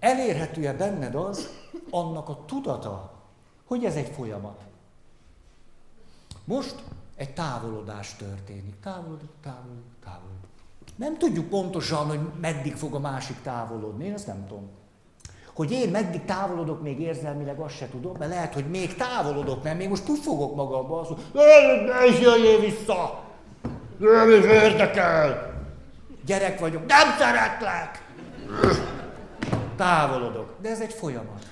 elérhető-e 0.00 0.72
benned 0.72 1.14
az, 1.14 1.48
annak 1.90 2.28
a 2.28 2.44
tudata, 2.46 3.12
hogy 3.66 3.84
ez 3.84 3.94
egy 3.94 4.12
folyamat. 4.16 4.60
Most 6.44 6.74
egy 7.16 7.34
távolodás 7.34 8.16
történik. 8.16 8.80
Távolodik, 8.82 9.30
távolodik, 9.42 9.92
távolodik. 10.04 10.48
Nem 10.96 11.18
tudjuk 11.18 11.48
pontosan, 11.48 12.06
hogy 12.06 12.20
meddig 12.40 12.74
fog 12.74 12.94
a 12.94 12.98
másik 12.98 13.42
távolodni, 13.42 14.04
én 14.04 14.14
azt 14.14 14.26
nem 14.26 14.46
tudom. 14.46 14.68
Hogy 15.54 15.70
én 15.70 15.90
meddig 15.90 16.24
távolodok 16.24 16.82
még 16.82 17.00
érzelmileg, 17.00 17.58
azt 17.58 17.76
se 17.76 17.88
tudom, 17.88 18.16
mert 18.18 18.30
lehet, 18.30 18.54
hogy 18.54 18.66
még 18.70 18.94
távolodok, 18.94 19.62
mert 19.62 19.78
még 19.78 19.88
most 19.88 20.04
puffogok 20.04 20.56
magamba, 20.56 21.00
azt 21.00 21.10
mondom, 21.10 22.06
is 22.08 22.20
jöjjél 22.20 22.60
vissza! 22.60 23.24
Nem 23.98 24.30
is 24.30 24.44
érdekel! 24.44 25.54
Gyerek 26.24 26.60
vagyok, 26.60 26.86
nem 26.86 27.16
szeretlek! 27.18 28.08
Távolodok. 29.80 30.54
De 30.60 30.68
ez 30.68 30.80
egy 30.80 30.92
folyamat. 30.92 31.46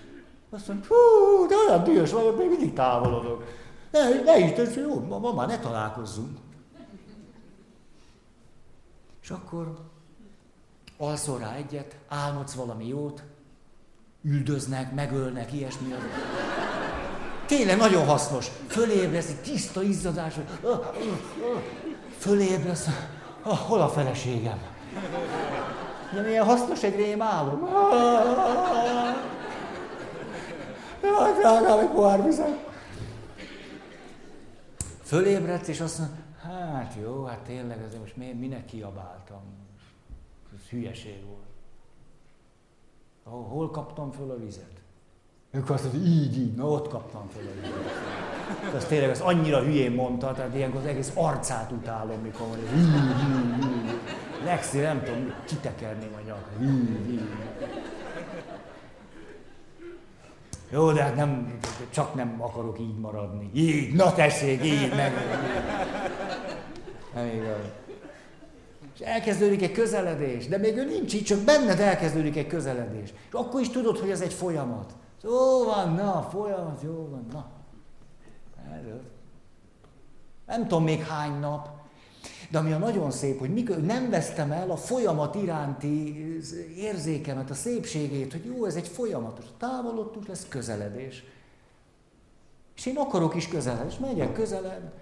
Azt 0.50 0.68
mondom, 0.68 0.86
hú, 0.88 1.46
de 1.46 1.54
olyan 1.68 1.84
dühös 1.84 2.12
vagyok, 2.12 2.38
még 2.38 2.48
mindig 2.48 2.72
távolodok. 2.72 3.44
Ne, 3.90 4.22
ne 4.24 4.38
is, 4.38 4.52
tesz, 4.52 4.74
jó, 4.74 5.00
ma, 5.00 5.18
ma 5.18 5.32
már 5.32 5.46
ne 5.46 5.58
találkozzunk. 5.58 6.38
És 9.22 9.30
akkor 9.30 9.78
alszol 10.98 11.38
rá 11.38 11.54
egyet, 11.54 11.96
álmodsz 12.08 12.54
valami 12.54 12.86
jót, 12.86 13.22
üldöznek, 14.22 14.94
megölnek, 14.94 15.52
ilyesmi. 15.52 15.92
Az. 15.92 15.98
Tényleg 17.46 17.76
nagyon 17.76 18.06
hasznos. 18.06 18.50
Fölébresz, 18.66 19.28
egy 19.28 19.40
tiszta 19.40 19.82
izzadás, 19.82 20.34
fölébresz, 22.18 22.88
ah, 23.42 23.58
hol 23.58 23.80
a 23.80 23.88
feleségem? 23.88 24.58
De 26.14 26.20
milyen 26.20 26.44
hasznos 26.44 26.82
egy 26.82 26.96
rém 26.96 27.22
álom. 27.22 27.68
Jaj, 31.02 31.32
drágám, 31.38 31.78
egy 31.78 31.88
pohár 31.88 32.24
vizet. 32.24 32.66
Fölébredsz, 35.02 35.68
és 35.68 35.80
azt 35.80 35.98
mondod, 35.98 36.16
hát 36.42 36.94
jó, 37.02 37.24
hát 37.24 37.38
tényleg, 37.38 37.82
ezért 37.82 38.00
most 38.00 38.16
minek 38.16 38.64
kiabáltam? 38.64 39.42
Ez 40.56 40.68
hülyeség 40.70 41.24
volt. 41.26 41.46
Hol 43.48 43.70
kaptam 43.70 44.10
föl 44.10 44.30
a 44.30 44.36
vizet? 44.36 44.72
Ők 45.50 45.70
azt 45.70 45.84
mondja, 45.84 46.10
így, 46.10 46.38
így, 46.38 46.54
na 46.54 46.64
ott 46.64 46.88
kaptam 46.88 47.28
föl 47.28 47.42
a 47.42 47.60
vizet. 47.60 48.74
Az 48.74 48.84
tényleg 48.84 49.10
az 49.10 49.20
annyira 49.20 49.60
hülyén 49.60 49.92
mondta, 49.92 50.32
tehát 50.32 50.54
ilyenkor 50.54 50.80
az 50.80 50.86
egész 50.86 51.12
arcát 51.14 51.72
utálom, 51.72 52.20
mikor 52.20 52.46
mondja, 52.46 52.68
így, 52.76 52.86
így, 52.86 53.64
így. 53.64 54.00
Lexi, 54.44 54.78
nem 54.78 55.02
tudom, 55.02 55.32
kitekerném 55.44 56.14
a 56.16 56.26
nyak. 56.26 56.48
Jó, 60.70 60.92
de 60.92 61.02
hát 61.02 61.16
nem, 61.16 61.58
csak 61.90 62.14
nem 62.14 62.42
akarok 62.42 62.78
így 62.78 62.98
maradni. 62.98 63.50
Így, 63.54 63.94
na 63.94 64.12
tessék, 64.12 64.64
így, 64.64 64.94
meg. 64.94 65.12
Nem 67.14 67.26
igaz. 67.26 67.70
És 68.94 69.00
elkezdődik 69.00 69.62
egy 69.62 69.72
közeledés, 69.72 70.48
de 70.48 70.58
még 70.58 70.76
ő 70.76 70.84
nincs 70.84 71.14
így, 71.14 71.24
csak 71.24 71.38
benned 71.38 71.80
elkezdődik 71.80 72.36
egy 72.36 72.46
közeledés. 72.46 73.08
És 73.08 73.32
akkor 73.32 73.60
is 73.60 73.70
tudod, 73.70 73.98
hogy 73.98 74.10
ez 74.10 74.20
egy 74.20 74.32
folyamat. 74.32 74.92
Jó 75.22 75.64
van, 75.64 75.94
na, 75.94 76.28
folyamat, 76.30 76.82
jó 76.82 77.08
van, 77.10 77.26
na. 77.32 77.46
Nem 80.46 80.62
tudom 80.62 80.84
még 80.84 81.04
hány 81.04 81.38
nap, 81.40 81.68
de 82.50 82.58
ami 82.58 82.72
a 82.72 82.78
nagyon 82.78 83.10
szép, 83.10 83.38
hogy 83.38 83.52
mikor 83.52 83.80
nem 83.80 84.10
vesztem 84.10 84.52
el 84.52 84.70
a 84.70 84.76
folyamat 84.76 85.34
iránti 85.34 86.26
érzékemet, 86.76 87.50
a 87.50 87.54
szépségét, 87.54 88.32
hogy 88.32 88.44
jó, 88.44 88.64
ez 88.64 88.74
egy 88.74 88.88
folyamatos. 88.88 89.44
Távolodtunk, 89.58 90.26
lesz 90.26 90.46
közeledés. 90.48 91.24
És 92.76 92.86
én 92.86 92.96
akarok 92.96 93.34
is 93.34 93.48
közeledni, 93.48 93.92
és 93.92 93.98
megyek 93.98 94.32
közelebb. 94.32 94.92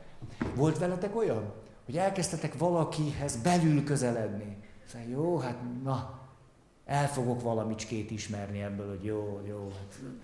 Volt 0.54 0.78
veletek 0.78 1.16
olyan, 1.16 1.52
hogy 1.84 1.96
elkezdtetek 1.96 2.58
valakihez 2.58 3.36
belül 3.36 3.84
közeledni. 3.84 4.56
Szóval 4.86 5.08
jó, 5.08 5.38
hát 5.38 5.56
na, 5.82 6.20
el 6.84 7.08
fogok 7.08 7.42
valamicskét 7.42 8.10
ismerni 8.10 8.62
ebből, 8.62 8.88
hogy 8.88 9.04
jó, 9.04 9.40
jó. 9.48 9.72
Hát. 9.78 10.14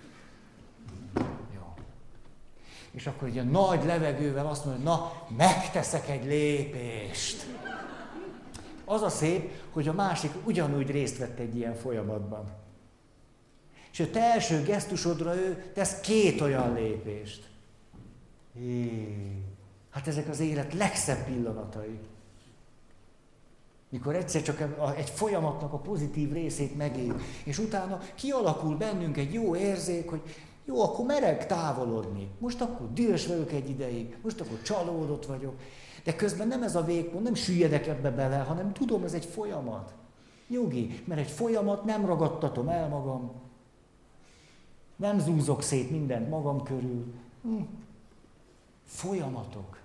És 2.92 3.06
akkor 3.06 3.28
egy 3.28 3.50
nagy 3.50 3.84
levegővel 3.84 4.46
azt 4.46 4.64
mondja, 4.64 4.84
na, 4.84 5.12
megteszek 5.36 6.08
egy 6.08 6.24
lépést. 6.24 7.46
Az 8.84 9.02
a 9.02 9.08
szép, 9.08 9.50
hogy 9.72 9.88
a 9.88 9.92
másik 9.92 10.30
ugyanúgy 10.44 10.90
részt 10.90 11.18
vett 11.18 11.38
egy 11.38 11.56
ilyen 11.56 11.74
folyamatban. 11.74 12.44
És 13.92 14.00
a 14.00 14.10
te 14.10 14.20
első 14.20 14.62
gesztusodra 14.62 15.36
ő 15.36 15.70
tesz 15.74 16.00
két 16.00 16.40
olyan 16.40 16.74
lépést. 16.74 17.50
Hé, 18.54 19.16
hát 19.90 20.08
ezek 20.08 20.28
az 20.28 20.40
élet 20.40 20.74
legszebb 20.74 21.24
pillanatai. 21.24 21.98
Mikor 23.88 24.14
egyszer 24.14 24.42
csak 24.42 24.60
egy 24.96 25.10
folyamatnak 25.10 25.72
a 25.72 25.78
pozitív 25.78 26.32
részét 26.32 26.76
megél, 26.76 27.20
és 27.44 27.58
utána 27.58 28.00
kialakul 28.14 28.76
bennünk 28.76 29.16
egy 29.16 29.32
jó 29.32 29.56
érzék, 29.56 30.10
hogy 30.10 30.22
jó, 30.64 30.82
akkor 30.82 31.06
merek 31.06 31.46
távolodni. 31.46 32.30
Most 32.38 32.60
akkor 32.60 32.92
dühös 32.92 33.26
vagyok 33.26 33.52
egy 33.52 33.68
ideig, 33.68 34.16
most 34.22 34.40
akkor 34.40 34.62
csalódott 34.62 35.26
vagyok. 35.26 35.54
De 36.04 36.16
közben 36.16 36.48
nem 36.48 36.62
ez 36.62 36.76
a 36.76 36.84
végpont, 36.84 37.24
nem 37.24 37.34
süllyedek 37.34 37.86
ebbe 37.86 38.10
bele, 38.10 38.36
hanem 38.36 38.72
tudom, 38.72 39.04
ez 39.04 39.12
egy 39.12 39.24
folyamat. 39.24 39.94
Nyugi, 40.48 41.02
mert 41.04 41.20
egy 41.20 41.30
folyamat, 41.30 41.84
nem 41.84 42.06
ragadtatom 42.06 42.68
el 42.68 42.88
magam. 42.88 43.32
Nem 44.96 45.18
zúzok 45.18 45.62
szét 45.62 45.90
mindent 45.90 46.28
magam 46.28 46.62
körül. 46.62 47.12
Hm. 47.42 47.60
Folyamatok. 48.84 49.80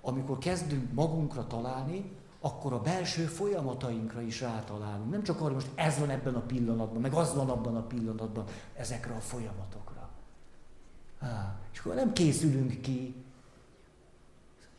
Amikor 0.00 0.38
kezdünk 0.38 0.92
magunkra 0.92 1.46
találni, 1.46 2.10
akkor 2.44 2.72
a 2.72 2.80
belső 2.80 3.24
folyamatainkra 3.24 4.20
is 4.20 4.40
rátalálunk. 4.40 5.10
Nem 5.10 5.22
csak 5.22 5.40
arra, 5.40 5.54
most 5.54 5.70
ez 5.74 5.98
van 5.98 6.10
ebben 6.10 6.34
a 6.34 6.40
pillanatban, 6.40 7.00
meg 7.00 7.12
az 7.12 7.34
van 7.34 7.50
abban 7.50 7.76
a 7.76 7.82
pillanatban, 7.82 8.44
ezekre 8.76 9.14
a 9.14 9.20
folyamatokra. 9.20 10.08
Há, 11.20 11.56
és 11.72 11.78
akkor 11.78 11.94
nem 11.94 12.12
készülünk 12.12 12.80
ki. 12.80 13.14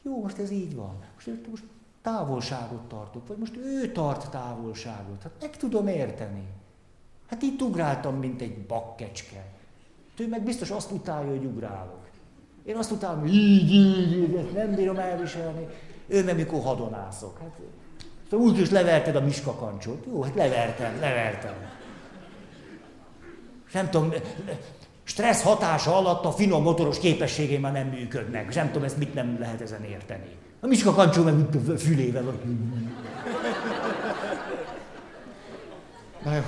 Jó, 0.01 0.21
most 0.21 0.37
ez 0.37 0.51
így 0.51 0.75
van. 0.75 0.99
Most, 1.13 1.47
most 1.49 1.63
távolságot 2.01 2.81
tartok, 2.81 3.27
vagy 3.27 3.37
most 3.37 3.55
ő 3.57 3.91
tart 3.91 4.29
távolságot. 4.29 5.23
Hát 5.23 5.31
meg 5.41 5.57
tudom 5.57 5.87
érteni. 5.87 6.47
Hát 7.27 7.41
itt 7.41 7.61
ugráltam, 7.61 8.15
mint 8.15 8.41
egy 8.41 8.65
bakkecske. 8.65 9.45
Ő 10.17 10.27
meg 10.27 10.43
biztos 10.43 10.71
azt 10.71 10.91
utálja, 10.91 11.29
hogy 11.29 11.45
ugrálok. 11.45 12.01
Én 12.63 12.75
azt 12.75 12.91
utálom, 12.91 13.19
hogy 13.19 13.33
így, 13.33 13.71
így, 13.71 14.11
így, 14.11 14.35
ezt 14.35 14.53
nem 14.53 14.75
bírom 14.75 14.97
elviselni. 14.97 15.67
Ő 16.07 16.23
meg 16.23 16.35
mikor 16.35 16.61
hadonászok. 16.61 17.37
Hát, 17.39 17.59
úgy 18.39 18.59
is 18.59 18.69
leverted 18.69 19.15
a 19.15 19.21
miskakancsot. 19.21 20.05
Jó, 20.11 20.21
hát 20.21 20.35
levertem, 20.35 20.99
levertem. 20.99 21.53
Nem 23.73 23.89
tudom, 23.89 24.13
stressz 25.03 25.43
hatása 25.43 25.97
alatt 25.97 26.25
a 26.25 26.31
finom 26.31 26.63
motoros 26.63 26.99
képességé 26.99 27.57
már 27.57 27.71
nem 27.71 27.87
működnek. 27.87 28.45
És 28.49 28.55
nem 28.55 28.67
tudom, 28.67 28.83
ezt 28.83 28.97
mit 28.97 29.13
nem 29.13 29.37
lehet 29.39 29.61
ezen 29.61 29.83
érteni. 29.83 30.29
A 30.59 30.67
miskakancsó 30.67 31.23
meg 31.23 31.33
a 31.67 31.77
fülével. 31.77 32.23
Na 36.23 36.33
jó. 36.35 36.41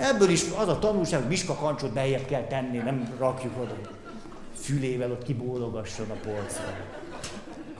Ebből 0.00 0.28
is 0.28 0.42
az 0.56 0.68
a 0.68 0.78
tanulság, 0.78 1.20
hogy 1.20 1.28
miskakancsot 1.28 1.92
beljebb 1.92 2.24
kell 2.24 2.44
tenni, 2.44 2.78
nem 2.78 3.14
rakjuk 3.18 3.52
oda. 3.60 3.76
fülével 4.54 5.10
ott 5.10 5.22
kibólogasson 5.22 6.10
a 6.10 6.14
polcra. 6.14 6.74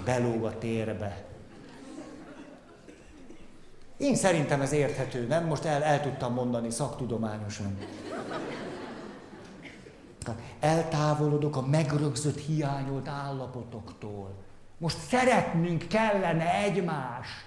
Belóg 0.05 0.45
a 0.45 0.59
térbe. 0.59 1.25
Én 3.97 4.15
szerintem 4.15 4.61
ez 4.61 4.73
érthető, 4.73 5.27
nem? 5.27 5.47
Most 5.47 5.65
el, 5.65 5.83
el 5.83 6.03
tudtam 6.03 6.35
mondani 6.35 6.71
szaktudományosan. 6.71 7.79
Eltávolodok 10.61 11.57
a 11.57 11.67
megrögzött, 11.67 12.39
hiányolt 12.39 13.09
állapotoktól. 13.09 14.35
Most 14.79 14.99
szeretnünk 15.09 15.89
kellene 15.89 16.55
egymást. 16.65 17.47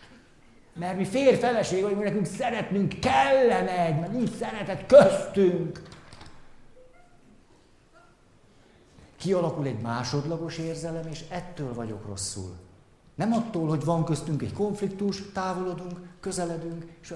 Mert 0.74 0.98
mi 0.98 1.06
férfeleség 1.06 1.82
vagyunk, 1.82 2.04
nekünk 2.04 2.26
szeretnünk 2.26 3.00
kellene 3.00 3.86
egy, 3.86 4.00
mert 4.00 4.12
nincs 4.12 4.30
szeretet 4.30 4.86
köztünk. 4.86 5.82
Kialakul 9.24 9.66
egy 9.66 9.82
másodlagos 9.82 10.58
érzelem, 10.58 11.08
és 11.08 11.24
ettől 11.30 11.74
vagyok 11.74 12.06
rosszul. 12.08 12.56
Nem 13.16 13.34
attól, 13.34 13.68
hogy 13.68 13.84
van 13.84 14.06
köztünk 14.06 14.42
egy 14.42 14.54
konfliktus, 14.54 15.32
távolodunk, 15.34 16.00
közeledünk, 16.20 16.86
és, 17.02 17.14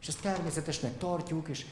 és 0.00 0.08
ezt 0.08 0.20
természetesnek 0.20 0.98
tartjuk, 0.98 1.48
és 1.48 1.66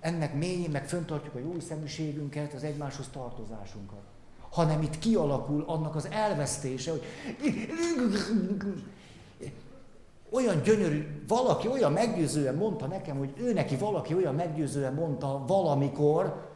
ennek 0.00 0.34
mélyén 0.34 0.70
meg 0.70 0.88
föntartjuk 0.88 1.34
a 1.34 1.38
jó 1.38 1.60
szeműségünket, 1.68 2.52
az 2.52 2.62
egymáshoz 2.62 3.06
tartozásunkat. 3.12 4.02
Hanem 4.50 4.82
itt 4.82 4.98
kialakul 4.98 5.64
annak 5.66 5.94
az 5.94 6.08
elvesztése, 6.10 6.90
hogy 6.90 7.02
olyan 10.30 10.62
gyönyörű, 10.62 11.24
valaki 11.28 11.68
olyan 11.68 11.92
meggyőzően 11.92 12.54
mondta 12.54 12.86
nekem, 12.86 13.18
hogy 13.18 13.32
ő 13.36 13.52
neki 13.52 13.76
valaki 13.76 14.14
olyan 14.14 14.34
meggyőzően 14.34 14.94
mondta 14.94 15.44
valamikor, 15.46 16.52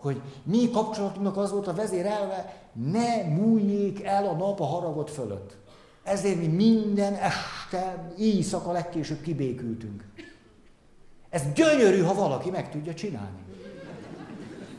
hogy 0.00 0.20
mi 0.42 0.70
kapcsolatunknak 0.70 1.36
az 1.36 1.50
volt 1.50 1.66
a 1.66 1.74
vezérelve, 1.74 2.54
ne 2.72 3.22
múljék 3.22 4.02
el 4.02 4.26
a 4.26 4.32
nap 4.32 4.60
a 4.60 4.64
haragot 4.64 5.10
fölött. 5.10 5.56
Ezért 6.02 6.36
mi 6.36 6.46
minden 6.46 7.14
este, 7.14 8.12
éjszaka 8.18 8.72
legkésőbb 8.72 9.20
kibékültünk. 9.20 10.04
Ez 11.28 11.42
gyönyörű, 11.54 12.02
ha 12.02 12.14
valaki 12.14 12.50
meg 12.50 12.70
tudja 12.70 12.94
csinálni. 12.94 13.38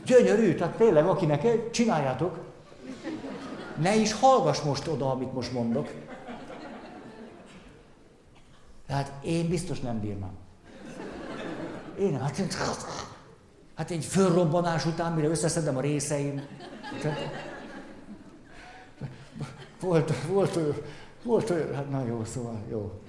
Gyönyörű, 0.04 0.54
tehát 0.54 0.76
tényleg, 0.76 1.06
akinek 1.06 1.70
csináljátok. 1.70 2.38
Ne 3.80 3.94
is 3.94 4.12
hallgass 4.12 4.60
most 4.60 4.88
oda, 4.88 5.10
amit 5.10 5.32
most 5.32 5.52
mondok. 5.52 5.88
Tehát 8.86 9.12
én 9.24 9.48
biztos 9.48 9.80
nem 9.80 10.00
bírnám. 10.00 10.36
Én, 11.98 12.20
hát, 12.20 12.38
hát 13.82 13.90
egy 13.90 14.04
fölrobbanás 14.04 14.86
után, 14.86 15.12
mire 15.12 15.28
összeszedem 15.28 15.76
a 15.76 15.80
részeim. 15.80 16.42
Volt, 19.80 20.26
volt, 20.26 20.58
volt 21.24 21.50
olyan, 21.50 21.74
hát 21.74 21.90
na 21.90 22.04
jó, 22.06 22.24
szóval 22.24 22.62
jó. 22.70 23.00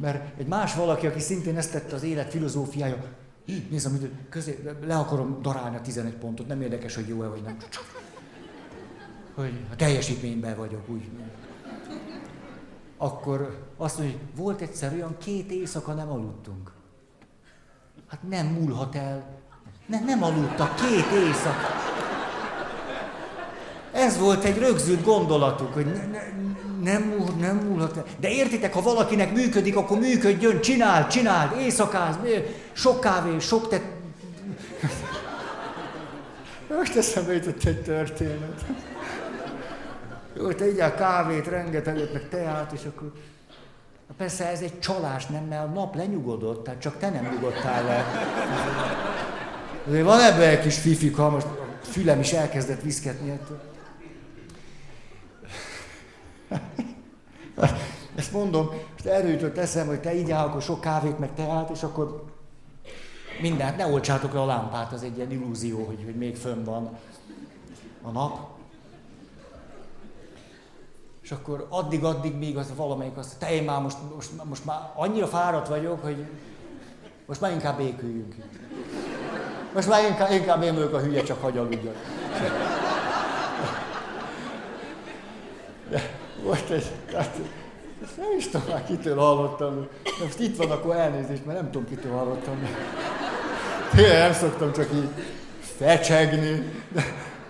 Mert 0.00 0.38
egy 0.38 0.46
más 0.46 0.74
valaki, 0.74 1.06
aki 1.06 1.20
szintén 1.20 1.56
ezt 1.56 1.72
tette 1.72 1.94
az 1.94 2.02
élet 2.02 2.30
filozófiája, 2.30 2.96
nézd, 3.70 3.86
amit 3.86 4.10
közé, 4.28 4.76
le 4.86 4.96
akarom 4.96 5.42
darálni 5.42 5.76
a 5.76 5.80
11 5.80 6.12
pontot, 6.12 6.46
nem 6.46 6.62
érdekes, 6.62 6.94
hogy 6.94 7.08
jó-e 7.08 7.28
vagy 7.28 7.42
nem. 7.42 7.56
Hogy 9.34 9.52
a 9.72 9.76
teljesítményben 9.76 10.56
vagyok, 10.56 10.88
úgy 10.88 11.10
akkor 12.96 13.64
azt 13.76 13.98
mondja, 13.98 14.16
hogy 14.16 14.36
volt 14.36 14.60
egyszer 14.60 14.92
olyan 14.92 15.16
két 15.18 15.50
éjszaka 15.50 15.92
nem 15.92 16.10
aludtunk. 16.10 16.73
Hát 18.08 18.22
nem 18.28 18.46
múlhat 18.46 18.94
el. 18.94 19.24
Ne, 19.86 20.00
nem 20.00 20.22
aludtak 20.22 20.74
két 20.74 21.22
éjszaka. 21.22 21.82
Ez 23.92 24.18
volt 24.18 24.44
egy 24.44 24.58
rögzült 24.58 25.04
gondolatuk, 25.04 25.74
hogy 25.74 25.86
ne, 25.86 26.06
ne, 26.06 26.22
nem, 26.82 27.02
múl, 27.02 27.28
nem 27.38 27.56
múlhat 27.56 27.96
el. 27.96 28.04
De 28.20 28.28
értitek, 28.28 28.74
ha 28.74 28.82
valakinek 28.82 29.32
működik, 29.32 29.76
akkor 29.76 29.98
működjön, 29.98 30.60
csináld, 30.60 31.06
csináld, 31.06 31.58
éjszakáz, 31.58 32.18
sok 32.72 33.00
kávé, 33.00 33.38
sok 33.38 33.68
te... 33.68 33.80
Most 36.78 36.96
eszembe 36.96 37.32
jutott 37.32 37.64
egy 37.64 37.82
történet. 37.82 38.64
Jó, 40.36 40.52
te 40.52 40.70
igyál 40.70 40.94
kávét, 40.94 41.46
rengeteget, 41.46 42.12
meg 42.12 42.28
teát, 42.28 42.72
és 42.72 42.84
akkor... 42.84 43.12
Persze 44.16 44.48
ez 44.48 44.60
egy 44.60 44.78
csalás, 44.78 45.26
nem, 45.26 45.44
mert 45.44 45.64
a 45.64 45.70
nap 45.70 45.94
lenyugodott, 45.94 46.64
tehát 46.64 46.80
csak 46.80 46.98
te 46.98 47.10
nem 47.10 47.28
nyugodtál 47.32 47.84
le. 47.84 48.04
Azért 49.86 50.04
van 50.04 50.20
ebben 50.20 50.48
egy 50.48 50.60
kis 50.60 50.78
fifika, 50.78 51.30
most 51.30 51.46
a 51.46 51.66
fülem 51.82 52.20
is 52.20 52.32
elkezdett 52.32 52.82
viszketni 52.82 53.30
ettől. 53.30 53.60
Ezt 58.14 58.32
mondom, 58.32 58.70
most 58.92 59.28
jutott 59.28 59.58
eszem, 59.58 59.86
hogy 59.86 60.00
te 60.00 60.14
így 60.14 60.30
áll, 60.30 60.46
akkor 60.46 60.62
sok 60.62 60.80
kávét, 60.80 61.18
meg 61.18 61.34
teát, 61.34 61.70
és 61.70 61.82
akkor 61.82 62.24
mindent, 63.40 63.76
ne 63.76 63.86
olcsátok 63.86 64.32
le 64.32 64.40
a 64.40 64.46
lámpát, 64.46 64.92
az 64.92 65.02
egy 65.02 65.16
ilyen 65.16 65.30
illúzió, 65.30 65.84
hogy, 65.84 66.02
hogy 66.04 66.16
még 66.16 66.36
fönn 66.36 66.64
van 66.64 66.98
a 68.02 68.10
nap. 68.10 68.53
És 71.24 71.30
akkor 71.30 71.66
addig-addig 71.68 72.34
még 72.34 72.56
az 72.56 72.72
valamelyik 72.76 73.16
azt, 73.16 73.38
te 73.38 73.52
én 73.52 73.62
már 73.64 73.80
most, 73.80 73.96
most, 74.14 74.30
most 74.44 74.64
már 74.64 74.78
annyira 74.94 75.26
fáradt 75.26 75.68
vagyok, 75.68 76.02
hogy 76.02 76.26
most 77.26 77.40
már 77.40 77.52
inkább 77.52 77.76
béküljünk. 77.76 78.34
Most 79.74 79.88
már 79.88 80.04
inkább, 80.08 80.30
inkább 80.30 80.62
én 80.62 80.74
vagyok 80.74 80.94
a 80.94 81.00
hülye, 81.00 81.22
csak 81.22 81.42
hagy 81.42 81.58
aludjon. 81.58 81.94
De 85.90 86.00
most 86.46 86.70
egy, 86.70 86.86
tehát, 87.10 87.40
ezt 88.02 88.16
nem 88.16 88.36
is 88.36 88.48
tudom 88.48 88.66
már 88.68 88.84
kitől 88.84 89.16
hallottam. 89.16 89.88
De 90.02 90.24
most 90.24 90.38
itt 90.38 90.56
van, 90.56 90.70
akkor 90.70 90.96
elnézést, 90.96 91.46
mert 91.46 91.60
nem 91.60 91.70
tudom 91.70 91.88
kitől 91.88 92.12
hallottam. 92.12 92.68
Tényleg 93.94 94.18
nem 94.18 94.32
szoktam 94.32 94.72
csak 94.72 94.92
így 94.94 95.08
fecsegni. 95.76 96.72
De 96.92 97.04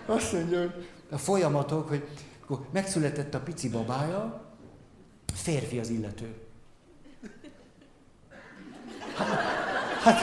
azt 0.06 0.32
mondja, 0.32 0.58
hogy 0.58 0.86
a 1.10 1.18
folyamatok, 1.18 1.88
hogy 1.88 2.02
akkor 2.44 2.66
megszületett 2.72 3.34
a 3.34 3.40
pici 3.40 3.68
babája, 3.68 4.44
férfi 5.34 5.78
az 5.78 5.88
illető. 5.88 6.34
Hát, 9.16 9.28
hát 10.02 10.18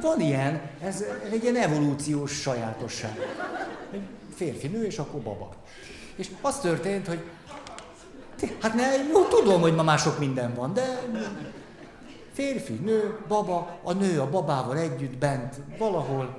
van 0.00 0.20
ilyen, 0.20 0.70
ez 0.82 1.04
egy 1.30 1.42
ilyen 1.42 1.56
evolúciós 1.56 2.40
sajátosság. 2.40 3.18
Egy 3.92 4.02
férfi, 4.34 4.66
nő, 4.66 4.84
és 4.84 4.98
akkor 4.98 5.20
baba. 5.20 5.54
És 6.16 6.30
az 6.40 6.60
történt, 6.60 7.06
hogy 7.06 7.22
hát 8.60 8.74
ne, 8.74 8.96
jó, 9.12 9.24
tudom, 9.24 9.60
hogy 9.60 9.74
ma 9.74 9.82
már 9.82 9.98
sok 9.98 10.18
minden 10.18 10.54
van, 10.54 10.72
de 10.72 11.02
férfi, 12.32 12.72
nő, 12.72 13.18
baba, 13.28 13.78
a 13.82 13.92
nő 13.92 14.20
a 14.20 14.30
babával 14.30 14.78
együtt 14.78 15.18
bent 15.18 15.54
valahol 15.78 16.38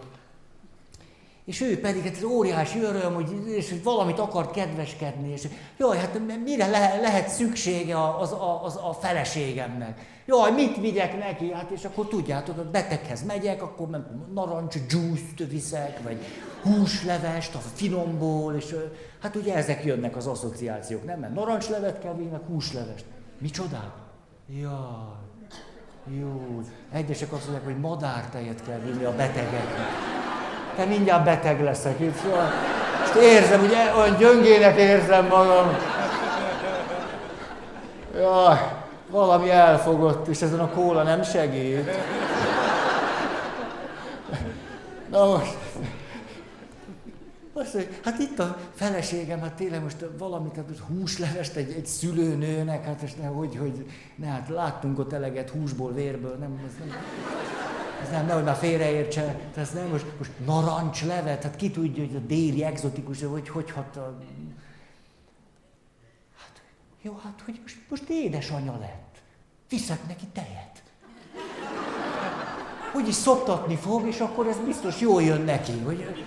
és 1.45 1.61
ő 1.61 1.79
pedig 1.79 2.03
hát 2.03 2.15
ez 2.15 2.23
óriási 2.23 2.79
öröm, 2.79 3.13
hogy, 3.13 3.47
és 3.47 3.69
hogy 3.69 3.83
valamit 3.83 4.19
akar 4.19 4.51
kedveskedni, 4.51 5.31
és 5.31 5.47
jaj, 5.77 5.97
hát 5.97 6.19
mire 6.43 6.67
le, 6.67 6.99
lehet 7.01 7.29
szüksége 7.29 8.15
az, 8.17 8.35
az, 8.63 8.75
a 8.75 8.97
feleségemnek? 9.01 10.11
Jaj, 10.25 10.51
mit 10.51 10.77
vigyek 10.77 11.17
neki? 11.19 11.51
Hát 11.51 11.69
és 11.69 11.85
akkor 11.85 12.07
tudjátok, 12.07 12.57
a 12.57 12.69
beteghez 12.69 13.23
megyek, 13.23 13.61
akkor 13.61 13.87
narancs 14.33 14.75
juice 14.89 15.45
viszek, 15.49 16.03
vagy 16.03 16.17
húslevest 16.61 17.55
a 17.55 17.59
finomból, 17.73 18.53
és 18.53 18.75
hát 19.21 19.35
ugye 19.35 19.55
ezek 19.55 19.83
jönnek 19.83 20.15
az 20.15 20.27
asszociációk, 20.27 21.05
nem? 21.05 21.19
Mert 21.19 21.33
narancslevet 21.33 21.99
kell 21.99 22.13
vinni, 22.13 22.37
húslevest. 22.47 23.05
Micsodák? 23.37 23.91
Jaj, 24.61 24.71
jó. 26.19 26.61
Egyesek 26.91 27.33
azt 27.33 27.43
mondják, 27.43 27.65
hogy 27.65 27.79
madártejet 27.79 28.63
kell 28.63 28.79
vinni 28.79 29.03
a 29.03 29.15
betegeknek 29.15 30.21
te 30.75 30.85
mindjárt 30.85 31.23
beteg 31.23 31.63
leszek. 31.63 31.99
Itt, 31.99 32.21
most 32.99 33.15
érzem, 33.15 33.63
ugye 33.63 33.93
olyan 33.97 34.17
gyöngének 34.17 34.77
érzem 34.77 35.25
magam. 35.25 35.77
Jaj, 38.15 38.57
valami 39.09 39.49
elfogott, 39.49 40.27
és 40.27 40.41
ezen 40.41 40.59
a 40.59 40.69
kóla 40.69 41.03
nem 41.03 41.23
segít. 41.23 41.89
Na 45.09 45.25
most, 45.25 45.57
azt 47.53 47.73
mondja, 47.73 47.91
hát 48.03 48.19
itt 48.19 48.39
a 48.39 48.57
feleségem, 48.73 49.41
hát 49.41 49.53
tényleg 49.53 49.83
most 49.83 50.05
valamit, 50.17 50.55
hát 50.55 50.67
most 50.67 50.79
húslevest 50.79 51.55
egy, 51.55 51.73
egy 51.77 51.85
szülőnőnek, 51.85 52.85
hát 52.85 53.01
és 53.01 53.13
ne, 53.13 53.25
hogy, 53.25 53.57
hogy, 53.57 53.85
ne, 54.15 54.27
hát 54.27 54.49
láttunk 54.49 54.99
ott 54.99 55.13
eleget 55.13 55.49
húsból, 55.49 55.93
vérből, 55.93 56.35
nem, 56.39 56.61
ez 56.67 56.73
nem 56.79 56.97
ez 58.03 58.09
nem, 58.09 58.25
nehogy 58.25 58.43
már 58.43 58.55
félreértse, 58.55 59.39
ez 59.55 59.71
nem, 59.71 59.87
most, 59.87 60.05
most 60.17 60.31
narancslevet, 60.45 61.43
hát 61.43 61.55
ki 61.55 61.71
tudja, 61.71 62.05
hogy 62.05 62.15
a 62.15 62.19
déli 62.19 62.63
egzotikus, 62.63 63.23
hogy 63.23 63.49
hogy 63.49 63.71
hat 63.71 63.95
a... 63.95 64.19
Hát, 66.37 66.61
jó, 67.01 67.19
hát, 67.23 67.41
hogy 67.45 67.59
most, 67.61 67.77
most 67.89 68.09
édesanyja 68.09 68.77
lett. 68.79 69.21
Viszek 69.69 70.07
neki 70.07 70.25
tejet. 70.33 70.83
úgyis 72.95 73.15
szoptatni 73.15 73.75
fog, 73.75 74.07
és 74.07 74.19
akkor 74.19 74.47
ez 74.47 74.57
biztos 74.65 74.99
jól 74.99 75.23
jön 75.23 75.41
neki. 75.41 75.79
Hogy... 75.85 76.25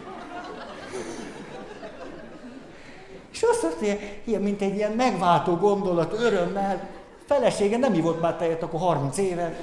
És 3.32 3.42
azt 3.42 3.62
mondta, 3.62 3.84
ilyen, 4.24 4.42
mint 4.42 4.62
egy 4.62 4.74
ilyen 4.74 4.92
megváltó 4.92 5.56
gondolat, 5.56 6.12
örömmel, 6.12 6.88
felesége 7.26 7.76
nem 7.76 7.94
ivott 7.94 8.20
már 8.20 8.36
tejet, 8.36 8.62
akkor 8.62 8.80
30 8.80 9.18
éve. 9.18 9.56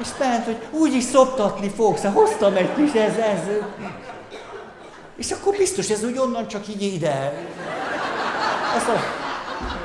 És 0.00 0.08
ment, 0.18 0.44
hogy 0.44 0.58
úgyis 0.70 1.04
szoptatni 1.04 1.68
fogsz, 1.68 2.02
hát 2.02 2.12
hoztam 2.12 2.56
egy 2.56 2.74
kis 2.74 2.92
ez, 2.92 3.16
ez. 3.16 3.40
És 5.16 5.30
akkor 5.30 5.56
biztos 5.56 5.90
ez 5.90 6.04
úgy 6.04 6.18
onnan 6.18 6.48
csak 6.48 6.68
így 6.68 6.82
ide. 6.82 7.32
Azt 8.76 8.88
a, 8.88 9.02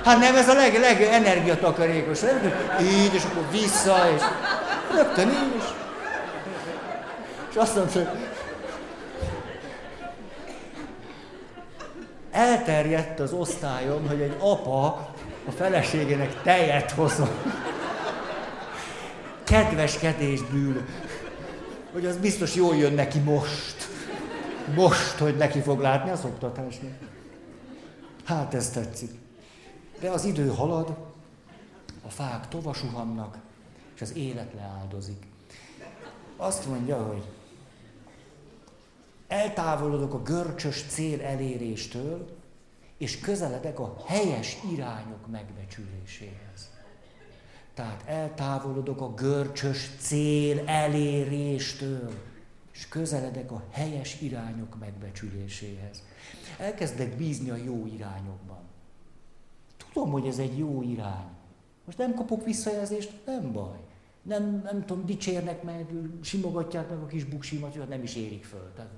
hát 0.03 0.20
nem, 0.20 0.36
ez 0.36 0.49
a 0.49 0.53
leg, 0.53 0.80
leg 0.80 1.01
energiatakarékos. 1.01 2.20
Így, 2.82 3.14
és 3.14 3.24
akkor 3.24 3.45
vissza, 3.51 3.97
és 4.16 4.22
rögtön 4.95 5.28
így 5.28 5.55
is. 5.57 5.64
És 7.49 7.55
azt 7.55 7.76
mondta, 7.76 7.99
hogy 7.99 8.07
elterjedt 12.32 13.20
az 13.20 13.34
osztályon, 13.34 14.07
hogy 14.07 14.22
egy 14.22 14.36
apa 14.39 14.86
a 15.47 15.51
feleségének 15.57 16.41
tejet 16.43 16.91
hozom 16.91 17.30
kedveskedésből, 19.44 20.82
hogy 21.92 22.06
az 22.06 22.18
biztos 22.18 22.56
jól 22.56 22.76
jön 22.76 22.94
neki 22.94 23.20
most. 23.20 23.89
Most, 24.76 25.18
hogy 25.18 25.38
neki 25.38 25.60
fog 25.60 25.80
látni 25.80 26.10
az 26.10 26.26
oktatásnak. 26.26 26.92
Hát 28.24 28.54
ez 28.54 28.70
tetszik. 28.70 29.12
De 30.00 30.10
az 30.10 30.26
idő 30.26 30.48
halad, 30.48 30.98
a 32.06 32.10
fák 32.10 32.48
tovasuhannak, 32.48 33.38
és 33.96 34.02
az 34.02 34.16
élet 34.16 34.54
leáldozik. 34.54 35.24
Azt 36.38 36.68
mondja, 36.68 37.04
hogy 37.04 37.24
eltávolodok 39.28 40.14
a 40.14 40.22
görcsös 40.22 40.84
cél 40.88 41.22
eléréstől, 41.22 42.39
és 42.98 43.20
közeledek 43.20 43.80
a 43.80 43.96
helyes 44.06 44.58
irányok 44.72 45.28
megbecsüléséhez. 45.32 46.70
Tehát 47.82 48.03
eltávolodok 48.05 49.01
a 49.01 49.13
görcsös 49.13 49.89
cél 49.99 50.61
eléréstől, 50.65 52.11
és 52.73 52.88
közeledek 52.88 53.51
a 53.51 53.63
helyes 53.71 54.21
irányok 54.21 54.79
megbecsüléséhez. 54.79 56.03
Elkezdek 56.57 57.15
bízni 57.15 57.49
a 57.49 57.55
jó 57.55 57.86
irányokban. 57.86 58.59
Tudom, 59.93 60.11
hogy 60.11 60.27
ez 60.27 60.38
egy 60.38 60.57
jó 60.57 60.82
irány. 60.82 61.27
Most 61.86 61.97
nem 61.97 62.13
kapok 62.13 62.45
visszajelzést, 62.45 63.11
nem 63.25 63.51
baj. 63.51 63.77
Nem, 64.21 64.61
nem 64.63 64.86
tudom, 64.86 65.05
dicsérnek 65.05 65.63
meg, 65.63 65.86
simogatják 66.21 66.89
meg 66.89 66.99
a 66.99 67.05
kis 67.05 67.23
buksimat, 67.23 67.75
hogy 67.75 67.88
nem 67.88 68.03
is 68.03 68.15
érik 68.15 68.43
föl. 68.43 68.71
Tehát... 68.75 68.91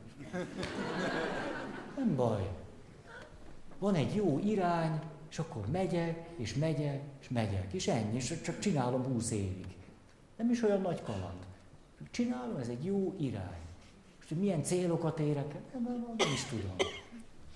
Nem 1.98 2.16
baj. 2.16 2.50
Van 3.80 3.96
egy 3.96 4.16
jó 4.16 4.40
irány, 4.44 5.02
és 5.34 5.40
akkor 5.40 5.66
megyek, 5.72 6.30
és 6.36 6.54
megyek, 6.54 7.02
és 7.22 7.30
megyek, 7.30 7.74
és 7.74 7.88
ennyi, 7.88 8.16
és 8.16 8.42
csak 8.44 8.60
csinálom 8.60 9.04
húsz 9.04 9.32
évig. 9.32 9.76
Nem 10.38 10.50
is 10.50 10.64
olyan 10.64 10.82
nagy 10.82 11.02
kaland. 11.02 11.46
Csinálom, 12.12 12.58
ez 12.58 12.68
egy 12.68 12.86
jó 12.86 13.16
irány. 13.20 13.62
És 14.22 14.28
hogy 14.28 14.38
milyen 14.38 14.64
célokat 14.64 15.20
érek 15.20 15.54
nem, 15.74 15.84
nem, 15.84 16.14
nem 16.18 16.32
is 16.34 16.44
tudom. 16.44 16.76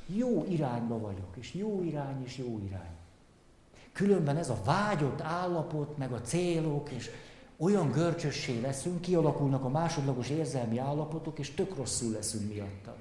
Jó 0.06 0.46
irányba 0.50 1.00
vagyok, 1.00 1.36
és 1.40 1.54
jó 1.54 1.84
irány, 1.84 2.24
és 2.24 2.38
jó 2.38 2.62
irány. 2.66 2.96
Különben 3.92 4.38
ez 4.38 4.50
a 4.50 4.62
vágyott 4.66 5.22
állapot, 5.22 5.98
meg 5.98 6.12
a 6.12 6.22
célok, 6.22 6.92
és 6.92 7.10
olyan 7.58 7.92
görcsössé 7.92 8.60
leszünk, 8.60 9.02
kialakulnak 9.02 9.64
a 9.64 9.70
másodlagos 9.70 10.30
érzelmi 10.30 10.78
állapotok, 10.78 11.40
és 11.40 11.50
tök 11.50 11.76
rosszul 11.76 12.12
leszünk 12.12 12.54
miatta. 12.54 12.96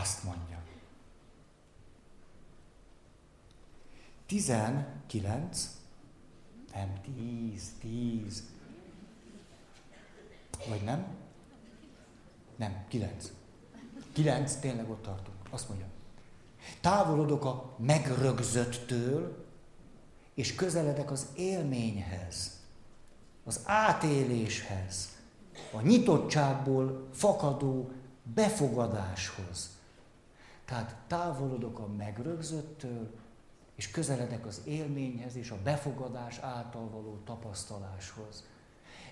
Azt 0.00 0.24
mondja. 0.24 0.58
19, 4.26 5.76
nem, 6.72 7.00
10, 7.02 7.72
10, 7.80 8.42
vagy 10.68 10.82
nem? 10.82 11.06
Nem, 12.56 12.84
9. 12.88 13.32
9, 14.12 14.54
tényleg 14.54 14.90
ott 14.90 15.02
tartunk. 15.02 15.36
Azt 15.50 15.68
mondja. 15.68 15.86
Távolodok 16.80 17.44
a 17.44 17.74
megrögzöttől, 17.78 19.46
és 20.34 20.54
közeledek 20.54 21.10
az 21.10 21.26
élményhez, 21.36 22.60
az 23.44 23.60
átéléshez, 23.64 25.08
a 25.72 25.80
nyitottságból 25.80 27.08
fakadó 27.12 27.90
befogadáshoz. 28.22 29.77
Tehát 30.68 30.96
távolodok 31.06 31.78
a 31.78 31.86
megrögzöttől, 31.86 33.10
és 33.74 33.90
közeledek 33.90 34.46
az 34.46 34.60
élményhez 34.64 35.36
és 35.36 35.50
a 35.50 35.58
befogadás 35.62 36.38
által 36.38 36.88
való 36.88 37.20
tapasztaláshoz. 37.24 38.44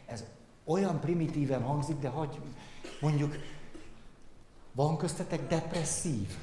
Ez 0.06 0.24
olyan 0.64 1.00
primitíven 1.00 1.62
hangzik, 1.62 1.98
de 1.98 2.08
hogy 2.08 2.40
mondjuk, 3.00 3.34
van 4.72 4.96
köztetek 4.96 5.46
depresszív? 5.46 6.36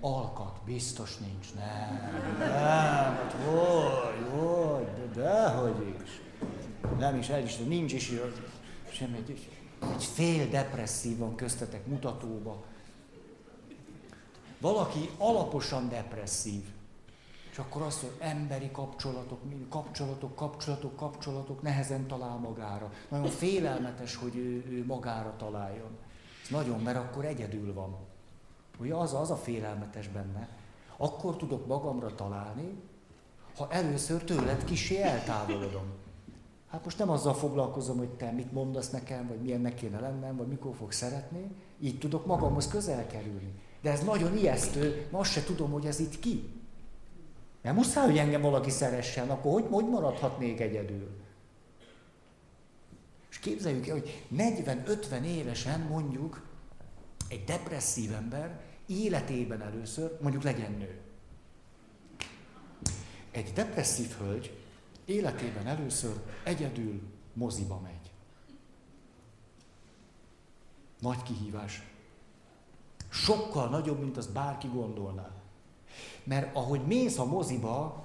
Alkat, 0.00 0.60
biztos 0.64 1.16
nincs, 1.16 1.54
nem, 1.54 2.10
nem, 2.38 2.48
hát 2.48 3.32
hogy, 3.32 4.40
hogy, 4.40 5.12
de 5.14 5.20
dehogy 5.20 5.96
is. 6.02 6.20
Nem 6.98 7.16
is, 7.16 7.28
el 7.28 7.42
is, 7.42 7.56
nincs 7.56 7.92
is, 7.92 8.12
sem 8.90 9.14
egy, 9.14 9.50
egy 9.94 10.04
fél 10.04 10.48
depresszív 10.48 11.18
van 11.18 11.34
köztetek 11.34 11.86
mutatóba. 11.86 12.64
Valaki 14.60 15.10
alaposan 15.18 15.88
depresszív, 15.88 16.64
és 17.50 17.58
akkor 17.58 17.82
azt 17.82 18.02
mondja, 18.02 18.24
emberi 18.24 18.70
kapcsolatok, 18.70 19.40
kapcsolatok, 19.68 20.34
kapcsolatok, 20.34 20.96
kapcsolatok, 20.96 21.62
nehezen 21.62 22.06
talál 22.06 22.36
magára. 22.36 22.92
Nagyon 23.08 23.26
félelmetes, 23.26 24.14
hogy 24.14 24.36
ő, 24.36 24.64
ő 24.68 24.84
magára 24.86 25.34
találjon. 25.36 25.96
Ez 26.42 26.48
nagyon, 26.50 26.80
mert 26.80 26.96
akkor 26.96 27.24
egyedül 27.24 27.74
van. 27.74 27.96
Ugye 28.78 28.94
az, 28.94 29.14
az 29.14 29.30
a 29.30 29.36
félelmetes 29.36 30.08
benne. 30.08 30.48
Akkor 30.96 31.36
tudok 31.36 31.66
magamra 31.66 32.14
találni, 32.14 32.82
ha 33.56 33.66
először 33.70 34.24
tőled 34.24 34.64
kisé 34.64 35.02
eltávolodom. 35.02 35.86
Hát 36.70 36.84
most 36.84 36.98
nem 36.98 37.10
azzal 37.10 37.34
foglalkozom, 37.34 37.98
hogy 37.98 38.08
te 38.08 38.30
mit 38.30 38.52
mondasz 38.52 38.90
nekem, 38.90 39.28
vagy 39.28 39.40
milyennek 39.40 39.74
kéne 39.74 40.00
lennem, 40.00 40.36
vagy 40.36 40.46
mikor 40.46 40.74
fog 40.74 40.92
szeretni, 40.92 41.50
így 41.80 41.98
tudok 41.98 42.26
magamhoz 42.26 42.68
közel 42.68 43.06
kerülni. 43.06 43.52
De 43.80 43.90
ez 43.90 44.00
nagyon 44.00 44.36
ijesztő, 44.36 45.06
ma 45.10 45.18
azt 45.18 45.32
se 45.32 45.44
tudom, 45.44 45.70
hogy 45.70 45.86
ez 45.86 45.98
itt 45.98 46.20
ki. 46.20 46.48
Nem 47.62 47.74
muszáj, 47.74 48.06
hogy 48.06 48.18
engem 48.18 48.40
valaki 48.40 48.70
szeressen, 48.70 49.30
akkor 49.30 49.52
hogy, 49.52 49.66
hogy 49.70 49.88
maradhatnék 49.88 50.60
egyedül? 50.60 51.08
És 53.30 53.38
képzeljük 53.38 53.86
el, 53.86 53.94
hogy 53.94 54.24
40-50 54.36 55.24
évesen 55.24 55.80
mondjuk 55.80 56.42
egy 57.28 57.44
depresszív 57.44 58.12
ember 58.12 58.60
életében 58.86 59.62
először, 59.62 60.18
mondjuk 60.20 60.42
legyen 60.42 60.72
nő. 60.72 61.00
Egy 63.30 63.52
depresszív 63.52 64.10
hölgy 64.18 64.58
életében 65.04 65.66
először 65.66 66.16
egyedül 66.44 67.00
moziba 67.32 67.80
megy. 67.80 68.10
Nagy 71.00 71.22
kihívás. 71.22 71.87
Sokkal 73.28 73.68
nagyobb, 73.68 74.00
mint 74.00 74.16
az 74.16 74.26
bárki 74.26 74.68
gondolná. 74.74 75.30
Mert 76.24 76.56
ahogy 76.56 76.80
mész 76.86 77.18
a 77.18 77.24
moziba, 77.24 78.04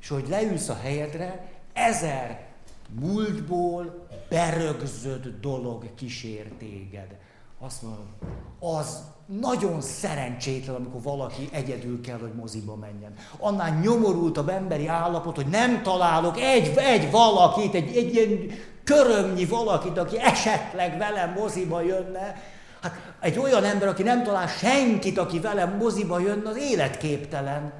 és 0.00 0.08
hogy 0.08 0.28
leülsz 0.28 0.68
a 0.68 0.78
helyedre, 0.82 1.48
ezer 1.72 2.46
múltból 3.00 4.06
berögzött 4.28 5.40
dolog 5.40 5.94
kísér 5.94 6.52
téged. 6.58 7.18
Azt 7.58 7.82
mondom, 7.82 8.08
az 8.58 9.02
nagyon 9.26 9.80
szerencsétlen, 9.80 10.74
amikor 10.74 11.02
valaki 11.02 11.48
egyedül 11.52 12.00
kell, 12.00 12.18
hogy 12.18 12.34
moziba 12.34 12.76
menjen. 12.76 13.12
Annál 13.38 13.80
nyomorultabb 13.80 14.48
emberi 14.48 14.86
állapot, 14.86 15.36
hogy 15.36 15.46
nem 15.46 15.82
találok 15.82 16.40
egy, 16.40 16.76
egy 16.76 17.10
valakit, 17.10 17.74
egy, 17.74 17.96
egy 17.96 18.14
ilyen 18.14 18.50
körömnyi 18.84 19.44
valakit, 19.44 19.98
aki 19.98 20.18
esetleg 20.18 20.98
velem 20.98 21.32
moziba 21.32 21.80
jönne. 21.80 22.42
Hát 22.82 23.14
egy 23.20 23.38
olyan 23.38 23.64
ember, 23.64 23.88
aki 23.88 24.02
nem 24.02 24.22
talál 24.22 24.46
senkit, 24.46 25.18
aki 25.18 25.40
velem 25.40 25.76
moziba 25.76 26.18
jönne, 26.18 26.48
az 26.48 26.56
életképtelen. 26.56 27.72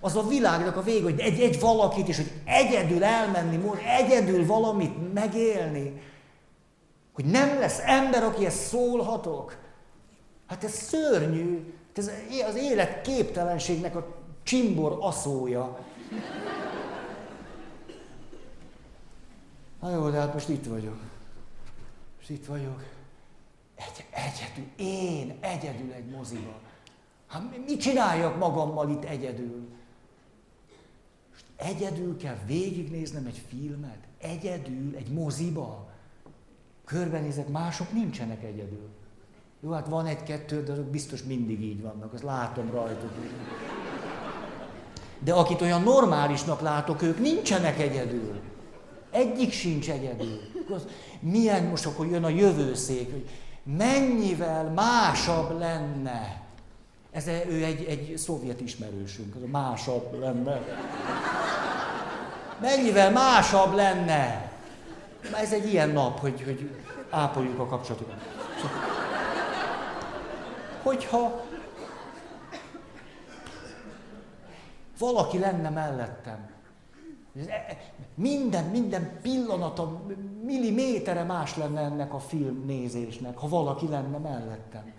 Az 0.00 0.16
a 0.16 0.26
világnak 0.26 0.76
a 0.76 0.82
vége, 0.82 1.02
hogy 1.02 1.20
egy, 1.20 1.40
egy 1.40 1.60
valakit, 1.60 2.08
és 2.08 2.16
hogy 2.16 2.32
egyedül 2.44 3.04
elmenni, 3.04 3.60
egyedül 4.00 4.46
valamit 4.46 5.12
megélni. 5.14 6.02
Hogy 7.12 7.24
nem 7.24 7.58
lesz 7.58 7.78
ember, 7.84 8.22
akihez 8.22 8.54
szólhatok. 8.54 9.56
Hát 10.46 10.64
ez 10.64 10.72
szörnyű, 10.72 11.74
Ez 11.94 12.10
az 12.48 12.56
élet 12.56 13.00
képtelenségnek 13.00 13.96
a 13.96 14.06
csimbor 14.42 14.96
aszója. 15.00 15.78
Na 19.80 19.90
jó, 19.90 20.08
de 20.08 20.18
hát 20.18 20.32
most 20.32 20.48
itt 20.48 20.66
vagyok. 20.66 20.96
Most 22.16 22.30
itt 22.30 22.46
vagyok. 22.46 22.82
Egy, 23.80 24.04
egyedül, 24.10 24.70
én 24.76 25.36
egyedül 25.40 25.92
egy 25.92 26.06
moziba. 26.06 26.60
Hát 27.26 27.42
mit 27.66 27.80
csináljak 27.80 28.38
magammal 28.38 28.90
itt 28.90 29.04
egyedül? 29.04 29.68
Most 31.30 31.44
egyedül 31.56 32.16
kell 32.16 32.36
végignéznem 32.46 33.26
egy 33.26 33.42
filmet? 33.48 33.98
Egyedül, 34.18 34.96
egy 34.96 35.08
moziba? 35.08 35.88
Körbenézek, 36.84 37.48
mások 37.48 37.92
nincsenek 37.92 38.42
egyedül. 38.42 38.88
Jó, 39.60 39.70
hát 39.70 39.88
van 39.88 40.06
egy-kettő, 40.06 40.62
de 40.62 40.72
azok 40.72 40.84
biztos 40.84 41.22
mindig 41.22 41.60
így 41.60 41.82
vannak, 41.82 42.12
azt 42.12 42.22
látom 42.22 42.70
rajtuk. 42.70 43.10
De 45.18 45.32
akit 45.32 45.60
olyan 45.60 45.82
normálisnak 45.82 46.60
látok, 46.60 47.02
ők 47.02 47.18
nincsenek 47.18 47.78
egyedül. 47.78 48.40
Egyik 49.10 49.52
sincs 49.52 49.90
egyedül. 49.90 50.38
Milyen 51.20 51.64
most 51.64 51.86
akkor 51.86 52.06
jön 52.06 52.24
a 52.24 52.28
jövőszék, 52.28 53.10
hogy 53.10 53.28
mennyivel 53.76 54.64
másabb 54.64 55.58
lenne. 55.58 56.40
Ez 57.10 57.26
ő 57.26 57.64
egy, 57.64 57.84
egy 57.84 58.16
szovjet 58.16 58.60
ismerősünk, 58.60 59.34
az 59.34 59.40
másabb 59.50 60.18
lenne. 60.20 60.60
Mennyivel 62.60 63.10
másabb 63.10 63.74
lenne. 63.74 64.50
Ez 65.34 65.52
egy 65.52 65.72
ilyen 65.72 65.88
nap, 65.88 66.20
hogy, 66.20 66.42
hogy 66.44 66.70
ápoljuk 67.10 67.58
a 67.58 67.66
kapcsolatokat. 67.66 68.22
Hogyha 70.82 71.44
valaki 74.98 75.38
lenne 75.38 75.70
mellettem, 75.70 76.49
minden, 78.14 78.64
minden 78.64 79.18
pillanata, 79.22 80.02
millimétere 80.44 81.22
más 81.22 81.56
lenne 81.56 81.80
ennek 81.80 82.14
a 82.14 82.18
filmnézésnek, 82.18 83.38
ha 83.38 83.48
valaki 83.48 83.88
lenne 83.88 84.18
mellettem. 84.18 84.92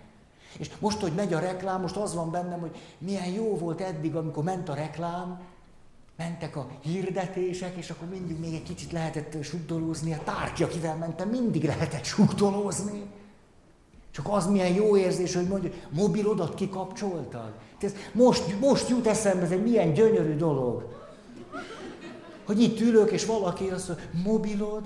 És 0.58 0.70
most, 0.78 1.00
hogy 1.00 1.12
megy 1.12 1.32
a 1.32 1.38
reklám, 1.38 1.80
most 1.80 1.96
az 1.96 2.14
van 2.14 2.30
bennem, 2.30 2.60
hogy 2.60 2.76
milyen 2.98 3.28
jó 3.28 3.56
volt 3.56 3.80
eddig, 3.80 4.14
amikor 4.14 4.44
ment 4.44 4.68
a 4.68 4.74
reklám, 4.74 5.40
mentek 6.16 6.56
a 6.56 6.66
hirdetések, 6.80 7.76
és 7.76 7.90
akkor 7.90 8.08
mindig 8.08 8.38
még 8.38 8.54
egy 8.54 8.62
kicsit 8.62 8.92
lehetett 8.92 9.42
sugdolózni, 9.42 10.12
a 10.12 10.20
tárgya, 10.24 10.66
akivel 10.66 10.96
mentem, 10.96 11.28
mindig 11.28 11.64
lehetett 11.64 12.04
sugdolózni. 12.04 13.02
Csak 14.10 14.28
az 14.28 14.46
milyen 14.46 14.72
jó 14.72 14.96
érzés, 14.96 15.34
hogy 15.34 15.48
mondja, 15.48 15.70
mobilodat 15.90 16.54
kikapcsoltad. 16.54 17.52
Ez 17.80 17.94
most, 18.12 18.60
most 18.60 18.88
jut 18.88 19.06
eszembe, 19.06 19.44
ez 19.44 19.50
egy 19.50 19.62
milyen 19.62 19.92
gyönyörű 19.92 20.36
dolog. 20.36 21.01
Hogy 22.46 22.62
itt 22.62 22.80
ülök, 22.80 23.10
és 23.10 23.26
valaki 23.26 23.68
azt 23.68 23.88
mondja, 23.88 24.06
mobilod, 24.24 24.82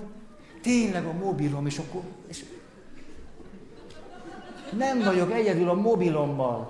tényleg 0.61 1.05
a 1.05 1.13
mobilom, 1.13 1.65
és 1.65 1.77
akkor... 1.77 2.01
És 2.27 2.45
nem 4.77 5.03
vagyok 5.03 5.31
egyedül 5.31 5.69
a 5.69 5.73
mobilommal. 5.73 6.69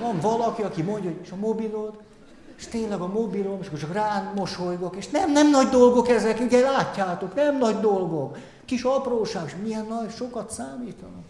Van 0.00 0.20
valaki, 0.20 0.62
aki 0.62 0.82
mondja, 0.82 1.10
hogy 1.10 1.20
és 1.22 1.30
a 1.30 1.36
mobilod, 1.36 2.00
és 2.56 2.66
tényleg 2.66 3.00
a 3.00 3.06
mobilom, 3.06 3.58
és 3.60 3.66
akkor 3.66 3.78
csak 3.78 3.92
rám 3.92 4.32
mosolygok, 4.36 4.96
és 4.96 5.08
nem, 5.08 5.32
nem 5.32 5.50
nagy 5.50 5.68
dolgok 5.68 6.08
ezek, 6.08 6.40
ugye 6.40 6.60
látjátok, 6.60 7.34
nem 7.34 7.58
nagy 7.58 7.80
dolgok. 7.80 8.38
Kis 8.64 8.82
apróság, 8.82 9.44
és 9.46 9.54
milyen 9.62 9.86
nagy, 9.86 10.10
sokat 10.10 10.50
számítanak. 10.50 11.24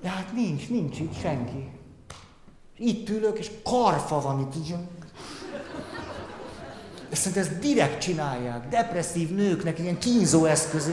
De 0.00 0.08
hát 0.08 0.32
nincs, 0.32 0.68
nincs 0.68 0.98
itt 0.98 1.20
senki. 1.20 1.70
Itt 2.76 3.08
ülök, 3.08 3.38
és 3.38 3.50
karfa 3.62 4.20
van 4.20 4.40
itt, 4.40 4.54
így 7.10 7.16
Szerintem 7.16 7.42
ezt 7.42 7.58
direkt 7.58 8.00
csinálják. 8.00 8.68
Depresszív 8.68 9.30
nőknek 9.34 9.78
ilyen 9.78 9.98
kínzó 9.98 10.44
eszköz. 10.44 10.90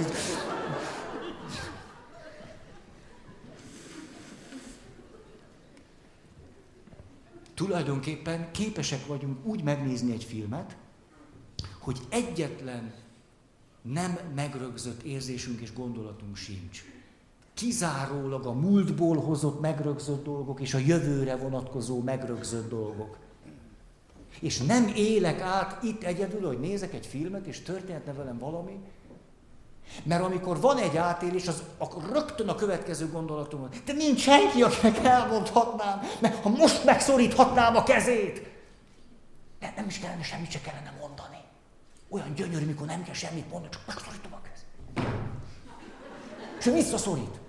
Tulajdonképpen 7.54 8.52
képesek 8.52 9.06
vagyunk 9.06 9.46
úgy 9.46 9.64
megnézni 9.64 10.12
egy 10.12 10.24
filmet, 10.24 10.76
hogy 11.80 12.00
egyetlen 12.10 12.94
nem 13.82 14.18
megrögzött 14.36 15.02
érzésünk 15.02 15.62
és 15.62 15.74
gondolatunk 15.74 16.36
sincs. 16.36 16.84
Kizárólag 17.54 18.46
a 18.46 18.54
múltból 18.54 19.18
hozott 19.18 19.60
megrögzött 19.60 20.24
dolgok 20.24 20.62
és 20.62 20.74
a 20.74 20.78
jövőre 20.78 21.36
vonatkozó 21.36 22.02
megrögzött 22.02 22.70
dolgok. 22.70 23.18
És 24.40 24.58
nem 24.58 24.92
élek 24.96 25.42
át 25.42 25.84
itt 25.84 26.04
egyedül, 26.04 26.48
hogy 26.48 26.60
nézek 26.60 26.94
egy 26.94 27.06
filmet, 27.06 27.46
és 27.46 27.62
történhetne 27.62 28.14
velem 28.14 28.38
valami, 28.38 28.80
mert 30.04 30.24
amikor 30.24 30.60
van 30.60 30.78
egy 30.78 30.98
átélés, 30.98 31.48
az 31.48 31.64
akkor 31.78 32.04
rögtön 32.12 32.50
a 32.50 32.56
következő 32.56 33.10
gondolatom 33.12 33.60
van. 33.60 33.70
De 33.86 33.94
nincs 33.94 34.20
senki, 34.20 34.64
akinek 34.64 34.98
elmondhatnám, 34.98 36.02
mert 36.20 36.42
ha 36.42 36.50
most 36.50 36.84
megszoríthatnám 36.84 37.76
a 37.76 37.84
kezét, 37.84 38.48
de 39.60 39.74
nem 39.76 39.86
is 39.88 40.00
kellene 40.00 40.24
semmit 40.24 40.52
se 40.52 40.62
kellene 40.62 40.94
mondani. 41.00 41.38
Olyan 42.10 42.34
gyönyörű, 42.34 42.66
mikor 42.66 42.88
nem 42.88 43.04
kell 43.04 43.14
semmit 43.14 43.50
mondani, 43.50 43.74
csak 43.74 43.84
megszorítom 43.88 44.34
a 44.34 44.42
kezét. 44.42 45.08
És 46.60 46.66
ő 46.66 46.74
visszaszorít. 46.74 47.40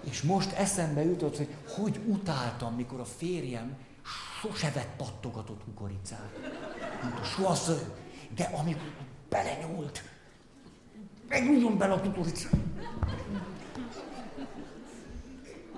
És 0.00 0.22
most 0.22 0.52
eszembe 0.52 1.04
jutott, 1.04 1.36
hogy 1.36 1.48
hogy 1.68 2.00
utáltam, 2.06 2.74
mikor 2.74 3.00
a 3.00 3.04
férjem 3.04 3.76
sose 4.40 4.70
vett 4.70 4.96
pattogatott 4.96 5.64
kukoricát. 5.64 6.30
Mondta, 7.02 7.22
soha 7.24 7.54
sző. 7.54 7.78
De 8.34 8.44
amikor 8.44 8.90
belenyúlt, 9.28 10.02
megnyúljon 11.28 11.78
bele 11.78 11.92
a 11.92 12.00
kukoricát. 12.00 12.52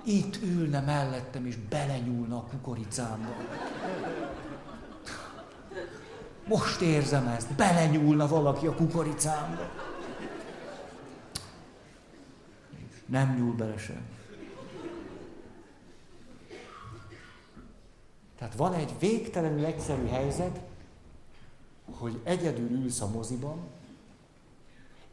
Itt 0.05 0.41
ülne 0.43 0.79
mellettem, 0.79 1.45
és 1.45 1.55
belenyúlna 1.55 2.37
a 2.37 2.43
kukoricámba. 2.43 3.35
Most 6.47 6.81
érzem 6.81 7.27
ezt, 7.27 7.53
belenyúlna 7.53 8.27
valaki 8.27 8.67
a 8.67 8.75
kukoricámba. 8.75 9.69
Nem 13.05 13.35
nyúl 13.35 13.55
bele 13.55 13.77
sem. 13.77 14.05
Tehát 18.37 18.55
van 18.55 18.73
egy 18.73 18.99
végtelenül 18.99 19.65
egyszerű 19.65 20.07
helyzet, 20.07 20.59
hogy 21.91 22.19
egyedül 22.23 22.69
ülsz 22.69 23.01
a 23.01 23.09
moziban, 23.09 23.57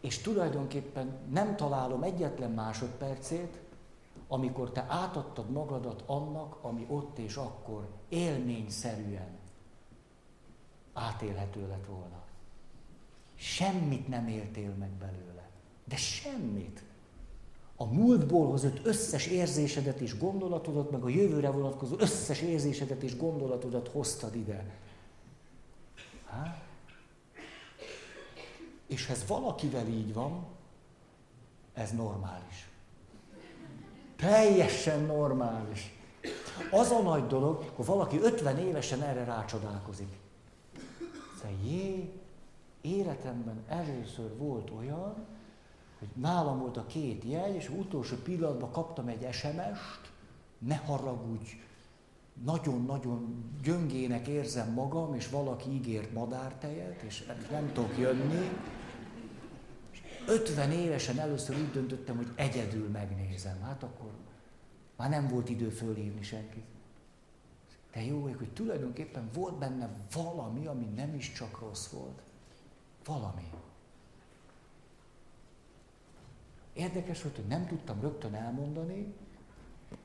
és 0.01 0.19
tulajdonképpen 0.19 1.19
nem 1.31 1.57
találom 1.57 2.03
egyetlen 2.03 2.51
másodpercét, 2.51 3.59
amikor 4.29 4.73
te 4.73 4.85
átadtad 4.89 5.51
magadat 5.51 6.03
annak, 6.07 6.59
ami 6.63 6.87
ott 6.89 7.19
és 7.19 7.37
akkor 7.37 7.89
élményszerűen 8.09 9.39
átélhető 10.93 11.69
lett 11.69 11.87
volna. 11.87 12.23
Semmit 13.35 14.09
nem 14.09 14.29
éltél 14.29 14.71
meg 14.71 14.91
belőle. 14.91 15.49
De 15.85 15.97
semmit 15.97 16.83
a 17.81 17.85
múltból 17.85 18.47
hozott 18.47 18.87
összes 18.87 19.27
érzésedet 19.27 20.01
és 20.01 20.19
gondolatodat, 20.19 20.91
meg 20.91 21.05
a 21.05 21.09
jövőre 21.09 21.51
vonatkozó 21.51 21.95
összes 21.99 22.41
érzésedet 22.41 23.03
és 23.03 23.17
gondolatodat 23.17 23.89
hoztad 23.89 24.35
ide. 24.35 24.65
Há? 26.27 26.57
És 28.87 29.07
ha 29.07 29.13
ez 29.13 29.25
valakivel 29.27 29.87
így 29.87 30.13
van, 30.13 30.47
ez 31.73 31.91
normális. 31.91 32.69
Teljesen 34.17 35.01
normális. 35.01 35.93
Az 36.71 36.91
a 36.91 37.01
nagy 37.03 37.27
dolog, 37.27 37.71
hogy 37.75 37.87
valaki 37.87 38.19
50 38.19 38.59
évesen 38.59 39.03
erre 39.03 39.25
rácsodálkozik. 39.25 40.19
Szóval 41.37 41.57
jé, 41.65 42.13
életemben 42.81 43.65
először 43.69 44.37
volt 44.37 44.71
olyan, 44.71 45.27
hogy 46.01 46.09
nálam 46.15 46.59
volt 46.59 46.77
a 46.77 46.87
két 46.87 47.25
jegy, 47.25 47.55
és 47.55 47.69
utolsó 47.69 48.17
pillanatban 48.17 48.71
kaptam 48.71 49.09
egy 49.09 49.33
SMS-t, 49.33 50.13
ne 50.59 50.77
haragudj, 50.77 51.51
nagyon-nagyon 52.45 53.45
gyöngének 53.63 54.27
érzem 54.27 54.73
magam, 54.73 55.15
és 55.15 55.29
valaki 55.29 55.71
ígért 55.71 56.13
madártejet, 56.13 57.03
és 57.03 57.27
nem 57.51 57.73
tudok 57.73 57.99
jönni. 57.99 58.51
És 59.93 60.01
50 60.27 60.71
évesen 60.71 61.19
először 61.19 61.57
úgy 61.57 61.71
döntöttem, 61.71 62.17
hogy 62.17 62.33
egyedül 62.35 62.89
megnézem. 62.89 63.61
Hát 63.63 63.83
akkor 63.83 64.11
már 64.97 65.11
nem 65.11 65.29
volt 65.29 65.49
idő 65.49 65.69
fölhívni 65.69 66.23
senkit. 66.23 66.65
De 67.93 68.05
jó, 68.05 68.23
hogy 68.23 68.53
tulajdonképpen 68.53 69.31
volt 69.35 69.59
benne 69.59 69.91
valami, 70.13 70.67
ami 70.67 70.85
nem 70.85 71.15
is 71.15 71.33
csak 71.33 71.61
rossz 71.61 71.89
volt. 71.89 72.23
Valami. 73.05 73.51
Érdekes 76.73 77.23
volt, 77.23 77.37
hogy 77.37 77.47
nem 77.47 77.67
tudtam 77.67 78.01
rögtön 78.01 78.35
elmondani, 78.35 79.15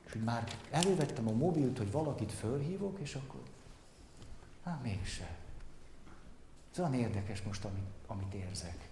és 0.06 0.12
hogy 0.12 0.22
már 0.22 0.44
elővettem 0.70 1.28
a 1.28 1.32
mobilt, 1.32 1.78
hogy 1.78 1.90
valakit 1.90 2.32
fölhívok, 2.32 2.98
és 2.98 3.14
akkor, 3.14 3.40
hát 4.64 4.82
mégse. 4.82 5.36
Ez 6.72 6.78
olyan 6.78 6.94
érdekes 6.94 7.42
most, 7.42 7.64
amit, 7.64 7.86
amit 8.06 8.34
érzek. 8.34 8.88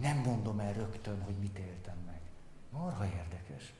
Nem 0.00 0.16
mondom 0.16 0.58
el 0.58 0.72
rögtön, 0.72 1.22
hogy 1.22 1.34
mit 1.40 1.58
éltem 1.58 1.96
meg. 2.06 2.20
Marha 2.70 3.04
érdekes. 3.04 3.72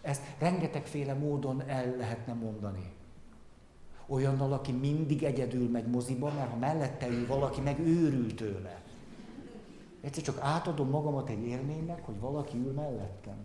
Ezt 0.00 0.22
rengetegféle 0.38 1.14
módon 1.14 1.68
el 1.68 1.96
lehetne 1.96 2.32
mondani. 2.32 2.92
Olyannal, 4.06 4.52
aki 4.52 4.72
mindig 4.72 5.22
egyedül 5.22 5.70
megy 5.70 5.86
moziba, 5.86 6.32
mert 6.32 6.50
ha 6.50 6.56
mellette 6.56 7.08
ül 7.08 7.26
valaki, 7.26 7.60
meg 7.60 7.78
őrül 7.78 8.34
tőle. 8.34 8.82
Egyszer 10.04 10.22
csak 10.22 10.38
átadom 10.40 10.88
magamat 10.88 11.28
egy 11.28 11.46
élménynek, 11.46 12.04
hogy 12.04 12.20
valaki 12.20 12.56
ül 12.56 12.72
mellettem. 12.72 13.36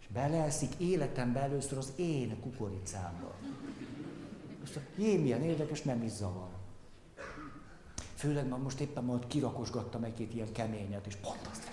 És 0.00 0.06
beleeszik 0.12 0.74
életembe 0.78 1.40
először 1.40 1.78
az 1.78 1.92
én 1.96 2.40
kukoricámba. 2.40 3.34
Most 4.60 4.80
jé, 4.96 5.16
milyen 5.16 5.42
érdekes, 5.42 5.82
nem 5.82 6.02
is 6.02 6.10
zavar. 6.10 6.48
Főleg, 8.14 8.48
mert 8.48 8.62
most 8.62 8.80
éppen 8.80 9.04
majd 9.04 9.26
kirakosgattam 9.26 10.04
egy-két 10.04 10.34
ilyen 10.34 10.52
keményet, 10.52 11.06
és 11.06 11.14
pont 11.14 11.48
azt 11.50 11.70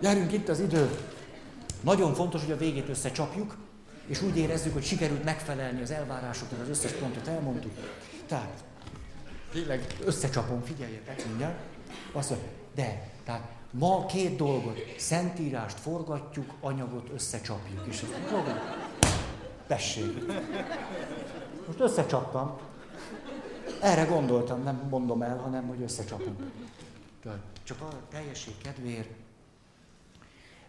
Gyerünk 0.00 0.32
itt 0.32 0.48
az 0.48 0.60
idő. 0.60 0.90
Nagyon 1.80 2.14
fontos, 2.14 2.42
hogy 2.42 2.52
a 2.52 2.56
végét 2.56 2.88
összecsapjuk, 2.88 3.56
és 4.10 4.22
úgy 4.22 4.36
érezzük, 4.36 4.72
hogy 4.72 4.84
sikerült 4.84 5.24
megfelelni 5.24 5.82
az 5.82 5.90
elvárásoknak, 5.90 6.60
az 6.60 6.68
összes 6.68 6.92
pontot 6.92 7.26
elmondtuk. 7.26 7.72
Tehát, 8.26 8.64
tényleg 9.52 9.96
összecsapom, 10.04 10.62
figyeljetek 10.62 11.26
mindjárt. 11.26 11.58
Azt 12.12 12.30
mondja, 12.30 12.48
de, 12.74 13.08
tehát 13.24 13.48
ma 13.70 14.06
két 14.06 14.36
dolgot, 14.36 14.78
szentírást 14.98 15.78
forgatjuk, 15.80 16.54
anyagot 16.60 17.08
összecsapjuk. 17.14 17.86
És 17.86 18.02
azt 18.02 18.32
mondja, 18.32 18.62
tessék. 19.66 20.26
Most 21.66 21.80
összecsaptam. 21.80 22.58
Erre 23.80 24.04
gondoltam, 24.04 24.62
nem 24.62 24.86
mondom 24.90 25.22
el, 25.22 25.36
hanem 25.36 25.66
hogy 25.66 25.82
összecsapom. 25.82 26.36
Csak 27.62 27.80
a 27.80 27.88
teljesség 28.10 28.54
kedvéért 28.62 29.10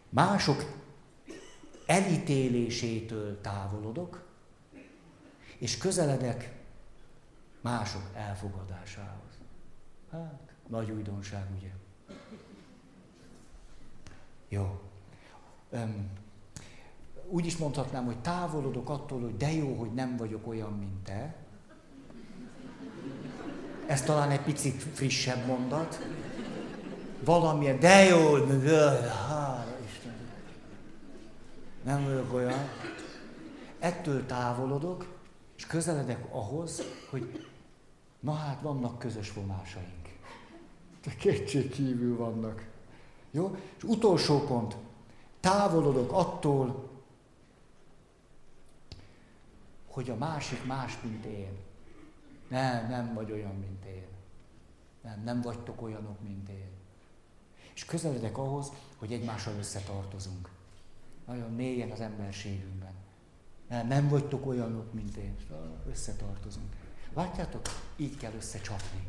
mások 0.09 0.65
elítélésétől 1.91 3.41
távolodok, 3.41 4.23
és 5.57 5.77
közeledek 5.77 6.53
mások 7.61 8.01
elfogadásához. 8.13 9.31
Hát, 10.11 10.53
nagy 10.67 10.91
újdonság, 10.91 11.45
ugye? 11.57 11.69
Jó. 14.49 14.81
Öm, 15.69 16.09
úgy 17.27 17.45
is 17.45 17.57
mondhatnám, 17.57 18.05
hogy 18.05 18.19
távolodok 18.19 18.89
attól, 18.89 19.21
hogy 19.21 19.37
de 19.37 19.51
jó, 19.51 19.73
hogy 19.73 19.93
nem 19.93 20.17
vagyok 20.17 20.47
olyan, 20.47 20.73
mint 20.73 21.03
te. 21.03 21.35
Ez 23.87 24.01
talán 24.01 24.31
egy 24.31 24.41
picit 24.41 24.81
frissebb 24.81 25.45
mondat. 25.45 26.07
Valamilyen, 27.23 27.79
de 27.79 28.03
jó. 28.03 28.35
Nem 31.83 32.03
vagyok 32.03 32.33
olyan. 32.33 32.59
Ettől 33.79 34.25
távolodok, 34.25 35.19
és 35.57 35.65
közeledek 35.65 36.25
ahhoz, 36.31 36.81
hogy 37.09 37.47
na 38.19 38.33
hát 38.33 38.61
vannak 38.61 38.99
közös 38.99 39.33
vonásaink. 39.33 40.09
De 41.03 41.15
kétség 41.15 41.69
kívül 41.69 42.17
vannak. 42.17 42.67
Jó? 43.31 43.55
És 43.77 43.83
utolsó 43.83 44.39
pont. 44.39 44.75
Távolodok 45.39 46.11
attól, 46.11 46.89
hogy 49.87 50.09
a 50.09 50.15
másik 50.15 50.65
más, 50.65 51.01
mint 51.01 51.25
én. 51.25 51.57
Nem, 52.47 52.89
nem 52.89 53.13
vagy 53.13 53.31
olyan, 53.31 53.55
mint 53.55 53.85
én. 53.85 54.07
Nem, 55.01 55.21
nem 55.23 55.41
vagytok 55.41 55.81
olyanok, 55.81 56.21
mint 56.21 56.49
én. 56.49 56.69
És 57.73 57.85
közeledek 57.85 58.37
ahhoz, 58.37 58.71
hogy 58.97 59.13
egymással 59.13 59.53
összetartozunk. 59.57 60.49
Nagyon 61.31 61.51
mélyen 61.51 61.91
az 61.91 61.99
emberségünkben. 62.01 62.91
Nem, 63.69 63.87
nem 63.87 64.09
vagytok 64.09 64.45
olyanok, 64.45 64.93
mint 64.93 65.17
én. 65.17 65.35
Összetartozunk. 65.91 66.67
Látjátok? 67.15 67.61
Így 67.97 68.17
kell 68.17 68.31
összecsapni. 68.37 69.07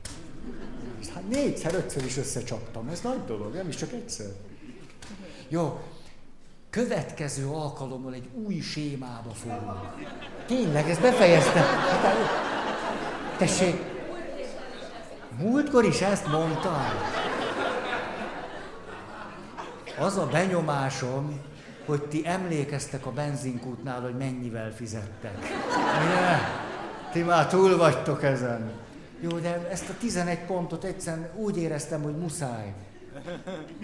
Hát 1.15 1.28
négyszer, 1.28 1.74
ötször 1.74 2.05
is 2.05 2.16
összecsaptam. 2.16 2.89
Ez 2.89 3.01
nagy 3.01 3.24
dolog, 3.24 3.55
nem 3.55 3.69
is 3.69 3.77
csak 3.77 3.93
egyszer. 3.93 4.27
Jó, 5.49 5.81
következő 6.70 7.49
alkalommal 7.49 8.15
egy 8.15 8.28
új 8.47 8.61
sémába 8.61 9.31
fogunk. 9.31 9.94
Tényleg, 10.47 10.89
ezt 10.89 11.01
befejeztem. 11.01 11.65
Hát, 11.65 12.16
tessék, 13.39 13.74
múltkor 15.39 15.85
is 15.85 16.01
ezt 16.01 16.27
mondtam. 16.27 16.82
Az 19.99 20.16
a 20.16 20.27
benyomásom, 20.27 21.40
hogy 21.86 22.02
ti 22.02 22.26
emlékeztek 22.26 23.06
a 23.06 23.10
benzinkútnál, 23.10 24.00
hogy 24.00 24.16
mennyivel 24.16 24.72
fizettek. 24.72 25.38
Ugye? 25.38 26.36
Ti 27.12 27.22
már 27.22 27.46
túl 27.46 27.76
vagytok 27.76 28.22
ezen. 28.22 28.70
Jó, 29.20 29.38
de 29.38 29.68
ezt 29.70 29.88
a 29.88 29.94
11 29.98 30.38
pontot 30.38 30.84
egyszerűen 30.84 31.30
úgy 31.36 31.56
éreztem, 31.56 32.02
hogy 32.02 32.16
muszáj. 32.16 32.74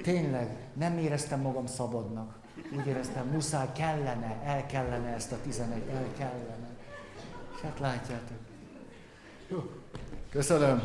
Tényleg, 0.03 0.49
nem 0.73 0.99
éreztem 0.99 1.41
magam 1.41 1.67
szabadnak. 1.67 2.35
Úgy 2.79 2.87
éreztem, 2.87 3.27
muszáj, 3.27 3.67
kellene, 3.75 4.43
el 4.45 4.67
kellene 4.67 5.15
ezt 5.15 5.33
a 5.33 5.37
11, 5.43 5.83
el 5.93 6.05
kellene. 6.19 6.69
És 7.55 7.61
hát 7.61 7.79
látjátok. 7.81 8.39
Jó. 9.49 9.71
Köszönöm. 10.31 10.83